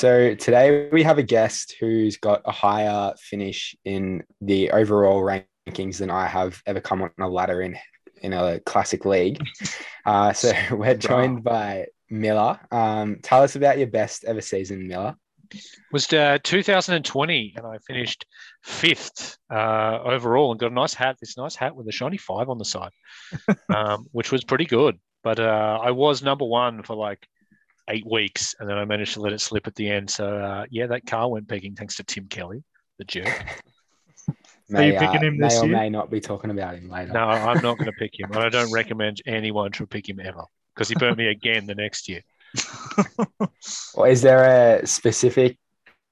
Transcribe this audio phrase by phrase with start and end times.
[0.00, 5.98] So today we have a guest who's got a higher finish in the overall rankings
[5.98, 7.76] than I have ever come on a ladder in
[8.22, 9.42] in a classic league.
[10.06, 12.58] Uh, so we're joined by Millar.
[12.70, 15.14] Um, tell us about your best ever season, Millar.
[15.92, 18.24] was uh, 2020 and I finished
[18.62, 22.48] fifth uh, overall and got a nice hat, this nice hat with a shiny five
[22.48, 22.92] on the side,
[23.76, 24.98] um, which was pretty good.
[25.22, 27.28] But uh, I was number one for like
[27.90, 30.10] eight weeks and then I managed to let it slip at the end.
[30.10, 32.62] So uh, yeah, that car went pegging thanks to Tim Kelly,
[32.98, 33.28] the jerk.
[34.70, 35.76] May, you picking uh, him may this or year?
[35.76, 37.12] may not be talking about him later.
[37.12, 38.30] No, I'm not going to pick him.
[38.30, 41.74] And I don't recommend anyone should pick him ever because he burnt me again the
[41.74, 42.22] next year.
[43.94, 45.58] Or is there a specific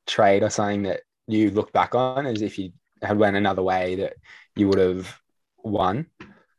[0.07, 3.95] trade or something that you look back on as if you had went another way
[3.97, 4.15] that
[4.57, 5.21] you would have
[5.59, 6.07] won?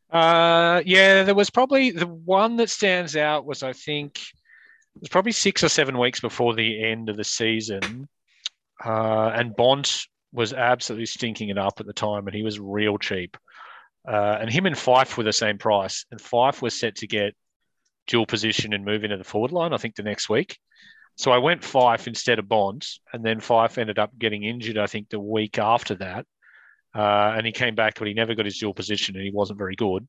[0.10, 4.22] Uh, yeah, there was probably the one that stands out was I think
[4.96, 8.08] it was probably six or seven weeks before the end of the season,
[8.84, 12.98] uh, and Bont was absolutely stinking it up at the time, and he was real
[12.98, 13.38] cheap.
[14.08, 17.36] Uh, and him and Fyfe were the same price, and Fyfe was set to get
[18.08, 19.74] dual position and move into the forward line.
[19.74, 20.58] I think the next week.
[21.16, 24.78] So I went Fyfe instead of Bont, and then Fyfe ended up getting injured.
[24.78, 26.26] I think the week after that,
[26.96, 29.60] uh, and he came back, but he never got his dual position, and he wasn't
[29.60, 30.08] very good.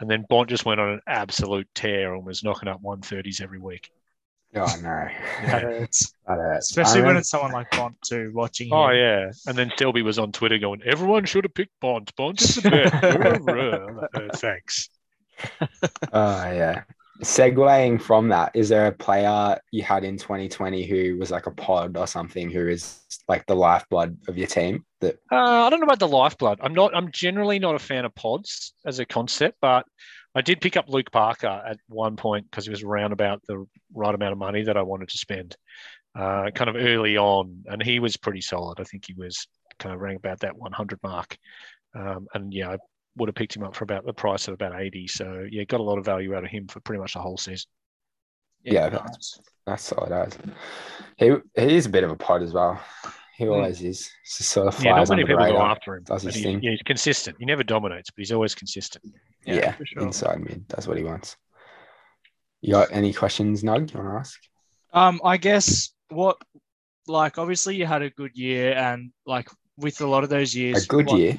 [0.00, 3.58] And then Bont just went on an absolute tear and was knocking up 130s every
[3.58, 3.90] week.
[4.54, 5.08] Oh no,
[5.46, 6.14] That hurts.
[6.26, 6.70] that hurts.
[6.70, 8.70] Especially I when it's someone like Bont too watching.
[8.72, 8.96] Oh him.
[8.96, 12.14] yeah, and then Selby was on Twitter going, "Everyone should have picked Bont.
[12.16, 12.94] Bont is the best."
[14.18, 14.88] Like, "Uh, thanks.
[16.12, 16.82] Oh yeah.
[17.22, 21.50] Segueing from that, is there a player you had in 2020 who was like a
[21.50, 24.84] pod or something who is like the lifeblood of your team?
[25.00, 26.60] That Uh, I don't know about the lifeblood.
[26.62, 26.94] I'm not.
[26.96, 29.84] I'm generally not a fan of pods as a concept, but
[30.34, 33.66] I did pick up Luke Parker at one point because he was around about the
[33.94, 35.56] right amount of money that I wanted to spend,
[36.14, 38.78] uh, kind of early on, and he was pretty solid.
[38.80, 39.46] I think he was
[39.78, 41.36] kind of rang about that 100 mark,
[41.94, 42.76] um, and yeah, I
[43.16, 45.08] would have picked him up for about the price of about 80.
[45.08, 47.38] So yeah, got a lot of value out of him for pretty much the whole
[47.38, 47.68] season.
[48.62, 50.38] Yeah, that's- that's solid as.
[51.16, 52.80] He he is a bit of a pod as well.
[53.36, 53.52] He Mm.
[53.54, 54.10] always is.
[54.24, 56.02] Just sort of Yeah, not many under the people go after him.
[56.04, 56.62] Does his he's, thing.
[56.62, 57.36] yeah, he's consistent.
[57.38, 59.04] He never dominates, but he's always consistent.
[59.56, 60.02] Yeah, for sure.
[60.02, 60.64] inside mid.
[60.68, 61.36] That's what he wants.
[62.60, 63.92] You got any questions, Nug?
[63.92, 64.40] You want to ask?
[64.92, 66.38] Um, I guess what,
[67.06, 70.84] like, obviously you had a good year, and like with a lot of those years,
[70.84, 71.38] A good what- year.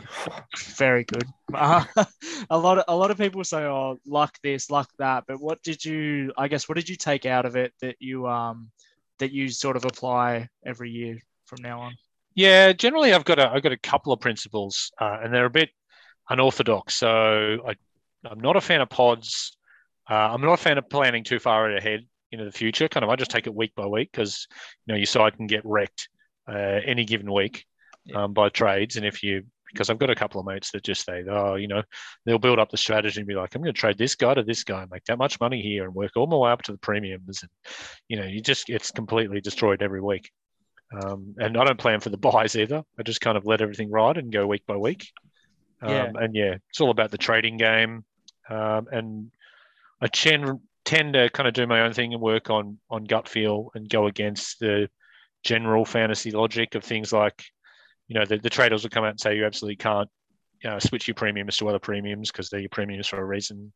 [0.78, 1.26] very good.
[1.54, 1.84] Uh,
[2.50, 5.62] a lot of a lot of people say, "Oh, luck this, luck that," but what
[5.64, 6.32] did you?
[6.38, 8.72] I guess what did you take out of it that you um
[9.18, 11.98] that you sort of apply every year from now on?
[12.36, 15.50] Yeah, generally I've got a I've got a couple of principles, uh, and they're a
[15.50, 15.72] bit
[16.30, 16.96] unorthodox.
[16.96, 17.74] So I,
[18.26, 19.58] I'm not a fan of pods.
[20.10, 22.88] Uh, I'm not a fan of planning too far ahead into the future.
[22.88, 24.48] Kind of, I just take it week by week because
[24.86, 26.10] you know your side can get wrecked
[26.48, 27.66] uh, any given week
[28.06, 28.24] Yeah.
[28.24, 31.06] um, by trades, and if you because I've got a couple of mates that just
[31.06, 31.84] say, oh, you know,
[32.26, 34.42] they'll build up the strategy and be like, I'm going to trade this guy to
[34.42, 36.72] this guy and make that much money here and work all my way up to
[36.72, 37.52] the premiums, and
[38.08, 40.32] you know, you just it's completely destroyed every week.
[40.92, 42.84] Um, and I don't plan for the buys either.
[42.98, 45.08] I just kind of let everything ride and go week by week.
[45.84, 46.12] Um, Yeah.
[46.16, 48.04] And yeah, it's all about the trading game.
[48.50, 49.32] Um, and
[50.02, 53.28] I tend, tend to kind of do my own thing and work on on gut
[53.30, 54.90] feel and go against the
[55.44, 57.44] general fantasy logic of things like,
[58.08, 60.10] you know, the, the traders will come out and say you absolutely can't
[60.64, 63.72] you know, switch your premiums to other premiums because they're your premiums for a reason.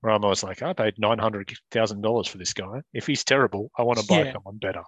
[0.00, 2.82] Where I'm always like, I paid nine hundred thousand dollars for this guy.
[2.92, 4.32] If he's terrible, I want to buy Yeah.
[4.34, 4.82] someone better.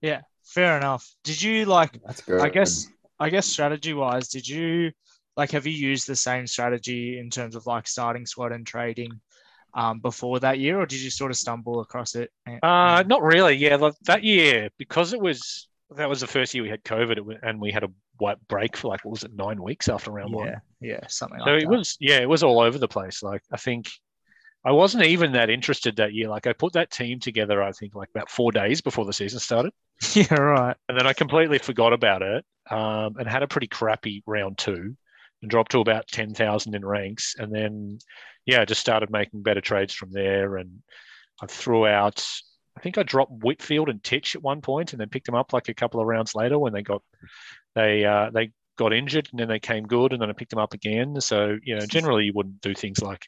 [0.00, 1.08] Yeah, fair enough.
[1.22, 2.00] Did you like?
[2.04, 2.40] That's good.
[2.40, 2.88] I guess
[3.20, 4.90] I guess strategy wise, did you
[5.36, 9.20] like have you used the same strategy in terms of like starting squad and trading
[9.74, 12.30] um, before that year, or did you sort of stumble across it?
[12.62, 13.54] Uh, not really.
[13.54, 17.38] Yeah, like that year because it was that was the first year we had COVID,
[17.42, 20.32] and we had a white break for like what was it nine weeks after round
[20.32, 20.48] one.
[20.48, 21.70] yeah, yeah, something So like it that.
[21.70, 23.22] was yeah, it was all over the place.
[23.22, 23.90] Like I think
[24.64, 26.28] I wasn't even that interested that year.
[26.28, 29.40] Like I put that team together, I think like about four days before the season
[29.40, 29.72] started,
[30.14, 30.76] yeah, right.
[30.88, 34.96] and then I completely forgot about it um, and had a pretty crappy round two
[35.42, 37.98] and dropped to about ten thousand in ranks, and then
[38.44, 40.56] yeah, just started making better trades from there.
[40.56, 40.82] And
[41.42, 42.26] I threw out.
[42.76, 45.52] I think I dropped Whitfield and Titch at one point, and then picked them up
[45.52, 47.02] like a couple of rounds later when they got
[47.74, 50.60] they uh, they got injured, and then they came good, and then I picked them
[50.60, 51.20] up again.
[51.20, 53.26] So you know, generally you wouldn't do things like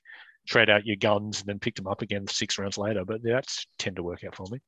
[0.49, 3.67] trade out your guns and then pick them up again six rounds later, but that's
[3.79, 4.59] tend to work out for me.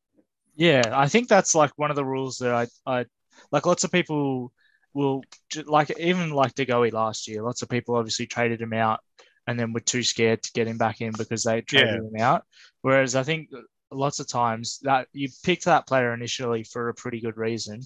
[0.57, 3.07] Yeah, I think that's like one of the rules that I, I
[3.51, 3.65] like.
[3.65, 4.53] Lots of people
[4.95, 5.23] will
[5.67, 7.43] like even like De Goey last year.
[7.43, 9.01] Lots of people obviously traded him out
[9.47, 12.45] and then were too scared to get him back in because they traded him out.
[12.83, 13.51] Whereas I think
[13.91, 17.81] lots of times that you picked that player initially for a pretty good reason.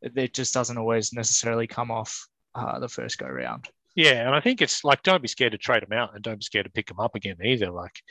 [0.00, 3.68] It just doesn't always necessarily come off uh, the first go round.
[3.94, 6.38] Yeah, and I think it's like don't be scared to trade them out and don't
[6.38, 7.70] be scared to pick them up again either.
[7.70, 8.02] Like,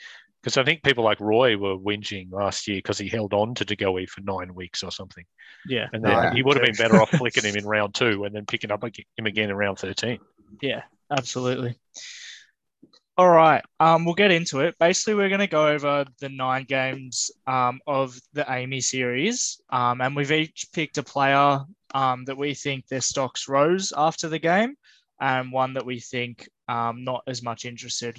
[0.42, 3.64] because I think people like Roy were whinging last year because he held on to
[3.64, 5.24] De Goey for nine weeks or something.
[5.66, 6.34] Yeah, and then Yeah.
[6.34, 8.82] he would have been better off flicking him in round two and then picking up
[8.82, 10.18] him again in round thirteen.
[10.60, 11.76] Yeah, absolutely.
[13.18, 14.74] All right, um, we'll get into it.
[14.80, 20.00] Basically, we're going to go over the nine games um, of the AAMI series, um,
[20.00, 21.60] and we've each picked a player
[21.94, 24.74] um, that we think their stocks rose after the game,
[25.20, 28.18] and one that we think um, not as much interested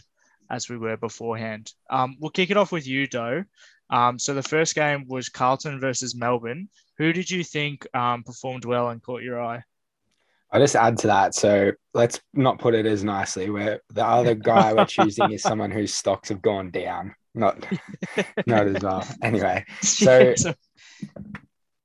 [0.53, 1.71] as we were beforehand.
[1.89, 3.43] Um, we'll kick it off with you, Doe.
[3.89, 6.69] Um, so the first game was Carlton versus Melbourne.
[6.97, 9.63] Who did you think um, performed well and caught your eye?
[10.51, 11.33] I'll just add to that.
[11.33, 13.49] So let's not put it as nicely.
[13.49, 17.15] Where the other guy we're choosing is someone whose stocks have gone down.
[17.33, 17.65] Not,
[18.47, 19.07] not as well.
[19.21, 20.35] Anyway, So-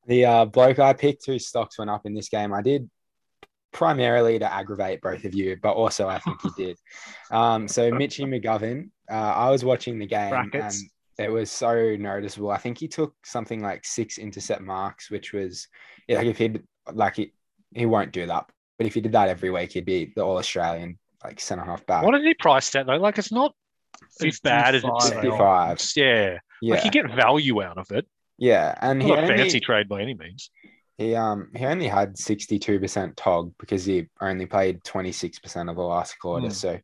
[0.06, 2.88] the uh, bloke I picked whose stocks went up in this game, I did
[3.72, 6.78] primarily to aggravate both of you, but also I think he did.
[7.30, 10.80] Um, so Mitchy McGovern, uh, I was watching the game Brackets.
[10.80, 10.90] and
[11.26, 12.50] it was so noticeable.
[12.50, 15.68] I think he took something like six intercept marks, which was
[16.08, 16.62] like if he'd
[16.92, 17.32] like he,
[17.74, 18.46] he won't do that,
[18.78, 21.84] but if he did that every week, he'd be the all Australian like centre half
[21.86, 22.04] back.
[22.04, 22.96] What did he price that though?
[22.96, 23.54] Like it's not
[24.24, 25.92] as bad as 55, it's 55.
[25.96, 26.38] Yeah.
[26.62, 28.06] yeah, like you get value out of it.
[28.38, 30.50] yeah, and he Not a only, fancy trade by any means.
[30.98, 36.18] He um he only had 62% tog because he only played 26% of the last
[36.18, 36.48] quarter.
[36.48, 36.52] Hmm.
[36.52, 36.78] So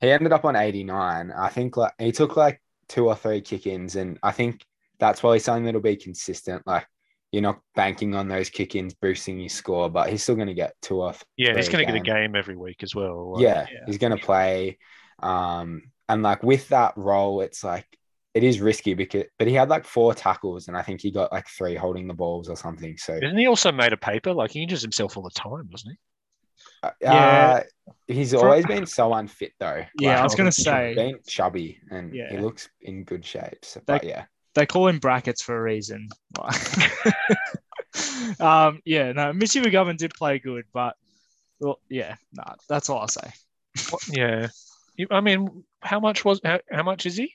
[0.00, 1.30] he ended up on 89.
[1.30, 4.64] I think like he took like two or three kick-ins and I think
[4.98, 6.66] that's why he's something that'll be consistent.
[6.66, 6.86] Like
[7.32, 11.02] you're not banking on those kick-ins boosting your score, but he's still gonna get two
[11.02, 12.14] or Yeah, he's going to get a game.
[12.14, 13.34] game every week as well.
[13.34, 14.78] Like, yeah, yeah, he's gonna play.
[15.22, 17.86] Um and like with that role, it's like
[18.34, 21.32] it is risky because but he had like four tackles and I think he got
[21.32, 22.96] like three holding the balls or something.
[22.96, 24.32] So Isn't he also made a paper?
[24.32, 25.96] Like he injures himself all the time, doesn't he?
[26.82, 27.62] Uh, Yeah.
[28.06, 29.84] he's For- always been so unfit though.
[29.98, 33.64] Yeah, I was gonna he's say being chubby and he looks in good shape.
[33.64, 34.24] So, They- but yeah,
[34.54, 36.08] they call him brackets for a reason.
[38.40, 40.96] um, yeah, no, Mitchy McGovern did play good, but
[41.58, 43.30] well, yeah, no, that's all I'll say.
[44.10, 44.48] Yeah.
[45.10, 47.32] I mean, how much was how, how much is he?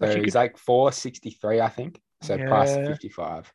[0.00, 2.00] So Like he's could- like four sixty three, I think.
[2.22, 3.52] So price fifty five.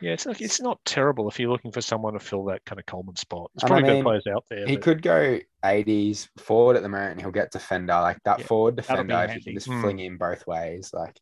[0.00, 2.78] Yeah, it's like it's not terrible if you're looking for someone to fill that kind
[2.78, 3.50] of Coleman spot.
[3.54, 4.66] There's And I probably mean, good players out there.
[4.66, 7.12] He but- could go eighties forward at the moment.
[7.12, 9.26] and He'll get defender like that Yeah, forward defender.
[9.28, 9.80] If you can just Hmm.
[9.80, 11.18] fling him both ways, like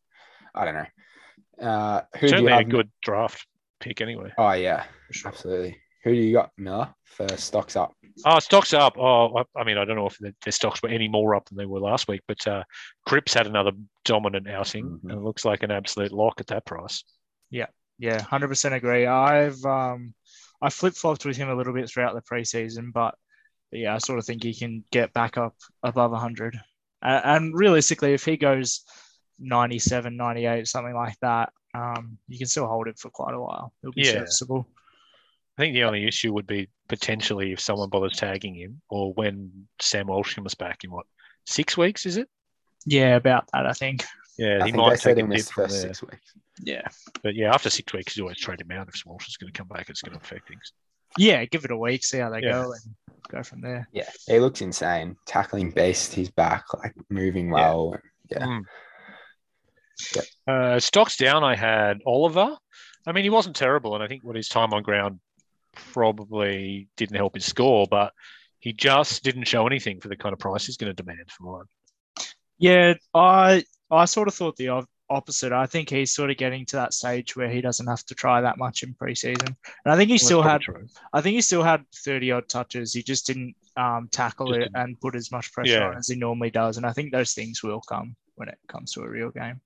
[0.53, 1.67] I don't know.
[1.69, 3.47] Uh, who do you certainly a good draft
[3.79, 4.31] pick anyway.
[4.37, 5.31] Oh yeah, sure.
[5.31, 5.77] absolutely.
[6.05, 7.93] Who do you got, Millar, for stocks up?
[8.25, 8.95] Oh, stocks up.
[8.97, 11.45] Oh, I- I mean, I don't know if their, their stocks were any more up
[11.49, 12.63] than they were last week, but uh,
[13.07, 13.71] Cripps had another
[14.05, 15.01] dominant outing, Mhm.
[15.03, 17.03] and it looks like an absolute lock at that price.
[17.49, 17.65] Yeah,
[17.97, 19.07] yeah, hundred percent agree.
[19.07, 20.13] I've um,
[20.61, 23.15] I flip flopped with him a little bit throughout the preseason, but
[23.71, 26.55] yeah, I sort of think he can get back up above hundred.
[27.01, 28.83] Uh, and realistically, if he goes
[29.39, 33.73] 97, 98, something like that, um, you can still hold it for quite a while.
[33.83, 34.11] It'll be Yeah.
[34.25, 34.67] serviceable.
[35.57, 39.67] I think the only issue would be potentially if someone bothers tagging him, or when
[39.81, 41.05] Sam Walsh comes back in what
[41.45, 42.27] six weeks is it?
[42.85, 44.03] Yeah, about that, I think.
[44.37, 45.93] Yeah, I he think might take him in dip this first there.
[45.93, 46.33] six weeks.
[46.61, 46.81] Yeah.
[47.23, 49.57] But yeah, after six weeks, you always trade him out if Walsh is going to
[49.57, 49.89] come back.
[49.89, 50.73] It's going to affect things.
[51.17, 52.51] Yeah, give it a week, see how they Yeah.
[52.63, 52.95] go, and
[53.29, 53.87] go from there.
[53.93, 55.15] Yeah, he looks insane.
[55.25, 57.53] Tackling beast, he's back, like moving Yeah.
[57.53, 57.97] well.
[58.29, 58.45] Yeah.
[58.45, 58.61] Mm.
[60.15, 60.53] Yeah.
[60.53, 61.43] Uh, stocks down.
[61.45, 62.57] I had Oliver.
[63.07, 65.19] I mean, he wasn't terrible, and I think what his time on ground
[65.75, 68.13] probably didn't help his score, but
[68.59, 71.43] he just didn't show anything for the kind of price he's going to demand for
[71.57, 72.25] mine.
[72.57, 75.51] Yeah, I I sort of thought the opposite.
[75.51, 78.41] I think he's sort of getting to that stage where he doesn't have to try
[78.41, 80.87] that much in preseason, and I think he Well, still had true.
[81.13, 82.93] I think he still had 30 odd touches.
[82.93, 85.87] He just didn't um, tackle Just it didn't- and put as much pressure Yeah.
[85.89, 86.77] on as he normally does.
[86.77, 89.59] And I think those things will come when it comes to a real game.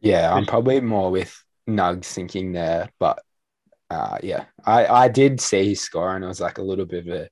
[0.00, 3.22] Yeah, I'm probably more with Nugs thinking there, but
[3.90, 7.06] uh, yeah, I, I did see his score and it was like a little bit
[7.06, 7.28] of a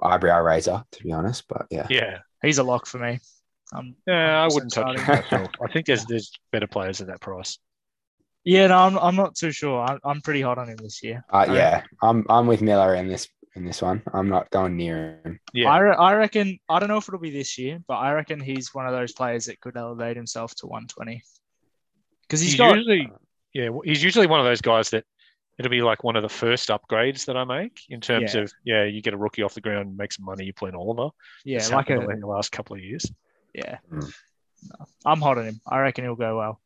[0.00, 1.44] eyebrow raiser, to be honest.
[1.48, 3.20] But yeah, Yeah, He's a lock for me.
[3.72, 5.50] Um, yeah, I 100% wouldn't touch him myself.
[5.62, 7.58] I think there's there's better players at that price.
[8.44, 9.80] yeah, no, I'm, I'm not too sure.
[9.80, 11.24] I'm, I'm pretty hot on him this year.
[11.30, 14.02] uh, yeah, I'm I'm with Millar in this in this one.
[14.12, 15.40] I'm not going near him.
[15.52, 18.12] Yeah, I, re- I reckon, I don't know if it'll be this year, but I
[18.12, 21.22] reckon he's one of those players that could elevate himself to 120.
[22.22, 23.10] Because he's he's got, usually
[23.52, 25.04] yeah he's usually one of those guys that
[25.58, 28.42] it'll be like one of the first upgrades that I make in terms Yeah.
[28.42, 30.74] of yeah you get a rookie off the ground make some money you play an
[30.74, 31.10] Oliver
[31.44, 33.10] yeah, It's like happened a, in the last couple of years
[33.54, 33.78] yeah.
[33.90, 34.12] Mm.
[35.04, 35.60] I'm hot on him.
[35.66, 36.60] I reckon he'll go well.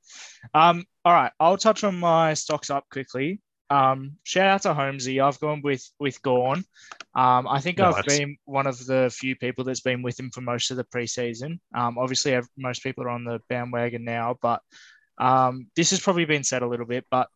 [0.54, 3.40] Um, all right, I'll touch on my stocks up quickly.
[3.70, 5.20] Um, shout out to Holmesy.
[5.20, 6.64] I've gone with with Gawn.
[7.14, 10.40] Um, I think I've been one of the few people that's been with him for
[10.40, 11.58] most of the preseason.
[11.74, 14.62] Um, obviously, ev- most people are on the bandwagon now, but
[15.18, 17.04] um, this has probably been said a little bit.
[17.10, 17.28] But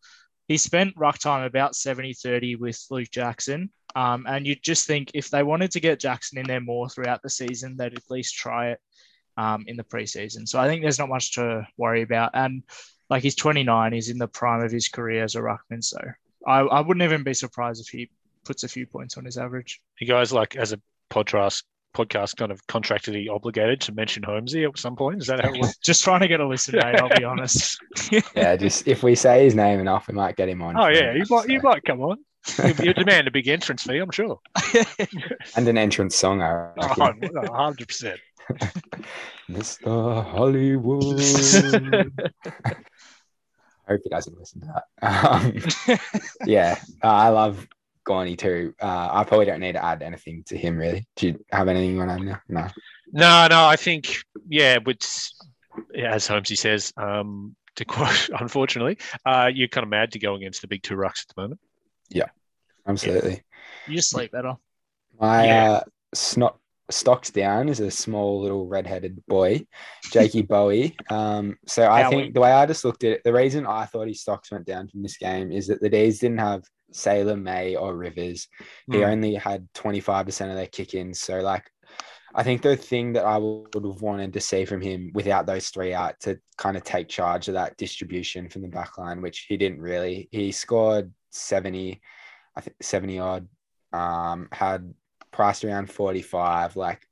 [0.53, 3.71] he spent ruck time about 70 30 with Luke Jackson.
[3.95, 7.23] Um, and you'd just think if they wanted to get Jackson in there more throughout
[7.23, 8.79] the season, they'd at least try it
[9.35, 10.47] um, in the preseason.
[10.47, 12.31] So I think there's not much to worry about.
[12.35, 12.61] And
[13.09, 15.83] like he's 29, he's in the prime of his career as a ruckman.
[15.83, 15.97] So
[16.45, 18.11] I, I wouldn't even be surprised if he
[18.45, 19.81] puts a few points on his average.
[19.99, 20.79] You guys like as a
[21.09, 25.21] podcast podcast kind of contractually obligated to mention Holmesy at some point?
[25.21, 25.77] Is that how it works?
[25.77, 26.95] Just trying to get a listen, mate.
[26.99, 27.77] I'll be honest.
[28.35, 30.77] Yeah, just if we say his name enough, we might get him on.
[30.77, 31.67] Oh yeah, it, you might you so.
[31.67, 32.17] might come on.
[32.63, 34.39] You, you demand a big entrance fee, I'm sure.
[35.55, 36.41] and an entrance song.
[36.41, 37.29] I reckon.
[37.53, 38.19] hundred percent.
[39.49, 40.25] Mr.
[40.25, 41.21] Hollywood.
[43.85, 44.83] I hope he doesn't listen to that.
[45.01, 45.55] Um,
[46.45, 47.67] yeah, uh, I love
[48.07, 48.73] Gorney too.
[48.81, 51.05] Uh, I probably don't need to add anything to him really.
[51.15, 52.39] Do you have anything you want to add now?
[52.49, 52.67] No.
[53.11, 54.17] No, no, I think
[54.49, 55.05] yeah, which
[55.95, 60.61] as Holmesy says, um, to quote, unfortunately, uh, you're kind of mad to go against
[60.61, 61.59] the big two rucks at the moment.
[62.09, 62.27] Yeah,
[62.87, 63.43] absolutely.
[63.87, 64.55] you sleep better.
[65.19, 65.71] My Yeah.
[65.71, 65.81] uh,
[66.13, 66.57] snot
[66.91, 69.65] stocks down is a small little red-headed boy,
[70.11, 70.95] Jakey Bowey.
[71.09, 72.09] Um, so I Howie.
[72.15, 74.65] think the way I just looked at it, the reason I thought his stocks went
[74.65, 78.47] down from this game is that the D's didn't have Salem, May, or Rivers.
[78.91, 79.03] He Hmm.
[79.03, 81.19] only had 25% of their kick-ins.
[81.19, 81.69] So like
[82.35, 85.69] I think the thing that I would have wanted to see from him without those
[85.69, 89.45] three out to kind of take charge of that distribution from the back line, which
[89.47, 90.29] he didn't really.
[90.31, 92.01] He scored 70,
[92.55, 93.47] I think 70 odd,
[93.91, 94.93] um, had
[95.31, 96.75] priced around 45.
[96.75, 97.07] Like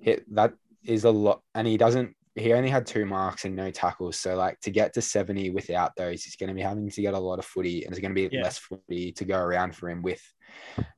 [0.00, 1.42] hit that is a lot.
[1.54, 4.18] And he doesn't, he only had two marks and no tackles.
[4.18, 7.14] So like to get to 70 without those, he's going to be having to get
[7.14, 8.42] a lot of footy and there's going to be Yeah.
[8.44, 10.20] less footy to go around for him with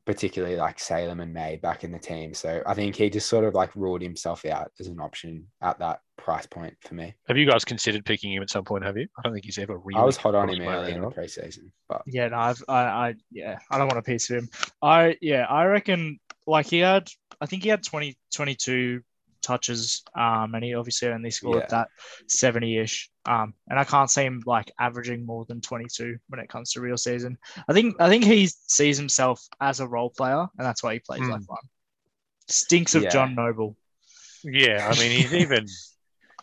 [0.06, 2.34] particularly like Salem and May back in the team.
[2.34, 5.78] So I think he just sort of like ruled himself out as an option at
[5.78, 7.14] that price point for me.
[7.28, 8.84] Have you guys considered picking him at some point?
[8.84, 9.06] Have you?
[9.18, 10.00] I don't think he's ever really.
[10.00, 11.24] I was hot on him my early in the radar.
[11.24, 14.48] preseason, but Yeah, no, I've, I, I, yeah, I don't want a piece of him.
[14.82, 17.08] I, yeah, I reckon like he had,
[17.40, 19.02] I think he had 20, 22
[19.42, 21.66] touches, um, and he obviously only scored Yeah.
[21.70, 21.88] that
[22.28, 23.10] 70 ish.
[23.26, 26.80] Um, and I can't see him like averaging more than 22 when it comes to
[26.80, 27.36] real season.
[27.68, 31.00] I think, I think he sees himself as a role player, and that's why he
[31.00, 31.30] plays Hmm.
[31.32, 31.58] like one.
[32.48, 33.10] Stinks of Yeah.
[33.10, 33.76] John Noble.
[34.44, 35.66] Yeah, I mean, he's even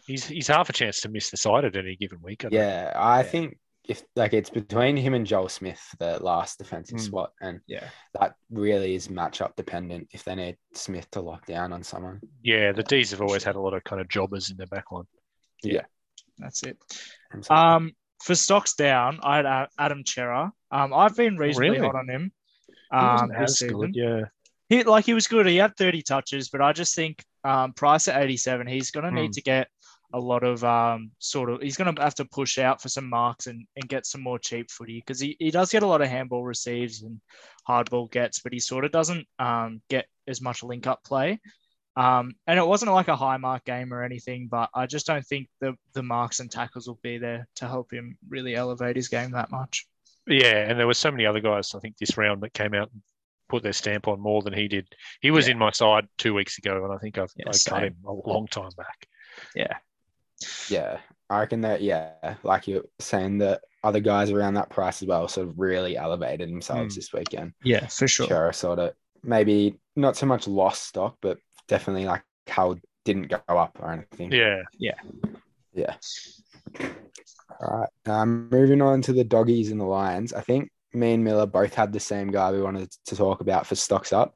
[0.05, 2.43] he's he's half a chance to miss the side at any given week.
[2.45, 2.53] I think.
[2.53, 3.23] yeah, I Yeah.
[3.23, 7.01] think if like it's between him and Joel Smith, the last defensive Mm.
[7.05, 7.87] spot, and Yeah.
[8.19, 12.21] that really is matchup dependent if they need Smith to lock down on someone.
[12.43, 12.71] yeah.
[12.71, 15.05] The D's have always had a lot of kind of jobbers in their back line.
[15.63, 15.85] Yeah.
[16.37, 16.77] That's it.
[17.49, 20.51] Um, for stocks down, I had uh, Adam Cerra.
[20.71, 21.85] Um, I've been reasonably Really?
[21.85, 22.31] hot on him.
[22.67, 23.79] He Um, wasn't this as season.
[23.79, 24.21] good, yeah.
[24.67, 25.45] He like he was good.
[25.45, 29.15] He had 30 touches, but I just think um, price at 87, he's gonna Hmm.
[29.15, 29.69] need to get
[30.15, 33.47] a lot of um, sort of he's gonna have to push out for some marks
[33.47, 36.07] and, and get some more cheap footy because he, he does get a lot of
[36.07, 37.19] handball receives and
[37.67, 41.41] hardball gets, but he sort of doesn't um, get as much link up play.
[41.97, 45.25] Um, and it wasn't like a high mark game or anything, but I just don't
[45.25, 49.09] think the the marks and tackles will be there to help him really elevate his
[49.09, 49.85] game that much.
[50.27, 52.89] Yeah, and there were so many other guys I think this round that came out
[52.93, 53.01] and
[53.49, 54.87] put their stamp on more than he did.
[55.19, 55.53] He was Yeah.
[55.53, 58.13] in my side two weeks ago, and I think I've Yeah, I cut him a
[58.13, 59.07] long time back.
[59.55, 59.77] Yeah.
[60.69, 60.99] Yeah,
[61.29, 65.27] I reckon that yeah, like you're saying, that other guys around that price as well
[65.27, 66.95] sort of really elevated themselves Mm.
[66.97, 67.53] this weekend.
[67.63, 68.27] Yeah, for sure.
[68.27, 71.37] Cerra sort of maybe not so much lost stock, but
[71.67, 72.75] definitely like how
[73.05, 74.31] didn't go up or anything.
[74.31, 74.95] Yeah, yeah,
[75.73, 75.95] Yeah.
[77.61, 77.89] All right.
[78.05, 80.33] Um, moving on to the doggies and the lions.
[80.33, 83.65] I think me and Millar both had the same guy we wanted to talk about
[83.67, 84.35] for stocks up.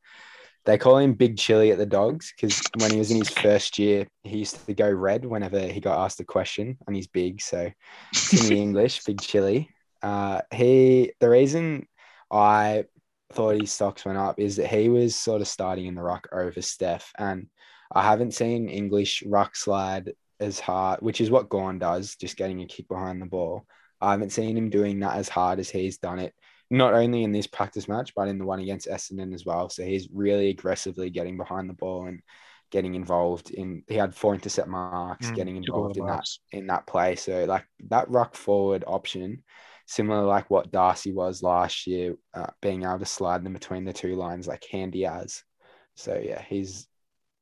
[0.66, 3.80] They call him Big Chili at the dogs because when he was in his first
[3.80, 7.42] year, he used to go red whenever he got asked a question, and he's big,
[7.42, 9.70] so in the English, Big Chili.
[10.02, 11.88] Uh, he the reason
[12.32, 12.86] I
[13.34, 16.28] thought his stocks went up is that he was sort of starting in the ruck
[16.32, 17.48] over Steph, and
[17.92, 22.62] I haven't seen English ruck slide as hard, which is what Gawn does, just getting
[22.62, 23.66] a kick behind the ball.
[24.02, 26.34] I haven't seen him doing that as hard as he's done it,
[26.70, 29.70] not only in this practice match, but in the one against Essendon as well.
[29.70, 32.22] So he's really aggressively getting behind the ball and
[32.72, 33.84] getting involved in.
[33.88, 37.16] He had four intercept marks, Mm, getting involved the in that in that play.
[37.16, 39.44] So like that ruck forward option,
[39.88, 43.94] similar like what Darcy was last year, uh, being able to slide them between the
[43.94, 45.44] two lines like handy as.
[45.96, 46.88] So yeah, he's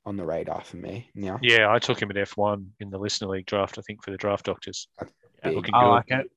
[0.06, 1.38] on the radar for me now.
[1.44, 4.18] Yeah, I took him at F1 in the Listener League draft, I think, for the
[4.18, 4.88] draft doctors.
[5.44, 5.56] Big.
[5.56, 5.90] Looking I good.
[5.90, 6.32] like it.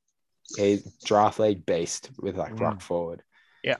[0.57, 2.61] He's draft league beast with like Mm.
[2.61, 3.23] rock forward.
[3.63, 3.77] Yeah,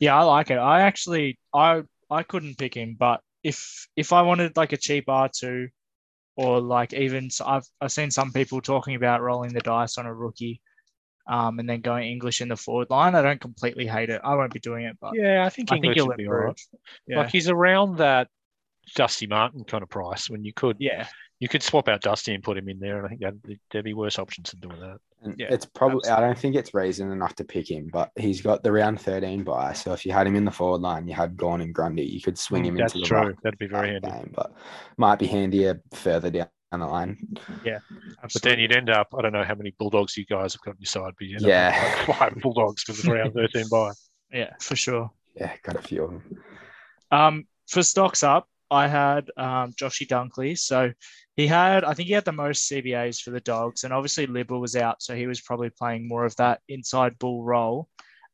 [0.00, 0.58] yeah, I like it.
[0.58, 5.04] I actually I I couldn't pick him, but if if I wanted like a cheap
[5.08, 5.68] R two,
[6.36, 10.06] or like even so I've I've seen some people talking about rolling the dice on
[10.06, 10.60] a rookie,
[11.28, 13.14] um, and then going English in the forward line.
[13.14, 14.20] I don't completely hate it.
[14.24, 16.26] I won't be doing it, but Yeah, I think I think English he'll would be
[16.26, 16.60] all right.
[17.06, 18.28] Yeah, Like he's around that
[18.94, 21.08] Dusty Martin kind of price when you could yeah,
[21.40, 23.84] you could swap out Dusty and put him in there, and I think that'd, there'd
[23.84, 24.98] be worse options than doing that.
[25.22, 28.40] And Yeah, it's probably I don't think it's reason enough to pick him, but he's
[28.40, 29.72] got the round 13 buy.
[29.74, 32.20] So if you had him in the forward line, you had Gawn and Grundy, you
[32.20, 33.34] could swing him Mm, That's into the true.
[33.42, 34.08] That'd be very handy.
[34.08, 34.52] game, but
[34.96, 37.18] might be handier further down the line.
[37.64, 37.78] Yeah.
[38.32, 40.70] But then you'd end up, I don't know how many Bulldogs you guys have got
[40.72, 41.96] on your side, but you end Yeah.
[42.00, 43.92] up like five Bulldogs for the round 13 by.
[44.32, 45.10] yeah, for sure.
[45.34, 46.38] Yeah, got a few of them.
[47.10, 50.58] Um, for stocks up, I had um, Joshy Dunkley.
[50.58, 50.92] So
[51.36, 54.58] he had, I think he had the most CBAs for the Dogs, and obviously Libba
[54.58, 57.88] was out, so he was probably playing more of that inside bull role.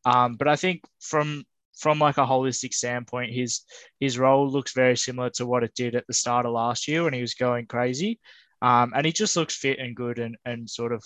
[0.04, 1.44] Um, but I think from
[1.76, 3.62] from like a holistic standpoint, his
[3.98, 7.02] his role looks very similar to what it did at the start of last year
[7.02, 8.20] when he was going crazy,
[8.62, 11.04] um, and he just looks fit and good and and sort of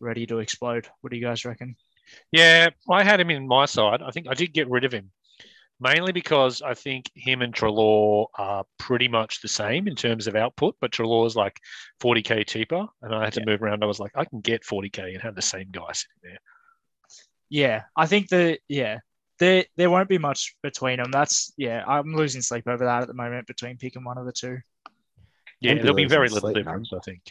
[0.00, 0.86] ready to explode.
[1.00, 1.76] What do you guys reckon?
[2.30, 4.02] Yeah, I had him in my side.
[4.02, 5.10] I think I did get rid of him
[5.80, 10.36] mainly because I think him and Treloar are pretty much the same in terms of
[10.36, 11.58] output, but Treloar is like
[12.00, 13.82] 40k cheaper, and I had to move around.
[13.82, 16.38] I was like, I can get 40k and have the same guy sitting there.
[17.50, 18.98] Yeah, I think that yeah,
[19.38, 21.10] there there won't be much between them.
[21.10, 24.32] That's yeah, I'm losing sleep over that at the moment between picking one of the
[24.32, 24.58] two.
[25.60, 27.22] Yeah, there'll be very little difference, I think.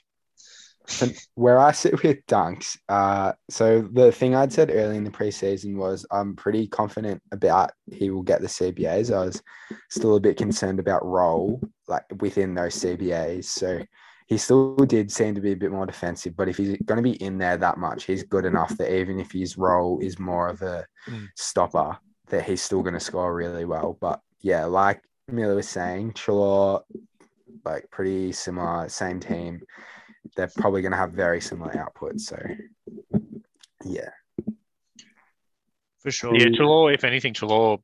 [1.35, 5.75] Where I sit with dunks, uh, so the thing I'd said early in the preseason
[5.75, 9.13] was I'm pretty confident about he will get the CBAs.
[9.15, 9.41] I was
[9.89, 13.45] still a bit concerned about role, like within those CBAs.
[13.45, 13.81] So
[14.27, 17.01] he still did seem to be a bit more defensive, but if he's going to
[17.01, 20.47] be in there that much, he's good enough that even if his role is more
[20.49, 21.27] of a Mm.
[21.35, 23.97] stopper, that he's still going to score really well.
[24.01, 26.81] But yeah, like Millar was saying, Treloar,
[27.63, 29.61] like pretty similar, same team
[30.37, 32.21] they're probably going to have very similar outputs.
[32.21, 32.41] So,
[33.83, 34.09] yeah,
[35.99, 36.35] For sure.
[36.35, 37.79] Yeah, Treloar, if anything, Treloar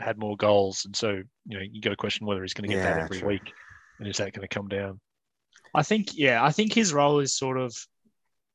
[0.00, 2.74] had more goals, and so you know you got to question whether he's going to
[2.74, 3.28] get that every true.
[3.28, 3.52] week,
[3.98, 4.98] and is that going to come down?
[5.74, 7.76] I think yeah, I think his role is sort of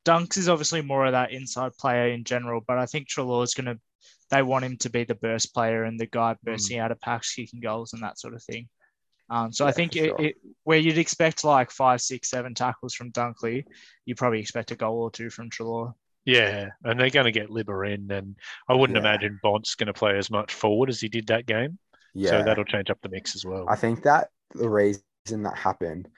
[0.04, 3.54] Dunks is obviously more of that inside player in general, but I think Treloar is
[3.54, 3.78] gonna
[4.30, 6.50] they want him to be the burst player and the guy hmm.
[6.50, 8.68] bursting out of packs, kicking goals and that sort of thing.
[9.28, 10.20] Um, so I think for it, sure.
[10.20, 13.64] it, where you'd expect like five, six, seven tackles from Dunkley,
[14.04, 15.94] you probably expect a goal or two from Treloar.
[16.24, 18.36] Yeah, and they're going to get Libber in, and
[18.68, 19.02] I wouldn't Yeah.
[19.08, 21.78] imagine Bont's going to play as much forward as he did that game.
[22.14, 22.30] yeah.
[22.30, 23.64] So that'll change up the mix as well.
[23.68, 25.02] I think that the reason
[25.42, 26.08] that happened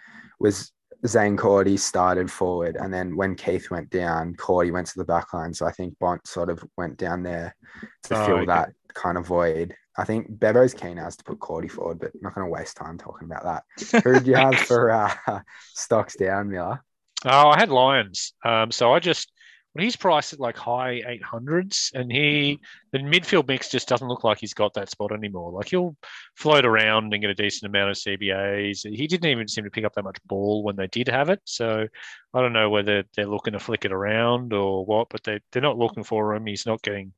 [0.40, 0.72] was
[1.06, 5.32] Zaine Cordy started forward, and then when Keath went down, Cordy went to the back
[5.34, 5.52] line.
[5.54, 7.54] So I think Bont sort of went down there
[8.04, 8.46] to Oh, fill okay.
[8.46, 9.74] that kind of void.
[9.98, 12.98] I think Bevo's keen as to put Cordy forward, but not going to waste time
[12.98, 14.02] talking about that.
[14.04, 15.40] Who did you have for uh,
[15.74, 16.82] stocks down, Millar?
[17.24, 18.32] Oh, I had Lyons.
[18.44, 19.32] Um, so I just
[19.74, 22.58] well, he's priced at like high eight hundreds, and he
[22.92, 25.52] the midfield mix just doesn't look like he's got that spot anymore.
[25.52, 25.96] Like he'll
[26.36, 28.88] float around and get a decent amount of CBAs.
[28.88, 31.40] He didn't even seem to pick up that much ball when they did have it.
[31.44, 31.86] So
[32.34, 35.60] I don't know whether they're looking to flick it around or what, but they they're
[35.60, 36.46] not looking for him.
[36.46, 37.12] He's not getting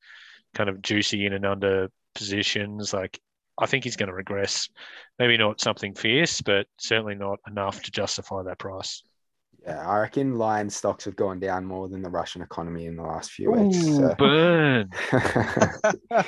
[0.55, 2.93] kind of juicy in and under positions.
[2.93, 3.19] Like
[3.59, 4.69] I think he's going to regress.
[5.19, 9.03] Maybe not something fierce, but certainly not enough to justify that price.
[9.67, 13.03] Yeah, I reckon Lyons stocks have gone down more than the Russian economy in the
[13.03, 13.77] last few weeks.
[13.85, 14.89] so- burn.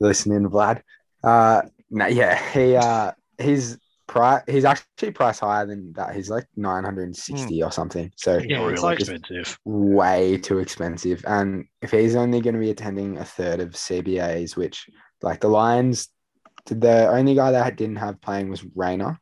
[0.00, 0.80] listening, Vlad.
[1.22, 6.14] Uh, no, yeah, he uh, he's price he's actually priced higher than that.
[6.14, 8.10] He's like nine hundred and sixty or something.
[8.16, 9.58] So Yeah, really it's like- expensive.
[9.64, 11.22] way too expensive.
[11.26, 14.88] And if he's only going to be attending a third of CBAs, which
[15.22, 16.08] like the Lions,
[16.66, 19.18] the only guy that didn't have playing was Rayner.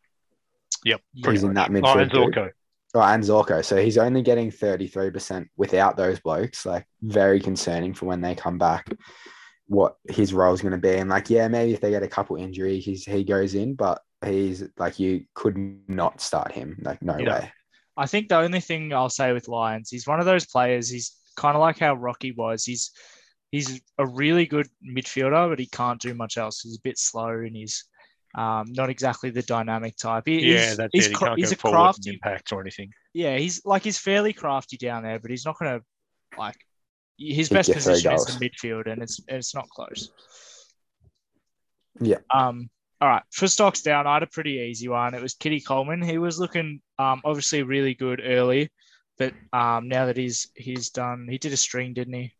[0.85, 1.01] Yep.
[1.15, 2.03] He's in that Oh, midfield.
[2.03, 2.35] and group.
[2.35, 2.51] Zorko.
[2.95, 3.65] Oh, and Zorko.
[3.65, 6.67] So he's only getting 33% without those blokes.
[6.67, 8.89] Like, very concerning for when they come back,
[9.69, 10.95] what his role is going to be.
[10.97, 14.01] And, like, yeah, maybe if they get a couple injuries, he's, he goes in, but
[14.25, 15.57] he's like, you could
[15.89, 16.79] not start him.
[16.83, 17.41] Like, no Yeah.
[17.41, 17.53] way.
[17.97, 20.89] I think the only thing I'll say with Lyons, he's one of those players.
[20.89, 22.65] He's kind of like how Rocky was.
[22.65, 22.91] He's
[23.53, 26.61] he's a really good midfielder, but he can't do much else.
[26.61, 27.85] He's a bit slow and he's
[28.35, 30.25] um, not exactly the dynamic type.
[30.27, 31.09] He, Yeah, he's, that's he's, it.
[31.11, 32.11] He cra- can't he's go a forward and crafty.
[32.11, 32.93] impact or anything.
[33.13, 35.85] Yeah, he's like he's fairly crafty down there, but he's not going to
[36.39, 36.57] like
[37.19, 40.11] his Kick best position is the midfield, and it's it's not close.
[42.01, 42.19] Yeah.
[42.33, 45.15] Um, All right, for stocks down, I had a pretty easy one.
[45.15, 46.01] It was Kitty Coleman.
[46.03, 48.71] He was looking um, obviously really good early,
[49.19, 52.33] but um, now that he's he's done, he did a string, didn't he?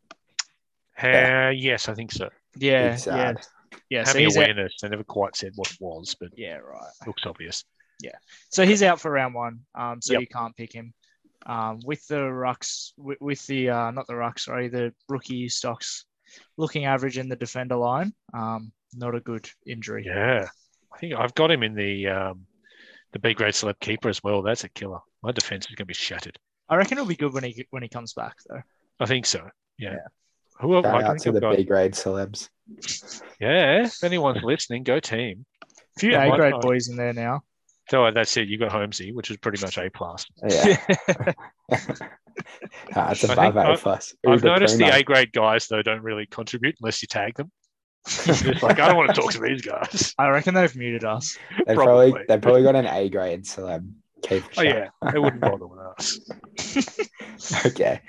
[1.03, 2.29] Uh, yes, I think so.
[2.57, 3.41] Yeah, It's yeah, sad.
[3.89, 4.03] yeah.
[4.03, 6.91] So Having he's out, awareness, they never quite said what it was, but yeah, right.
[7.07, 7.63] looks obvious.
[8.01, 8.15] Yeah.
[8.49, 9.59] So he's out for round one.
[9.75, 10.21] Um, so Yep.
[10.21, 10.93] you can't pick him.
[11.45, 16.05] Um, with the rucks, with, with the uh, not the rucks, sorry, the rookie stocks
[16.57, 18.13] looking average in the defender line.
[18.33, 20.03] Um, not a good injury.
[20.05, 20.47] Yeah,
[20.93, 22.45] I think I've got him in the um,
[23.13, 24.41] the B grade celeb keeper as well.
[24.43, 24.99] That's a killer.
[25.23, 26.37] My defense is going to be shattered.
[26.69, 28.61] I reckon it'll be good when he when he comes back though.
[28.99, 29.49] I think so.
[29.79, 29.95] Yeah.
[30.61, 30.67] Yeah.
[30.67, 32.49] Who have, Shout I out to the B grade celebs.
[33.39, 33.83] yeah.
[33.85, 35.45] If anyone's listening, go team.
[35.63, 37.41] A few A grade boys in there now.
[37.89, 38.47] So uh, that's it.
[38.47, 40.25] You got Holmesy, which is pretty much A plus.
[40.47, 40.77] Yeah.
[42.95, 44.15] Ah, it's I above think A I- plus.
[44.25, 44.87] I've Uber noticed the.
[44.95, 47.51] A grade guys though don't really contribute unless you tag them.
[48.07, 50.13] it's like I don't want to talk to these guys.
[50.17, 51.37] I reckon they've muted us.
[51.67, 52.25] They've probably, probably.
[52.27, 53.91] they've probably got an A grade celeb.
[54.23, 57.65] Keep Oh yeah, they wouldn't bother with us.
[57.65, 58.01] okay.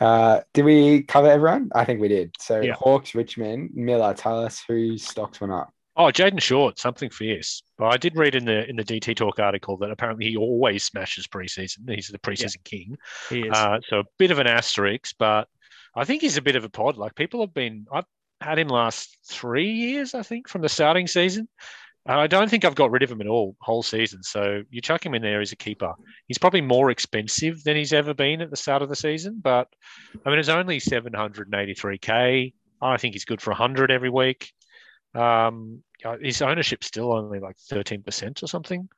[0.00, 1.70] Uh, did we cover everyone?
[1.74, 2.34] I think we did.
[2.38, 2.74] So Yeah.
[2.74, 5.70] Hawks, Richmond, Millar, tell us whose stocks went up.
[5.96, 7.62] Oh, Jayden Short, something fierce.
[7.76, 10.84] But I did read in the in the DT Talk article that apparently he always
[10.84, 11.90] smashes preseason.
[11.94, 12.96] He's the preseason king.
[13.28, 13.52] He is.
[13.52, 15.48] Uh, so a bit of an asterisk, but
[15.94, 16.96] I think he's a bit of a pod.
[16.96, 18.04] Like people have been, I've
[18.40, 21.48] had him last three years, I think, from the starting season.
[22.18, 24.22] I don't think I've got rid of him at all whole season.
[24.22, 25.92] So you chuck him in there as a keeper.
[26.26, 29.68] He's probably more expensive than he's ever been at the start of the season, but
[30.24, 32.54] I mean it's only 783k.
[32.82, 34.52] I think he's good for 100 every week.
[35.14, 38.88] Um, uh, his ownership's still only like 13% or something.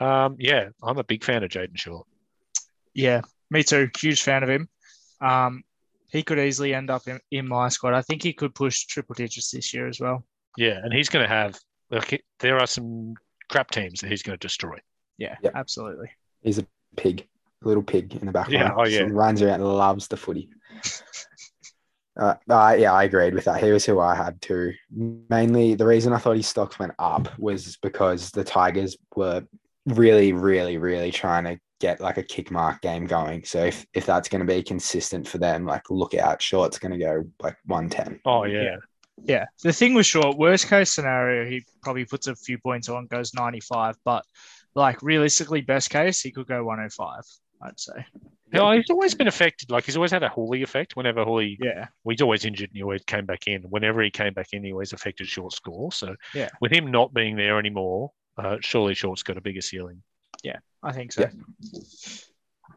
[0.00, 2.06] Um, yeah, I'm a big fan of Jayden Short.
[2.94, 3.90] yeah, me too.
[3.98, 4.68] Huge fan of him.
[5.20, 5.62] Um,
[6.10, 7.94] he could easily end up in, in my squad.
[7.94, 10.24] I think he could push triple digits this year as well.
[10.56, 11.58] Yeah, and he's going to have.
[11.90, 13.14] Look, there are some
[13.48, 14.76] crap teams that he's going to destroy.
[15.16, 15.52] Yeah, Yep.
[15.54, 16.10] absolutely.
[16.42, 17.26] He's a pig,
[17.64, 19.00] a little pig in the back Yeah, oh, yeah.
[19.00, 20.48] Just runs around, loves the footy.
[22.18, 23.62] Uh, uh, yeah, I agreed with that.
[23.62, 24.72] He was who I had too.
[24.90, 29.44] Mainly, the reason I thought his stocks went up was because the Tigers were
[29.86, 33.44] really, really, really trying to get like a kick mark game going.
[33.44, 36.90] So if, if that's going to be consistent for them, like look out, Short's going
[36.90, 38.20] to go like 110.
[38.26, 38.78] Oh yeah,
[39.24, 39.34] Yeah.
[39.38, 39.44] Yeah.
[39.62, 43.34] The thing was short, worst case scenario, he probably puts a few points on, goes
[43.34, 43.96] 95.
[44.04, 44.24] But
[44.74, 47.22] like realistically, best case, he could go 105,
[47.62, 48.04] I'd say.
[48.52, 49.70] No, he's always been affected.
[49.70, 50.96] Like he's always had a Houli effect.
[50.96, 51.88] Whenever Houli, Yeah.
[52.02, 53.62] well, he's always injured and he always came back in.
[53.62, 55.92] Whenever he came back in, he always affected short score.
[55.92, 56.48] So Yeah.
[56.60, 60.02] with him not being there anymore, uh, surely short's got a bigger ceiling.
[60.42, 61.28] Yeah, I think so.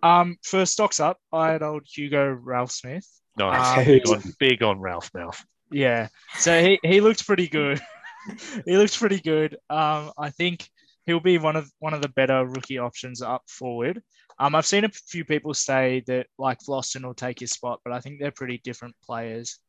[0.03, 3.07] Um, for stocks up, I had old Hugo Ralphsmith.
[3.37, 5.41] Nice, Um, big, on, big on Ralph Mouth.
[5.71, 6.09] Yeah.
[6.37, 7.79] So he, he looked pretty good.
[8.65, 9.55] he looked pretty good.
[9.69, 10.69] Um, I think
[11.05, 14.01] he'll be one of one of the better rookie options up forward.
[14.39, 17.93] Um, I've seen a few people say that like Floston will take his spot, but
[17.93, 19.59] I think they're pretty different players.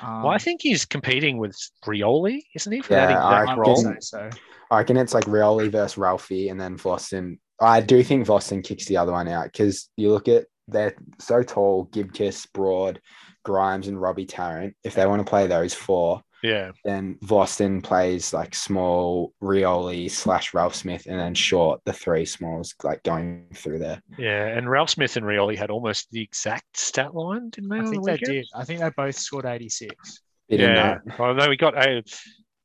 [0.00, 2.80] Um, well, I think he's competing with Rioli, isn't he?
[2.82, 3.76] For Yeah, that I exact role.
[3.76, 4.30] say so.
[4.70, 7.38] I reckon it's like Rioli versus Ralphie and then Voston.
[7.60, 11.42] I do think Voston kicks the other one out because you look at they're so
[11.42, 13.00] tall, Gibcus, Broad,
[13.46, 14.74] Grimes, and Robbie Tarrant.
[14.82, 20.52] If they want to play those four, Yeah, then Voston plays like small Rioli slash
[20.52, 24.02] Ralphsmith and then short the three smalls like going through there.
[24.18, 24.46] yeah.
[24.48, 27.78] And Ralphsmith and Rioli had almost the exact stat line, didn't they?
[27.78, 28.46] I think the they did.
[28.54, 30.22] I think they both scored 86.
[30.48, 30.98] Bit in Yeah.
[31.06, 31.18] that.
[31.18, 32.02] Well, no, we got a.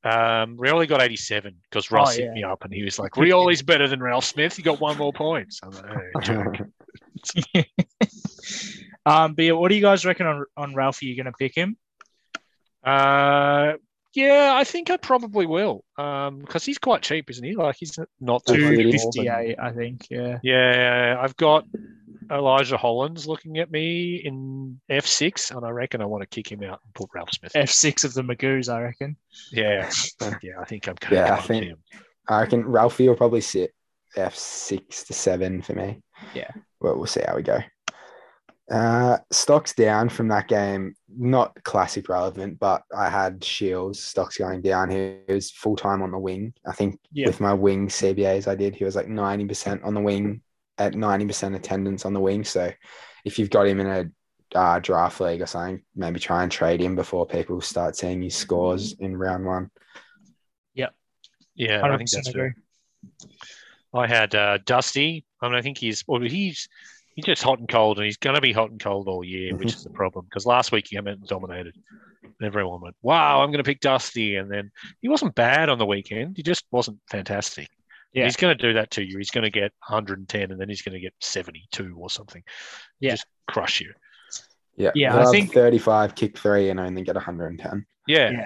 [0.04, 3.62] Um, Rioli got 87 because Oh, Ross hit me up and he was like, Rioli's
[3.62, 4.56] better than Ralphsmith.
[4.56, 5.54] He got one more point.
[5.54, 6.58] So I'm like, "Hey, joke."
[9.06, 11.08] Um, but yeah, what do you guys reckon on on Ralphie?
[11.08, 11.78] You're gonna pick him?
[12.84, 13.74] uh,
[14.14, 17.56] yeah, I think I probably will Um because he's quite cheap, isn't he?
[17.56, 18.84] Like he's not that Two much fifty.
[18.84, 20.08] more than- 258, I think.
[20.10, 20.40] Yeah.
[20.44, 21.66] Yeah, I've got
[22.30, 26.64] Elijah Hollands looking at me in F6, and I reckon I want to kick him
[26.64, 27.52] out and put Ralphsmith.
[27.54, 29.18] F6 of the Magoos, I reckon.
[29.52, 29.90] Yeah,
[30.42, 31.78] yeah, I think I'm going Yeah, I to think- him.
[32.30, 33.74] I reckon Ralphie will probably sit
[34.16, 36.02] F six to seven for me.
[36.34, 36.50] Yeah.
[36.80, 37.60] Well, we'll see how we go.
[38.72, 44.62] Uh, stocks down from that game, not classic relevant, but I had Shiels stocks going
[44.62, 44.90] down.
[44.90, 46.54] He was full time on the wing.
[46.66, 47.28] I think Yeah.
[47.28, 50.42] with my wing CBAs I did, he was like 90% on the wing
[50.78, 52.46] at 90% attendance on the wing.
[52.46, 52.72] So
[53.26, 56.80] if you've got him in a uh, draft league or something, maybe try and trade
[56.82, 59.70] him before people start seeing his scores in round one.
[60.76, 60.94] Yep.
[61.56, 62.52] Yeah, I 100% think that's agree.
[62.52, 63.32] fair.
[63.94, 65.26] I had uh, Dusty.
[65.42, 66.70] I mean, I think he's well, he's
[67.16, 69.56] he's just hot and cold, and he's going to be hot and cold all year,
[69.56, 69.78] which mm-hmm.
[69.78, 70.26] is the problem.
[70.26, 71.76] Because last week he came out and dominated,
[72.24, 74.72] and everyone went, "Wow, I'm going to pick Dusty," and then
[75.02, 76.38] he wasn't bad on the weekend.
[76.38, 77.70] He just wasn't fantastic.
[78.14, 78.26] Yeah.
[78.26, 79.18] He's going to do that to you.
[79.18, 82.44] He's going to get 110, and then he's going to get 72 or something.
[83.00, 83.12] Yeah.
[83.12, 83.94] just crush you.
[84.76, 87.86] Yeah, Yeah, He'll I think- 35, kick three, and only get 110.
[88.08, 88.46] Yeah, Yeah.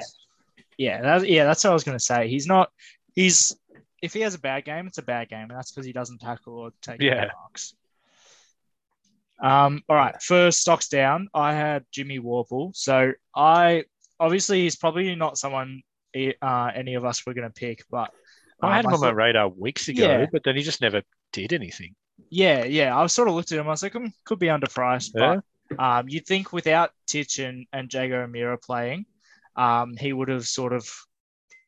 [0.78, 2.28] Yeah, that's yeah, that's what I was gonna say.
[2.28, 2.70] He's not
[3.16, 3.56] he's
[4.02, 6.20] if he has a bad game, it's a bad game, and that's because he doesn't
[6.20, 7.30] tackle or take any Yeah.
[7.40, 7.76] marks.
[9.42, 12.76] Um, all right, first stocks down, I had Jimmy Worpel.
[12.76, 13.84] So I
[14.20, 15.82] obviously he's probably not someone
[16.42, 18.12] uh, any of us were gonna pick, but
[18.62, 20.26] I had um, him on my radar weeks ago, Yeah.
[20.32, 21.02] but then he just never
[21.34, 21.94] did anything.
[22.30, 22.98] Yeah, yeah.
[22.98, 23.68] I sort of looked at him.
[23.68, 25.42] I was like, hmm, could be underpriced, Yeah.
[25.70, 29.06] but um, you'd think without Titch and, and Jaeger O'Meara playing,
[29.58, 30.90] um, he would have sort of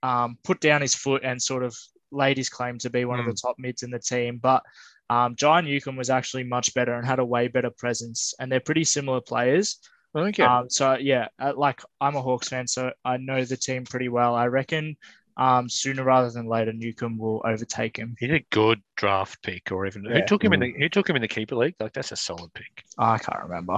[0.03, 1.75] um, put down his foot and sort of
[2.11, 4.39] laid his claim to be one of the top mids in the team.
[4.41, 4.63] But
[5.09, 8.59] um, John Newcombe was actually much better and had a way better presence, and they're
[8.59, 9.79] pretty similar players.
[10.15, 10.43] Okay.
[10.43, 14.09] Um, so yeah, uh, like I'm a Hawks fan, so I know the team pretty
[14.09, 14.35] well.
[14.35, 14.97] I reckon
[15.37, 18.15] um, sooner rather than later, Newcombe will overtake him.
[18.19, 21.15] He's a good draft pick, or even who took him in the who took him
[21.15, 21.75] in the keeper league?
[21.79, 22.83] Like that's a solid pick.
[22.97, 23.77] I can't remember.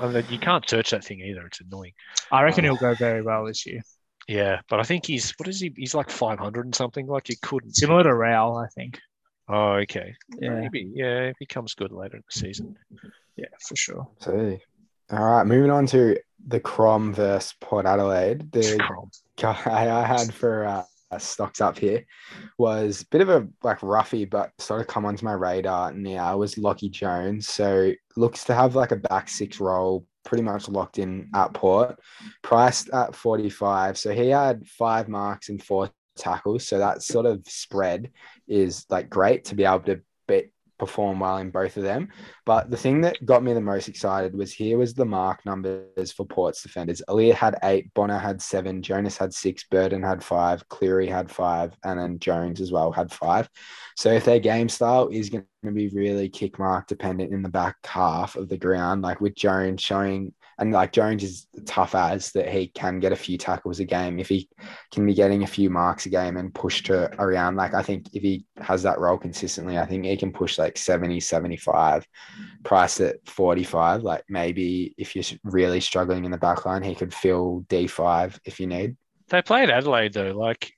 [0.00, 1.46] I mean, you can't search that thing either.
[1.46, 1.92] It's annoying.
[2.30, 2.68] I reckon Oh.
[2.68, 3.80] he'll go very well this year.
[4.28, 5.72] Yeah, but I think he's what is he?
[5.74, 7.06] He's like five hundred and something.
[7.06, 7.74] Like you couldn't.
[7.74, 8.98] Similar to Raul, I think.
[9.48, 10.14] Oh, okay.
[10.40, 10.90] Yeah, Maybe.
[10.94, 12.76] Yeah, if he comes good later in the season.
[13.36, 14.08] yeah, for sure.
[14.18, 14.58] So,
[15.10, 18.50] all right, moving on to the Crom versus Port Adelaide.
[18.52, 19.10] The Crom.
[19.38, 20.84] guy I had for uh,
[21.18, 22.04] stocks up here
[22.58, 26.36] was a bit of a like roughy, but sort of come onto my radar now
[26.38, 27.48] was Lachie Jones.
[27.48, 31.98] So looks to have like a back six role pretty much locked in at Port,
[32.42, 33.98] priced at 45.
[33.98, 36.66] So he had five marks and four tackles.
[36.66, 38.10] So that sort of spread
[38.48, 40.46] is like great to be able to bet
[40.78, 42.08] perform well in both of them.
[42.44, 46.12] But the thing that got me the most excited was here was the mark numbers
[46.12, 47.02] for Port's defenders.
[47.08, 51.76] Aliir had eight, Bonner had seven, Jonas had six, Burton had five, Clurey had five,
[51.84, 53.48] and then Jones as well had five.
[53.96, 57.48] So if their game style is going to be really kick mark dependent in the
[57.48, 62.32] back half of the ground, like with Jones showing and like Jones is tough as
[62.32, 64.48] that he can get a few tackles a game if he
[64.92, 68.06] can be getting a few marks a game and push to around like I think
[68.14, 72.06] if he has that role consistently I think he can push like 70 75
[72.64, 77.12] priced at 45 like maybe if you're really struggling in the back line he could
[77.12, 78.96] fill D5 if you need
[79.28, 80.32] They played Adelaide though.
[80.32, 80.72] Like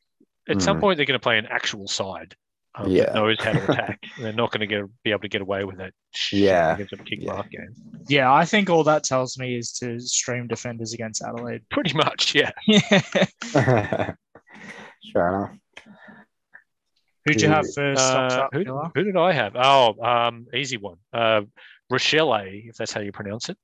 [0.49, 0.81] at some Mm.
[0.81, 2.37] point, they're going to play an actual side.
[2.79, 3.05] Um, Yeah.
[3.07, 4.01] that knows how to attack.
[4.19, 5.93] they're not going to get be able to get away with that.
[6.15, 6.75] shit Yeah.
[6.75, 7.33] against a kick Yeah.
[7.33, 7.75] mark game.
[8.09, 11.63] Yeah, I think all that tells me is to stream defenders against Adelaide.
[11.71, 12.51] Pretty much, yeah.
[12.67, 13.01] Yeah.
[15.13, 15.57] Fair enough.
[17.25, 19.57] Who'd you have for stocks Uh, who, who did I have?
[19.57, 20.99] Oh, um, easy one.
[21.13, 21.43] Uh,
[21.91, 23.57] Rochelle, if that's how you pronounce it.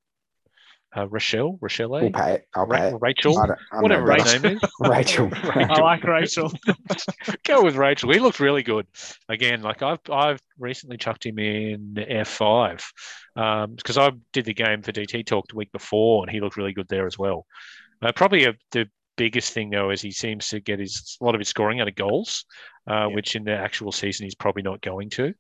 [0.95, 2.49] Uh, Rochelle, Rochelle, We'll pay it.
[2.55, 2.95] I'll pay it.
[3.01, 4.23] Rachel, I don't- I'm no whatever better.
[4.31, 4.63] his name is.
[4.81, 5.31] Rachel.
[5.33, 6.53] I like Rachel.
[7.47, 8.13] Go with Rachel.
[8.13, 8.87] He looked really good.
[9.29, 12.85] Again, like I've I've recently chucked him in F five
[13.35, 16.75] because I did the game for DT Talk the week before, and he looked really
[16.75, 17.47] good there as well.
[18.03, 21.35] Uh, probably a, the biggest thing though is he seems to get his a lot
[21.35, 22.45] of his scoring out of goals,
[22.91, 23.15] uh, Yeah.
[23.15, 25.33] which in the actual season he's probably not going to.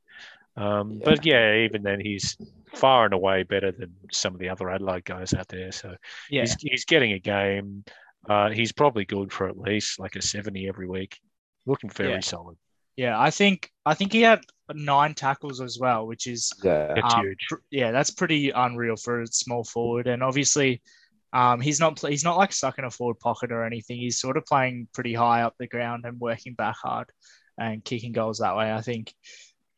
[0.56, 1.04] Um, Yeah.
[1.04, 2.36] But yeah, even then he's
[2.74, 5.72] far and away better than some of the other Adelaide guys out there.
[5.72, 5.94] So
[6.30, 7.84] Yeah, he's, he's getting a game.
[8.28, 11.18] Uh, he's probably good for at least like a 70 every week.
[11.66, 12.20] Looking very Yeah.
[12.20, 12.56] solid.
[12.96, 13.18] yeah.
[13.20, 14.40] I think I think he had
[14.74, 16.92] nine tackles as well, which is Yeah.
[16.94, 17.46] That's um, huge.
[17.48, 20.06] pr- yeah, that's pretty unreal for a small forward.
[20.06, 20.82] And obviously,
[21.32, 23.98] um, he's not he's not like stuck in a forward pocket or anything.
[23.98, 27.08] He's sort of playing pretty high up the ground and working back hard
[27.58, 28.72] and kicking goals that way.
[28.72, 29.12] I think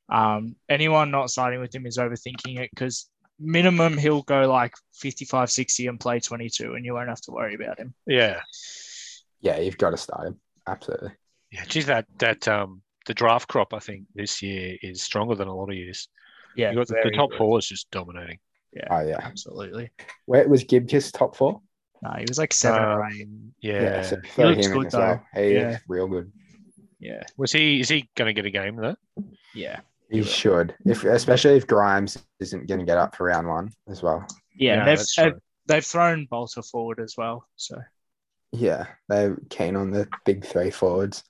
[0.08, 5.50] um, anyone not starting with him is overthinking it because minimum he'll go like 55,
[5.50, 7.94] 60 and play 22, and you won't have to worry about him.
[8.06, 8.40] Yeah.
[9.40, 10.40] Yeah, you've got to start him.
[10.66, 11.10] Absolutely.
[11.52, 11.64] Yeah.
[11.66, 15.54] Geez, that, that, um, the draft crop, I think, this year is stronger than a
[15.54, 16.08] lot of years.
[16.56, 17.38] Yeah, you got the, the top good.
[17.38, 18.38] four is just dominating.
[18.72, 19.18] Yeah, Oh yeah.
[19.22, 19.90] absolutely.
[20.26, 21.60] Where was Gibcus top four?
[22.02, 23.22] No, he was like seven or eight.
[23.24, 24.02] Um, yeah.
[24.02, 24.86] so throw looks good, though.
[24.86, 25.26] as well.
[25.34, 25.70] He Yeah.
[25.70, 26.32] looks real good.
[27.00, 28.96] Yeah, Was he, is he going to get a game though?
[29.54, 30.26] yeah, He will.
[30.26, 34.26] should, if especially if Grimes isn't going to get up for round one as well.
[34.54, 34.76] yeah.
[34.76, 37.46] Yeah, they've, they've they've thrown Balta forward as well.
[37.56, 37.76] So
[38.52, 41.24] Yeah, they're keen on the big three forwards.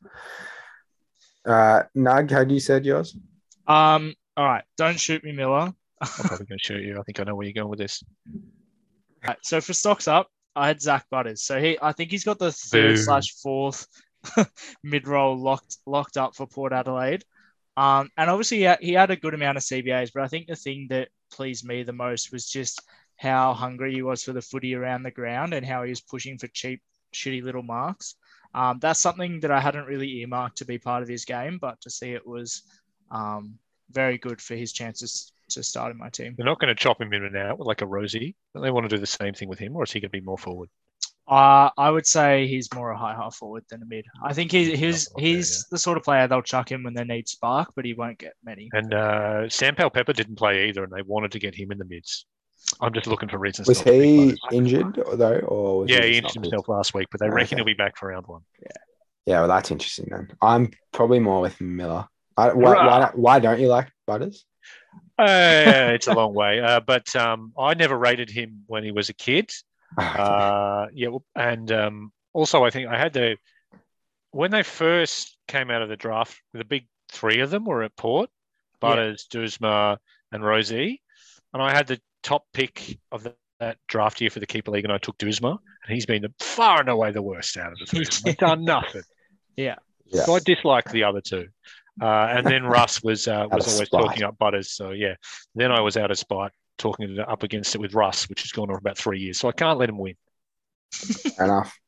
[1.47, 3.17] Uh, Nug, how do you said yours?
[3.67, 5.73] um, all right, don't shoot me, Millar.
[6.01, 6.99] I'm probably going to shoot you.
[6.99, 8.03] I think I know where you're going with this.
[9.27, 11.45] Right, so for stocks up, I had Zak Butters.
[11.45, 13.03] So he, I think he's got the third Boo.
[13.03, 13.87] slash fourth
[14.83, 17.25] mid roll locked locked up for Port Adelaide.
[17.77, 20.47] Um, and obviously he had, he had a good amount of CBAs, but I think
[20.47, 22.81] the thing that pleased me the most was just
[23.17, 26.39] how hungry he was for the footy around the ground and how he was pushing
[26.39, 26.81] for cheap,
[27.15, 28.17] shitty little marks.
[28.55, 31.81] Um, that's something that I hadn't really earmarked to be part of his game, but
[31.81, 32.63] to see it was
[33.11, 33.59] um,
[33.91, 36.35] very good for his chances to start in my team.
[36.37, 38.37] They're not going to chop him in and out like a Rosie.
[38.55, 40.25] They want to do the same thing with him, or is he going to be
[40.25, 40.69] more forward?
[41.27, 44.05] Uh, I would say he's more a high half forward than a mid.
[44.23, 47.05] I think he, he's Okay, he's the sort of player they'll chuck him when they
[47.05, 48.69] need spark, but he won't get many.
[48.75, 51.87] And uh, Sam Pepper didn't play either, and they wanted to get him in the
[51.87, 52.27] mids.
[52.81, 53.69] I'm just looking for reasons.
[53.69, 56.93] Was not to pick he injured though, or was Yeah, he he injured himself last
[56.95, 57.35] week, but they Okay.
[57.35, 58.43] reckon he'll be back for round one.
[59.27, 60.29] Yeah, well, that's interesting then.
[60.43, 62.07] I'm probably more with Miller.
[62.37, 64.45] I, why, why, don't- why don't you like Butters?
[65.19, 69.09] Uh, it's a long way, uh, but um, I never rated him when he was
[69.09, 69.51] a kid.
[69.97, 73.37] Uh, yeah, and um, also I think I had the
[74.31, 77.97] when they first came out of the draft, the big three of them were at
[77.97, 78.31] Port,
[78.81, 79.99] Butters, Duursma,
[80.33, 80.99] and Rozee,
[81.53, 84.85] and I had the top pick of the, that draft year for the keeper league,
[84.85, 87.79] and I took Duursma, and he's been the, far and away the worst out of
[87.79, 88.01] the three.
[88.01, 89.03] He's done nothing.
[89.57, 89.77] Yeah.
[90.07, 90.25] Yeah.
[90.25, 91.47] So I dislike the other two.
[92.01, 94.03] Uh, and then Russ was uh, was always spite.
[94.03, 94.73] talking up Butters.
[94.73, 95.15] So yeah,
[95.55, 98.53] then I was out of spite talking it up against it with Russ, which has
[98.53, 99.39] gone on for about three years.
[99.39, 100.15] So I can't let him win.
[100.93, 101.79] Fair enough.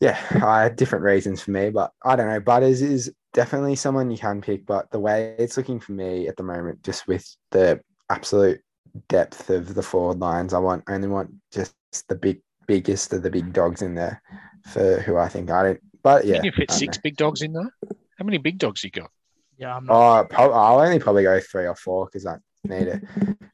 [0.00, 2.40] Yeah, I had different reasons for me, but I don't know.
[2.40, 6.36] Butters is definitely someone you can pick, but the way it's looking for me at
[6.36, 8.60] the moment, just with the absolute
[9.08, 11.74] depth of the forward lines, I want only want just
[12.08, 14.20] the big biggest of the big dogs in there
[14.66, 15.80] for who I think I don't.
[16.02, 17.00] But yeah, Can you fit six know.
[17.02, 17.72] big dogs in there?
[18.18, 19.10] How many big dogs you got?
[19.56, 20.30] Yeah, I'm not.
[20.36, 22.36] Oh, I'll only probably go three or four because I
[22.68, 23.00] need to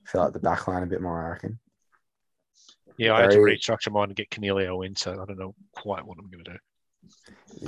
[0.07, 1.25] fill out the back line a bit more.
[1.25, 1.59] I reckon.
[2.99, 6.05] Yeah, I had to restructure mine to get Canelio in, so I don't know quite
[6.07, 6.59] what I'm going to do.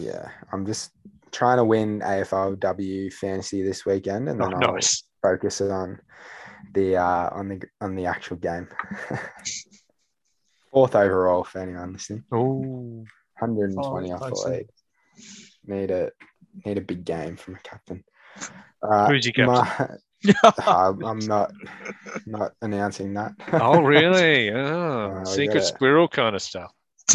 [0.04, 0.92] Yeah, I'm just
[1.32, 5.02] trying to win AFLW fantasy this weekend, and Oh, then I'll nice.
[5.22, 5.98] focus on
[6.74, 8.68] the uh, on the on the actual game.
[10.72, 12.24] Fourth overall for anyone listening.
[12.32, 13.04] Oh,
[13.38, 14.66] 120 Oh, off the lead.
[15.66, 16.10] Need a
[16.64, 18.04] need a big game from a captain.
[18.82, 19.88] Uh, Who's your my-
[20.66, 21.52] I'm I'm not
[22.26, 23.32] not announcing that.
[23.52, 24.50] oh, really?
[24.50, 25.66] Oh, Oh, secret yeah.
[25.66, 26.72] squirrel kind of stuff.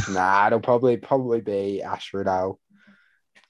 [0.07, 2.59] nah, it'll probably probably be Ash Riddell.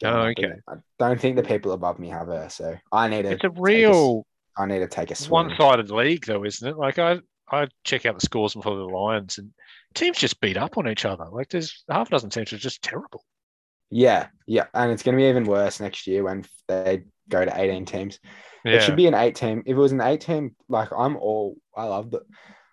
[0.03, 0.53] Oh, okay.
[0.67, 3.31] I don't think the people above me have her, so I need to.
[3.31, 4.25] It's a real
[4.57, 5.49] I need to take a swing.
[5.49, 6.77] one-sided league, though, isn't it?
[6.77, 7.19] Like I,
[7.51, 9.51] I check out the scores before the Lions, and
[9.93, 11.25] teams just beat up on each other.
[11.29, 13.23] Like there's half a dozen teams are just terrible.
[13.91, 17.59] Yeah, yeah, and it's going to be even worse next year when they go to
[17.61, 18.19] 18 teams.
[18.65, 19.63] Yeah, It should be an eight team.
[19.65, 22.21] If it was an eight team, like I'm all, I love the,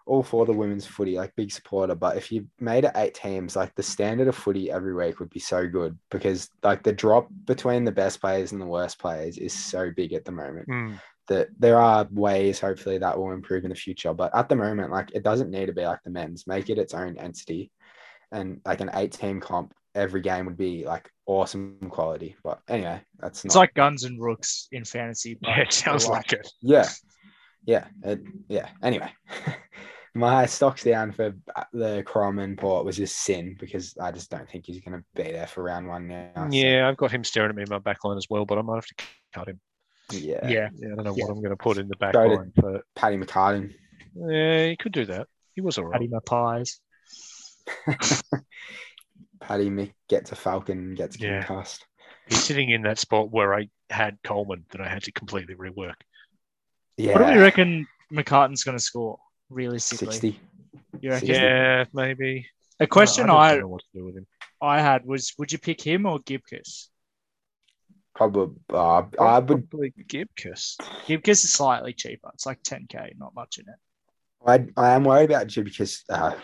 [0.06, 1.94] all for the women's footy, like big supporter.
[1.94, 5.30] But if you made it eight teams, like the standard of footy every week would
[5.30, 9.38] be so good because like the drop between the best players and the worst players
[9.38, 11.00] is so big at the moment Mm.
[11.28, 14.14] that there are ways hopefully that will improve in the future.
[14.14, 16.46] But at the moment, like it doesn't need to be like the men's.
[16.46, 17.70] Make it its own entity,
[18.32, 22.36] and like an eight team comp, every game would be like awesome quality.
[22.44, 23.48] But anyway, that's not.
[23.48, 25.38] It's like guns and rooks in fantasy.
[25.40, 26.48] But yeah, it sounds like it.
[26.62, 26.88] Yeah.
[27.64, 27.86] Yeah.
[28.04, 28.68] It, yeah.
[28.82, 29.10] Anyway,
[30.14, 34.30] my stocks down for uh, the Crom and Port was just Sinn because I just
[34.30, 36.30] don't think he's going to be there for round one now.
[36.36, 38.58] so, Yeah, I've got him staring at me in my back line as well, but
[38.58, 38.94] I might have to
[39.34, 39.60] cut him.
[40.12, 40.46] yeah.
[40.48, 40.68] Yeah.
[40.76, 41.24] Yeah, I don't know Yeah.
[41.24, 43.72] what I'm going to put in the back Go to- line, but Paddy McCartin.
[44.14, 45.26] yeah, he could do that.
[45.54, 45.94] He was all right.
[45.94, 46.80] Paddy my pies.
[49.46, 51.44] Paddy Mick gets a Falcon, gets Yeah.
[51.44, 51.86] concussed.
[52.28, 55.94] He's sitting in that spot where I had Coleman that I had to completely rework.
[56.96, 57.12] Yeah.
[57.12, 60.10] What do we reckon McCartin's going to score realistically?
[60.10, 60.40] 60.
[61.00, 61.28] You reckon?
[61.28, 61.42] 60.
[61.42, 62.48] Yeah, maybe.
[62.80, 64.26] A question I, I, don't know what to do with him.
[64.60, 66.90] I had was would you pick him or Gibcus?
[68.16, 68.56] Probably.
[68.68, 69.70] Uh, I would.
[69.70, 70.76] Probably Gibcus.
[71.06, 72.30] Gibcus is slightly cheaper.
[72.34, 73.78] It's like 10k, not much in it.
[74.76, 76.02] I, I am worried about Jibicus.
[76.08, 76.34] Uh,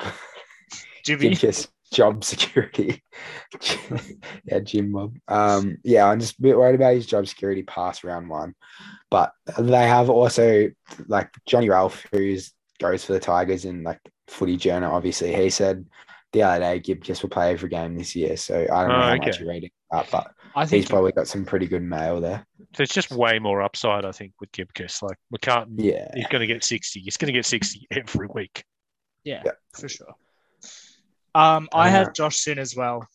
[1.05, 3.03] Jimmy, Jibicus job security.
[4.45, 5.17] yeah, Jim Bob.
[5.29, 8.55] Um, yeah, I'm just a bit worried about his job security past round one.
[9.11, 10.71] But they have also
[11.07, 15.35] like Johnny Ralph, who's goes for the Tigers and like footy journal, obviously.
[15.35, 15.85] He said
[16.33, 18.37] the other day Gibb Gibcus will play every game this year.
[18.37, 19.27] So I don't know Oh, how okay.
[19.27, 22.47] much you're reading that, but I think he's probably got some pretty good mail there.
[22.77, 25.03] There's just way more upside, I think, with Gibcus.
[25.03, 26.09] Like McCartin, Yeah.
[26.15, 27.01] he's going to get 60.
[27.01, 28.65] He's going to get 60 every week.
[29.25, 29.53] yeah, Yeah.
[29.75, 30.15] for sure.
[31.35, 33.07] Um, I Uh, had Josh Sinn as well.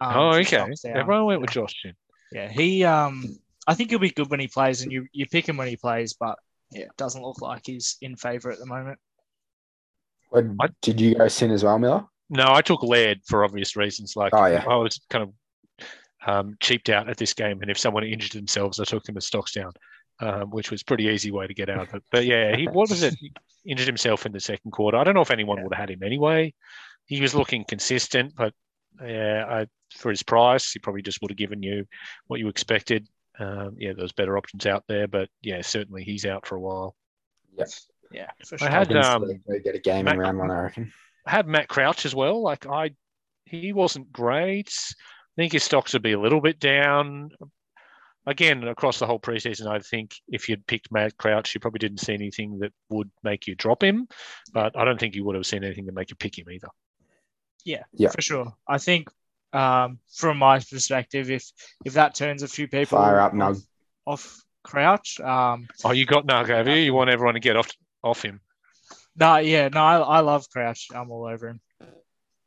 [0.00, 0.66] Um, oh, okay.
[0.86, 1.94] Everyone went with Josh Chin.
[2.32, 5.48] Yeah, he um I think he'll be good when he plays and you you pick
[5.48, 6.38] him when he plays, but
[6.70, 8.98] yeah, it doesn't look like he's in favour at the moment.
[10.30, 12.04] What, did you go Sinn as well, Miller?
[12.28, 14.14] No, I took Laird for obvious reasons.
[14.14, 14.64] Like, Oh, yeah.
[14.68, 15.86] I was kind of
[16.24, 19.26] um, cheaped out at this game, and if someone injured themselves, I took them as
[19.26, 19.72] stocks down.
[20.22, 22.02] um, which was pretty easy way to get out of it.
[22.12, 23.14] But yeah, he what was it?
[23.18, 23.32] He
[23.64, 24.98] injured himself in the second quarter.
[24.98, 25.64] I don't know if anyone Yeah.
[25.64, 26.52] would have had him anyway.
[27.10, 28.54] He was looking consistent, but
[29.04, 31.84] yeah, I, for his price, he probably just would have given you
[32.28, 33.08] what you expected.
[33.36, 36.94] Um, yeah, there's better options out there, but yeah, certainly he's out for a while.
[37.58, 37.88] Yes.
[38.12, 39.24] Yeah, for I had, um,
[39.64, 40.92] get a game Mac- in round one, I reckon.
[41.26, 42.42] I had Matt Crouch as well.
[42.42, 42.90] Like I,
[43.44, 44.72] he wasn't great.
[44.72, 47.30] I think his stocks would be a little bit down.
[48.24, 51.98] Again, across the whole preseason, I think if you'd picked Matt Crouch, you probably didn't
[51.98, 54.06] see anything that would make you drop him.
[54.52, 56.68] But I don't think you would have seen anything to make you pick him either.
[57.64, 58.10] Yeah, Yeah.
[58.10, 58.54] for sure.
[58.66, 59.08] I think
[59.52, 61.44] um, from my perspective, if
[61.84, 63.66] if that turns a few people Fire up, off, Nug.
[64.06, 66.74] off Crouch, um, Oh, you got Nug, have you?
[66.74, 67.68] You want everyone to get off
[68.04, 68.40] off him.
[69.16, 70.88] no, yeah, no, I, I love Crouch.
[70.94, 71.60] I'm all over him.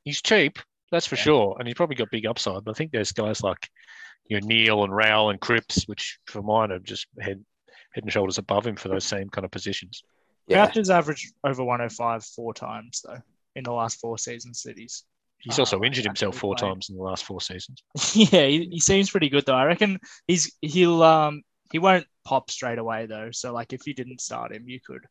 [0.03, 0.59] He's cheap,
[0.91, 1.21] that's for Yeah.
[1.23, 2.63] sure, and he's probably got big upside.
[2.63, 3.69] But I think there's guys like
[4.27, 7.43] you know Neale and Rowell and Cripps, which for mine are just head
[7.93, 10.03] head and shoulders above him for those same kind of positions.
[10.47, 10.65] Yeah.
[10.65, 13.21] Crouch has averaged over 105 four times though
[13.55, 15.03] in the last four seasons that he's.
[15.39, 16.69] He's also injured himself four played.
[16.69, 17.83] times in the last four seasons.
[18.13, 19.55] yeah, he, he seems pretty good though.
[19.55, 21.41] I reckon he's he'll um
[21.71, 23.29] he won't pop straight away though.
[23.31, 25.05] So like if you didn't start him, you could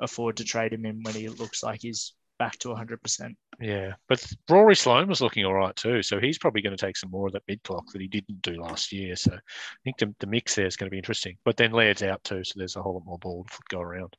[0.00, 3.02] afford to trade him in when he looks like he's back to 100.
[3.02, 6.86] percent Yeah, but Rory Sloane was looking all right too, so he's probably going to
[6.86, 9.16] take some more of that mid clock that he didn't do last year.
[9.16, 9.38] So I
[9.84, 11.36] think the, the mix there is going to be interesting.
[11.44, 14.16] But then Laird's out too, so there's a whole lot more ball to go around.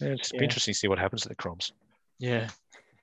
[0.00, 0.42] Yeah, it's Yeah.
[0.42, 1.72] interesting to see what happens to the Croms.
[2.20, 2.48] Yeah,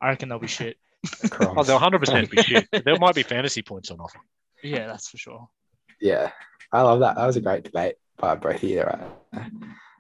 [0.02, 0.78] I reckon they'll be shit.
[1.40, 2.68] Oh, they'll 100% be shit.
[2.72, 4.20] There might be fantasy points on offer.
[4.64, 5.48] Yeah, that's for sure.
[6.02, 6.32] Yeah,
[6.72, 7.16] I love that.
[7.16, 8.82] That was a great debate by both of you.
[8.84, 9.02] Right?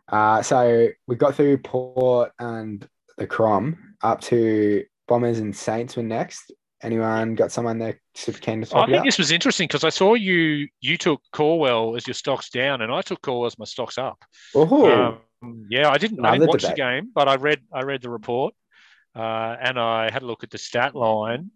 [0.09, 2.87] Uh, so we got through Port and
[3.17, 6.51] the Crom up to Bombers and Saints were next.
[6.83, 9.05] Anyone got someone they're super keen to I talk think about?
[9.05, 12.91] this was interesting because I saw you you took Caldwell as your stocks down, and
[12.93, 14.23] I took Caldwell as my stocks up.
[14.53, 16.23] Oh, Um, yeah, I didn't.
[16.25, 16.75] I didn't watch debate.
[16.75, 17.61] the game, but I read.
[17.73, 18.53] I read the report,
[19.17, 21.51] uh, and I had a look at the stat line.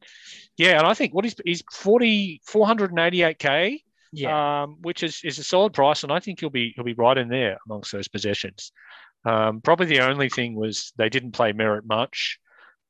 [0.58, 5.22] Yeah, and I think what is he's he's 40, 488 k, Yeah, um, which is
[5.24, 7.92] is a solid price, and I think he'll be he'll be right in there amongst
[7.92, 8.72] those possessions.
[9.26, 12.40] Um, probably the only thing was they didn't play Merrett much.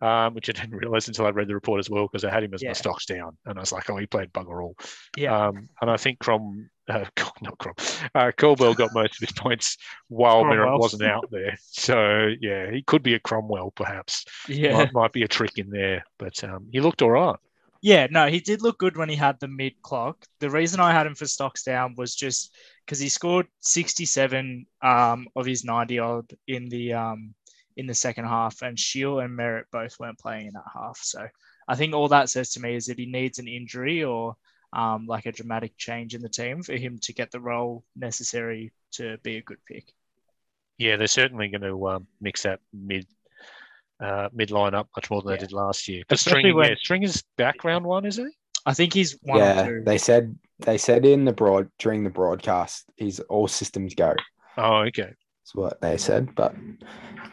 [0.02, 2.44] Um, which I didn't realize until I read the report as well because I had
[2.44, 2.70] him as Yeah.
[2.70, 4.76] my stocks down, and I was like, "Oh, he played bugger all."
[5.16, 7.06] yeah, Um, and I think Crom, uh,
[7.42, 7.76] not Crom,
[8.16, 9.78] uh, Caldwell got most of his points
[10.08, 11.56] while Merrett wasn't out there.
[11.62, 14.26] So yeah, he could be a Cromwell perhaps.
[14.48, 17.38] yeah, Might, might be a trick in there, but um, he looked all right.
[17.82, 18.08] yeah.
[18.10, 20.26] No, he did look good when he had the mid clock.
[20.40, 25.28] The reason I had him for stocks down was just because he scored 67 um,
[25.36, 27.34] of his 90 odd in the um,
[27.78, 31.00] in the second half, and Shiel and Merrett both weren't playing in that half.
[31.02, 31.26] So
[31.68, 34.36] I think all that says to me is that he needs an injury or
[34.74, 38.72] um, like a dramatic change in the team for him to get the role necessary
[38.94, 39.92] to be a good pick.
[40.78, 43.06] Yeah, they're certainly going to um, mix that mid
[44.00, 45.38] uh, mid line up much more than Yeah.
[45.38, 46.04] they did last year.
[46.08, 48.28] But Especially String, when- yeah, Stringer's background one, is he?
[48.66, 49.62] I think he's one yeah.
[49.62, 49.84] or two.
[49.86, 54.14] They said they said in the broad during the broadcast, he's all systems go.
[54.58, 55.14] Oh, okay.
[55.52, 56.56] That's what they said, but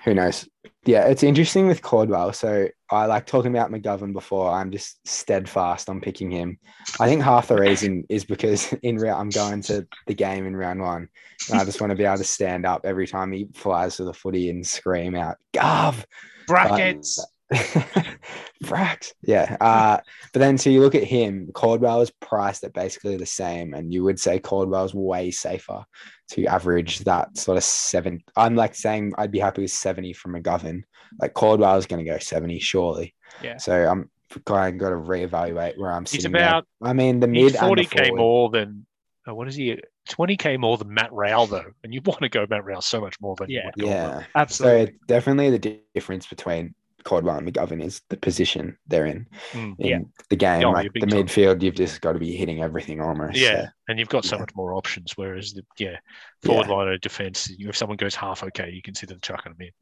[0.04, 0.48] who knows?
[0.84, 2.32] Yeah, it's interesting with Caldwell.
[2.32, 4.50] So I like talking about McGovern before.
[4.50, 6.58] I'm just steadfast on picking him.
[6.98, 10.56] I think half the reason is because in round I'm going to the game in
[10.56, 11.08] round one,
[11.50, 14.04] and I just want to be able to stand up every time he flies to
[14.04, 16.04] the footy and scream out "Gov!"
[16.46, 17.24] Brackets.
[18.64, 19.12] Frax.
[19.22, 19.56] Yeah.
[19.68, 19.98] Uh,
[20.32, 23.92] but then so you look at him, Caldwell is priced at basically the same, and
[23.92, 25.84] you would say Caldwell's way safer
[26.32, 28.22] to average that sort of seven.
[28.36, 30.82] I'm like saying I'd be happy with 70 from McGovern.
[31.20, 33.14] Like Caldwell's going to go 70, surely.
[33.42, 33.56] Yeah.
[33.56, 34.10] So I'm
[34.44, 36.32] kind of got to reevaluate where I'm He's sitting.
[36.32, 36.42] there.
[36.48, 38.16] about I mean, the mid 40k forward.
[38.18, 38.86] more than
[39.28, 39.78] uh, what is he?
[40.10, 43.16] 20k more than Matt Rowell though, and you want to go Matt Rowell so much
[43.20, 43.66] more than you Yeah.
[43.66, 44.20] would Caldwell.
[44.20, 44.26] Yeah.
[44.34, 44.86] Absolutely.
[44.86, 46.74] So definitely the difference between
[47.08, 49.74] Caldwell and McGovern is the position they're in Mm.
[49.78, 49.98] in Yeah.
[50.28, 50.60] the game.
[50.60, 51.10] Yeah, like the time.
[51.10, 53.36] midfield, you've just got to be hitting everything almost.
[53.38, 54.40] Yeah, So, and you've got so Yeah.
[54.42, 55.16] much more options.
[55.16, 55.96] Whereas the yeah
[56.42, 56.74] forward Yeah.
[56.74, 59.72] line of defense, if someone goes half okay, you consider chucking them in.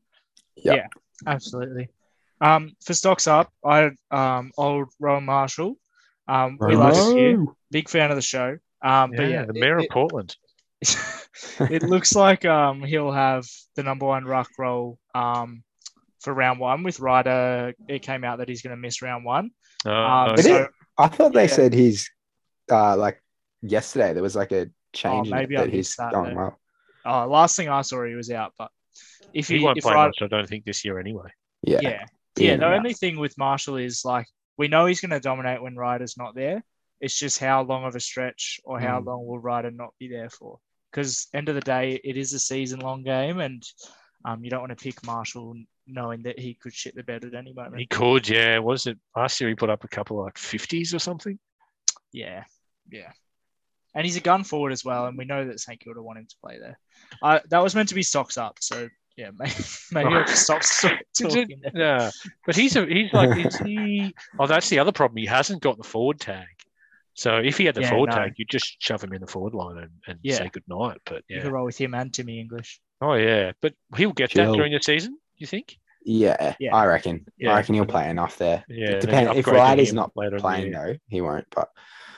[0.56, 0.86] yeah.
[1.26, 1.88] Absolutely.
[2.40, 5.76] Um, for stocks up, I um old Rowan Marshall.
[6.28, 7.36] Um, we Rowan like you.
[7.38, 7.56] Marshall.
[7.70, 8.58] Big fan of the show.
[8.82, 10.36] Um, but yeah, the mayor it, of Portland.
[10.80, 10.96] it,
[11.76, 15.62] it looks like um he'll have the number one ruck role um
[16.20, 17.74] for round one with Ryder.
[17.88, 19.50] It came out that he's going to miss round one.
[19.84, 20.68] Uh, Um, Did so?
[20.98, 21.46] I thought they Yeah.
[21.48, 22.10] said he's
[22.70, 23.22] uh like
[23.62, 26.36] yesterday there was like a change Oh, maybe I that he's missed that going then.
[26.36, 26.60] well.
[27.04, 28.52] uh, last thing I saw, he was out.
[28.58, 28.70] But
[29.32, 31.28] if he he, won't if play Ryder, much, I don't think, this year anyway.
[31.62, 31.80] Yeah.
[31.82, 31.90] yeah,
[32.36, 32.56] Yeah, yeah.
[32.56, 36.16] The only thing with Marshall is like we know he's going to dominate when Ryder's
[36.16, 36.64] not there.
[37.00, 39.06] It's just how long of a stretch or how Mm.
[39.06, 40.58] long will Ryder not be there for?
[40.90, 43.62] because end of the day, it is a season long game, and
[44.24, 45.54] um, you don't want to pick Marshall
[45.86, 47.78] knowing that he could shit the bed at any moment.
[47.78, 48.58] He could, yeah.
[48.58, 49.48] Was it last year?
[49.48, 51.38] He put up a couple of like fifties or something.
[52.12, 52.44] Yeah,
[52.90, 53.12] yeah.
[53.94, 56.26] And he's a gun forward as well, and we know that St Kilda want him
[56.26, 56.78] to play there.
[57.22, 59.54] Uh, that was meant to be stocks up, so yeah, maybe,
[59.92, 60.60] maybe I'll just stop
[61.18, 61.60] talking.
[61.62, 61.72] there.
[61.74, 62.10] Yeah,
[62.44, 64.14] but he's a he's like is he?
[64.38, 65.16] Oh, that's the other problem.
[65.16, 66.46] He hasn't got the forward tag.
[67.14, 68.16] So if he had the Yeah, forward no.
[68.16, 70.36] tag, you'd just shove him in the forward line and, and Yeah.
[70.36, 70.98] say good night.
[71.06, 72.78] But You yeah, could roll with him and Timmy English.
[73.00, 75.16] oh yeah, but he'll get that during the season.
[75.38, 75.78] You think?
[76.04, 76.74] Yeah, Yeah.
[76.74, 77.26] I reckon.
[77.36, 77.52] Yeah.
[77.52, 78.64] I reckon he'll play enough there.
[78.68, 78.90] Yeah.
[78.92, 79.32] It depends.
[79.32, 81.46] If upgrade Wright is not later playing, though, he won't.
[81.54, 81.68] But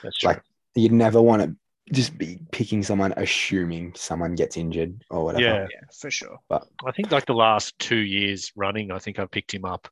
[0.03, 0.27] That's true.
[0.29, 0.41] like,
[0.75, 1.55] you'd never want to
[1.91, 5.43] just be picking someone assuming someone gets injured or whatever.
[5.43, 6.37] yeah, Yeah, for sure.
[6.47, 9.87] But I think like the last two years running, I think I picked him up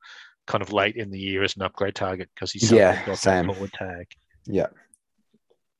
[0.45, 3.47] kind of late in the year as an upgrade target because he's Yeah, got same.
[3.47, 4.05] that forward tag.
[4.45, 4.67] Yeah.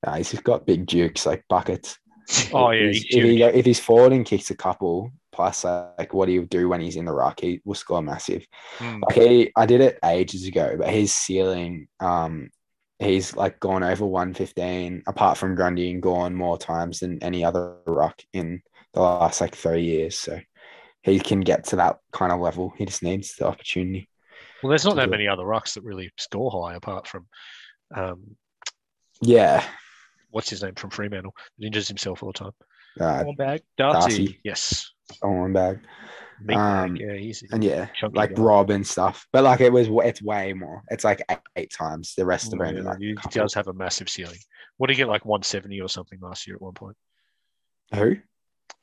[0.05, 1.99] Nah, he's just got big dukes like buckets.
[2.51, 6.15] Oh yeah, He's- he's if, he, if he's forward and kicks a couple, plus like
[6.15, 8.43] what he'll do when he's in the ruck, he will score massive.
[8.79, 9.01] Mm.
[9.03, 12.49] Like he, I did it ages ago, but his ceiling, um,
[12.97, 17.75] he's like gone over 115, apart from Grundy and gone more times than any other
[17.85, 18.63] ruck in
[18.95, 20.17] the last like three years.
[20.17, 20.39] So
[21.03, 22.73] he can get to that kind of level.
[22.75, 24.09] He just needs the opportunity.
[24.63, 27.27] Well, there's not that many other rucks that really score high apart from
[27.95, 28.35] um,
[29.21, 29.63] Yeah.
[30.31, 32.53] what's his name from Fremantle that injures himself all the time.
[33.01, 33.61] Uh, bag.
[33.77, 33.99] Darcy.
[34.25, 34.39] Darcy.
[34.43, 34.91] Yes.
[35.21, 35.53] on.
[36.39, 38.41] Meat Um, yeah, he's And yeah, like guy.
[38.41, 39.27] Rob and stuff.
[39.33, 40.83] But like it was, it's way more.
[40.89, 42.13] It's like eight, eight times.
[42.15, 44.37] The rest of it yeah, like he does have a massive ceiling.
[44.77, 46.95] What did he get like 170 or something last year at one point?
[47.95, 48.17] Who?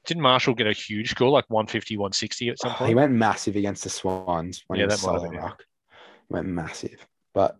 [0.06, 2.88] Didn't Marshall get a huge score like 150, 160 at some Oh, point?
[2.88, 5.40] he went massive against the Swans when Yeah, he was that might have been.
[5.40, 7.06] He went massive.
[7.32, 7.56] But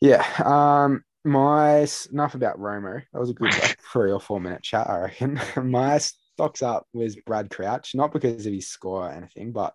[0.00, 3.02] yeah, um, my enough about Romo.
[3.12, 5.40] That was a good like three or four minute chat, I reckon.
[5.62, 9.74] my stocks up was Brad Crouch, not because of his score or anything, but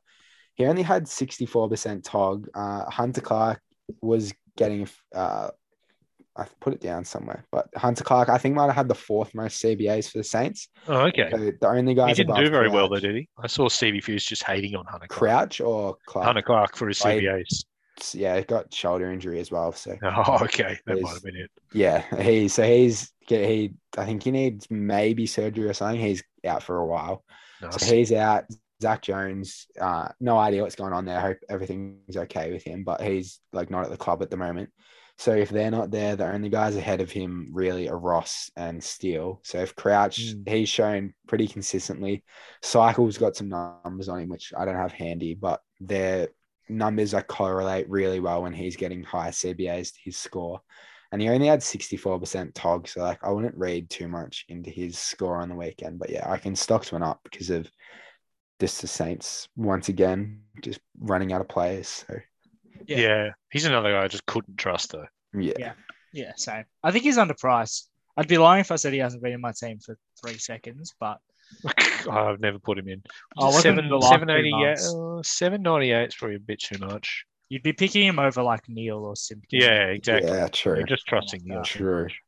[0.55, 2.47] he only had 64% tog.
[2.53, 3.61] Uh, Hunter Clark
[4.01, 5.49] was getting uh
[6.35, 9.33] I put it down somewhere, but Hunter Clark, I think, might have had the fourth
[9.33, 10.67] most CBAs for the Saints.
[10.87, 11.29] oh, okay.
[11.31, 13.27] So the only guys He didn't do very well though, did he?
[13.41, 15.19] I saw Stevie Fuse just hating on Hunter Clark.
[15.31, 16.25] Crouch or Clark?
[16.25, 17.65] Hunter Clark for his CBAs.
[18.13, 19.71] Yeah, he got shoulder injury as well.
[19.71, 20.77] So Oh, okay.
[20.85, 21.51] That might have been it.
[21.73, 25.99] yeah, he so he's he I think he needs maybe surgery or something.
[25.99, 27.23] He's out for a while.
[27.61, 27.85] Nice.
[27.87, 28.45] So he's out.
[28.79, 31.19] Zak Jones, uh, no idea what's going on there.
[31.19, 34.69] Hope everything's okay with him, but he's like not at the club at the moment.
[35.17, 38.83] So if they're not there, the only guys ahead of him really are Ross and
[38.83, 39.39] Steele.
[39.43, 40.47] So if Crouch, Mm.
[40.47, 42.23] he's shown pretty consistently.
[42.61, 46.27] Cycle's got some numbers on him, which I don't have handy, but their
[46.69, 50.61] numbers like correlate really well when he's getting high CBAs to his score.
[51.11, 52.87] And he only had 64% TOG.
[52.87, 55.99] So like I wouldn't read too much into his score on the weekend.
[55.99, 57.69] But yeah, I can stocks went up because of
[58.59, 61.87] just the Saints once again just running out of players.
[62.07, 62.15] So
[62.85, 62.97] Yeah.
[62.97, 63.29] yeah.
[63.51, 65.05] He's another guy I just couldn't trust though.
[65.33, 65.53] yeah.
[65.57, 65.73] Yeah.
[66.13, 66.63] Yeah, same.
[66.83, 67.83] I think he's underpriced.
[68.15, 70.95] I'd be lying if I said he hasn't been in my team for three seconds,
[70.99, 71.19] but
[72.09, 73.01] I've never put him in.
[73.37, 74.93] Oh, wasn't seven, the last two 788, months.
[74.93, 77.25] uh, 798 is probably a bit too much.
[77.49, 79.63] you'd be picking him over like Neale or Simpkins.
[79.63, 80.29] Yeah, exactly.
[80.31, 80.75] Yeah, true.
[80.77, 81.63] You're just trusting Neale.
[81.63, 82.03] too True.
[82.03, 82.21] much.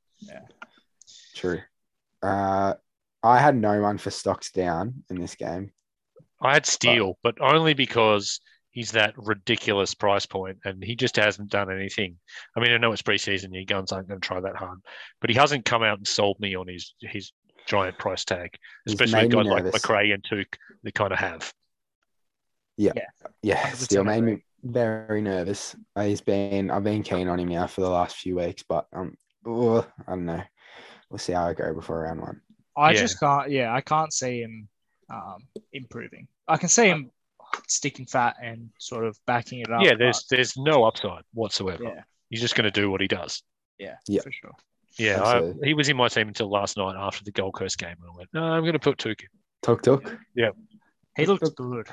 [1.36, 1.61] True.
[2.22, 2.74] Uh,
[3.24, 5.72] I had no one for stocks down in this game.
[6.41, 8.39] I had Steele, but only because
[8.72, 12.15] he's that ridiculous price point and he just hasn't done anything.
[12.55, 14.80] I mean, I know it's preseason, your guns aren't going to try that hard,
[15.22, 17.32] but he hasn't come out and sold me on his his
[17.70, 18.55] giant price tag,
[18.88, 19.82] especially made me guys like nervous.
[19.82, 20.47] Macrae and Touk
[20.84, 21.53] they kind of have.
[22.78, 22.93] Yeah,
[23.45, 25.76] 100% still made me very nervous.
[25.95, 28.88] Uh, He's been I've been keen on him now for the last few weeks, but
[28.93, 29.15] um,
[29.45, 30.41] ugh, I don't know.
[31.09, 32.41] We'll see how I go before round one.
[32.78, 32.99] I Yeah.
[32.99, 33.49] just can't.
[33.51, 34.67] Yeah, I can't see him
[35.09, 36.28] um, improving.
[36.47, 37.11] I can see him
[37.67, 39.84] sticking fat and sort of backing it up.
[39.84, 41.84] yeah, there's there's no upside whatsoever.
[41.84, 43.43] yeah, He's just going to do what he does.
[43.78, 44.22] yeah, Yeah.
[44.22, 44.51] for sure.
[45.00, 47.95] Yeah, I, he was in my team until last night after the Gold Coast game.
[48.02, 49.28] And I went, no, I'm going to put Touk in.
[49.62, 50.18] Tuk tuk.
[51.16, 51.88] He looked good.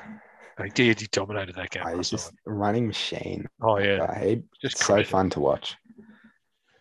[0.63, 0.99] He did.
[0.99, 1.83] He dominated that game.
[1.85, 2.39] Oh, he's just night.
[2.47, 3.47] a running machine.
[3.61, 5.07] Oh yeah, Uh, he- just so it.
[5.07, 5.75] fun to watch.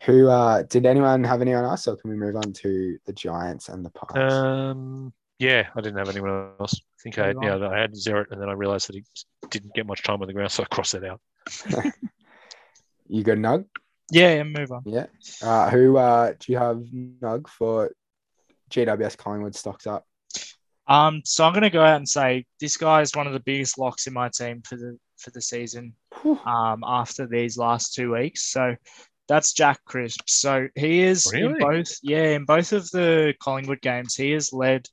[0.05, 3.69] Who uh did anyone have anyone else, or can we move on to the Giants
[3.69, 4.33] and the Pies?
[4.33, 6.75] Um, yeah, I didn't have anyone else.
[6.75, 9.05] I think I had, yeah, I had Zeret, and then I realized that he
[9.51, 11.21] didn't get much time on the ground, so I crossed that out.
[13.09, 13.67] you got Nug?
[14.11, 14.83] Yeah, yeah, move on.
[14.85, 15.07] Yeah.
[15.43, 17.93] Uh, who uh do you have Nug for
[18.71, 20.07] GWS Collingwood stocks up?
[20.89, 23.79] Um, so I'm gonna go out and say this guy is one of the biggest
[23.79, 25.95] locks in my team for the for the season.
[26.25, 28.77] Um, after these last two weeks, so
[29.29, 30.23] that's Jack Crisp.
[30.27, 31.99] So he is in both.
[32.03, 34.87] Yeah, in both of the Collingwood games, he has led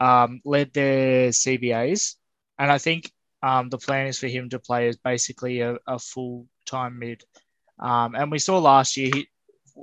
[0.00, 2.16] um, led their CBAs,
[2.58, 3.10] and I think
[3.42, 7.22] um, the plan is for him to play as basically a, a full time mid.
[7.82, 9.28] Um, and we saw last year, he,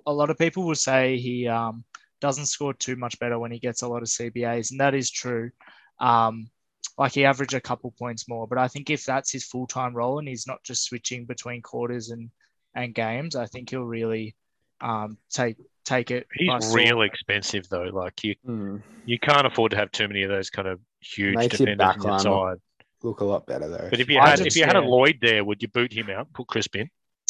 [0.08, 1.84] a lot of people will say he um,
[2.22, 5.12] doesn't score too much better when he gets a lot of CBAs, and that is
[5.12, 5.52] true.
[6.00, 6.50] Um,
[6.97, 9.93] like he averaged a couple points more, but I think if that's his full time
[9.93, 12.30] role and he's not just switching between quarters and
[12.76, 14.36] and games, I think he'll really
[14.82, 16.28] um, take take it.
[16.34, 16.74] He's storm.
[16.76, 17.89] really expensive though.
[17.91, 18.78] Like you, Hmm.
[19.06, 22.58] you can't afford to have too many of those kind of huge Makes defenders inside.
[23.02, 23.88] Look a lot better though.
[23.89, 24.82] But if you I had just- if you had a.
[24.82, 26.89] Lloyd there, would you boot him out, put Crisp in?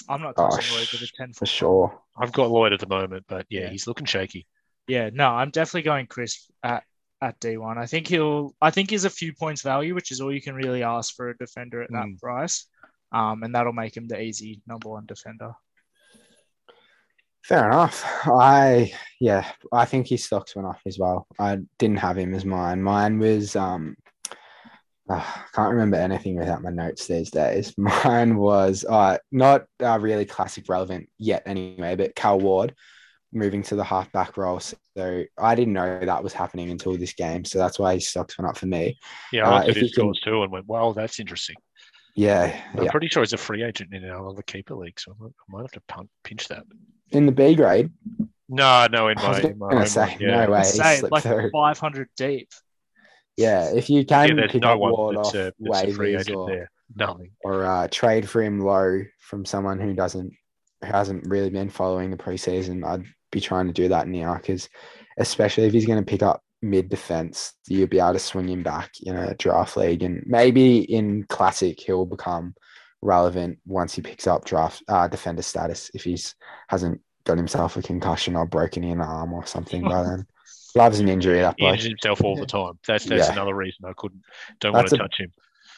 [0.09, 1.49] I'm not Oh, touching Lloyd with a ten for foot.
[1.49, 2.01] sure.
[2.17, 3.69] I've got Lloyd at the moment, but yeah, Yeah.
[3.69, 4.47] he's looking shaky.
[4.87, 6.83] Yeah, no, I'm definitely going Chris at
[7.21, 7.77] at D1.
[7.77, 8.55] I think he'll.
[8.61, 11.29] I think he's a few points value, which is all you can really ask for
[11.29, 12.19] a defender at that Mm.
[12.19, 12.65] price.
[13.11, 15.53] Um, and that'll make him the easy number one defender.
[17.43, 18.03] Fair enough.
[18.25, 21.27] I yeah, I think his stocks went off as well.
[21.39, 22.81] I didn't have him as mine.
[22.83, 23.95] Mine was um
[25.09, 27.73] ah, can't remember anything without my notes these days.
[27.77, 32.75] Mine was uh not uh, really classic relevant yet anyway, but Cal Ward
[33.31, 34.59] moving to the halfback role.
[34.59, 37.45] So I didn't know that was happening until this game.
[37.45, 38.97] So that's why his stocks went up for me.
[39.31, 41.55] Yeah, Uh, I looked if at his scores too and went, "Wow, that's interesting."
[42.15, 42.91] Yeah, I'm yeah.
[42.91, 45.45] pretty sure he's a free agent in our other keeper league, so I might, I
[45.51, 46.63] might have to pinch that.
[47.11, 47.91] In the B grade,
[48.49, 50.45] No, no, in I my, was my gonna say yeah.
[50.45, 50.63] no way.
[50.63, 51.51] Say like through.
[51.51, 52.49] 500 deep.
[53.39, 55.93] Yeah, if you Yeah, can there's pick no up one Ward that's a, that's a
[55.93, 56.71] free agent or there.
[56.95, 57.31] Nothing.
[57.43, 60.33] or uh, trade for him low from someone who doesn't
[60.81, 64.69] who hasn't really been following the preseason, I'd be trying to do that now because
[65.17, 68.63] especially if he's going to pick up mid defense, you'll be able to swing him
[68.63, 72.55] back in a draft league and maybe in classic he'll become
[73.01, 76.35] relevant once he picks up draft uh, defender status if he's
[76.67, 80.25] hasn't got himself a concussion or broken in arm or something by then.
[80.75, 81.73] Loves an injury that He bloke.
[81.75, 82.73] injures himself all the time.
[82.87, 83.33] That's that's Yeah.
[83.33, 84.21] another reason I couldn't
[84.59, 85.31] don't want to a- touch him.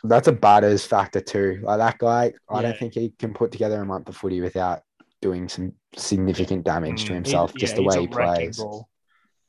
[0.04, 1.60] That's a butters factor too.
[1.64, 2.62] Like that guy, I Yeah.
[2.64, 4.82] don't think he can put together a month of footy without
[5.22, 7.16] doing some significant damage to Mm.
[7.16, 8.58] himself, He's- just yeah, the way he plays.
[8.58, 8.90] ball.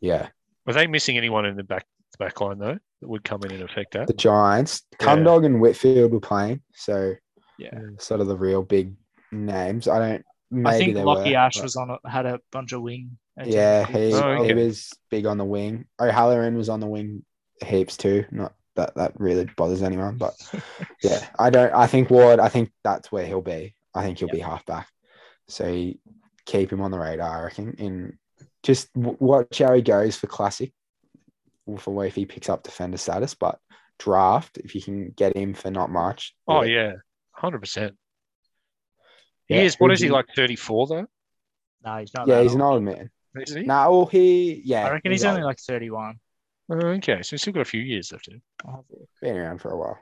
[0.01, 0.29] Yeah.
[0.67, 1.87] Were they missing anyone in the back
[2.19, 4.07] back line though that would come in and affect that?
[4.07, 5.07] The Giants, Yeah.
[5.07, 6.61] Cumdog and Whitfield were playing.
[6.75, 7.15] So
[7.59, 7.71] Yeah.
[7.99, 8.95] sort of the real big
[9.33, 9.89] names.
[9.89, 12.39] I don't maybe I think they Lachie were, Ash but- was on a, had a
[12.51, 13.17] bunch of wing.
[13.45, 14.45] Yeah, he, Oh, well.
[14.45, 15.87] he was big on the wing.
[16.01, 17.25] O'Halloran was on the wing
[17.65, 18.25] heaps too.
[18.31, 20.35] Not that that really bothers anyone, but
[21.03, 21.73] yeah, I don't.
[21.75, 22.41] I think Ward.
[22.41, 23.75] I think that's where he'll be.
[23.95, 24.89] I think he'll be halfback.
[25.49, 25.99] So you
[26.47, 27.41] keep him on the radar.
[27.41, 27.75] I reckon.
[27.79, 28.19] In
[28.63, 30.73] just w- watch how he goes for classic,
[31.79, 33.59] for where if he picks up defender status, but
[33.99, 36.35] draft if you can get him for not much.
[36.47, 36.71] Oh it.
[36.71, 36.93] yeah,
[37.33, 37.95] hundred percent.
[39.47, 39.77] He Yeah, is.
[39.81, 40.27] What is he like?
[40.37, 41.07] Thirty four though.
[41.85, 42.29] No, he's not.
[42.29, 42.75] Yeah, that he's an old.
[42.75, 43.11] old man.
[43.37, 43.63] Is he?
[43.63, 44.87] No, he yeah.
[44.87, 45.35] I reckon he's, old.
[45.35, 46.19] only like 31.
[46.71, 48.35] Oh, okay, so he's still got a few years left in.
[48.35, 48.43] him.
[48.67, 49.99] I'll have been around for a while.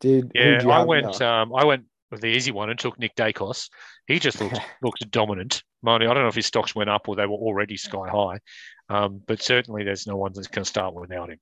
[0.00, 1.20] Dude, Yeah, you I went.
[1.20, 1.42] now?
[1.42, 3.68] Um, I went with the easy one and took Nick Daicos.
[4.06, 5.62] He just looked looked dominant.
[5.82, 8.08] Mind you, I don't know if his stocks went up or they were already sky
[8.08, 8.38] high,
[8.88, 11.38] um, but certainly there's no one that's going to start without him.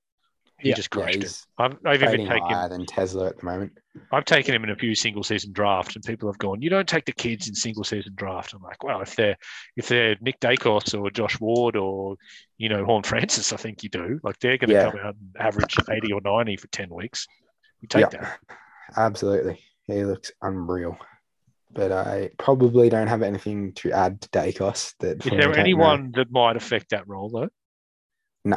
[0.61, 0.75] He Yeah.
[0.75, 1.23] just Yeah, crushed it.
[1.23, 3.73] he's I've, I've even taken higher than Tesla at the moment.
[4.11, 6.87] I've taken him in a few single season drafts, and people have gone, "You don't
[6.87, 9.37] take the kids in single season draft." I'm like, well, if they're
[9.75, 12.15] if they're Nick Daicos or Josh Ward or
[12.57, 14.19] you know Horne-Francis, I think you do.
[14.23, 14.91] Like they're going to Yeah.
[14.91, 17.25] come out and average 80 or 90 for 10 weeks.
[17.81, 18.19] You take Yeah.
[18.21, 18.39] that.
[18.97, 19.59] Absolutely.
[19.87, 20.97] He looks unreal.
[21.73, 24.93] But I probably don't have anything to add to Daicos.
[24.99, 27.49] That Is there anyone that might affect that role though?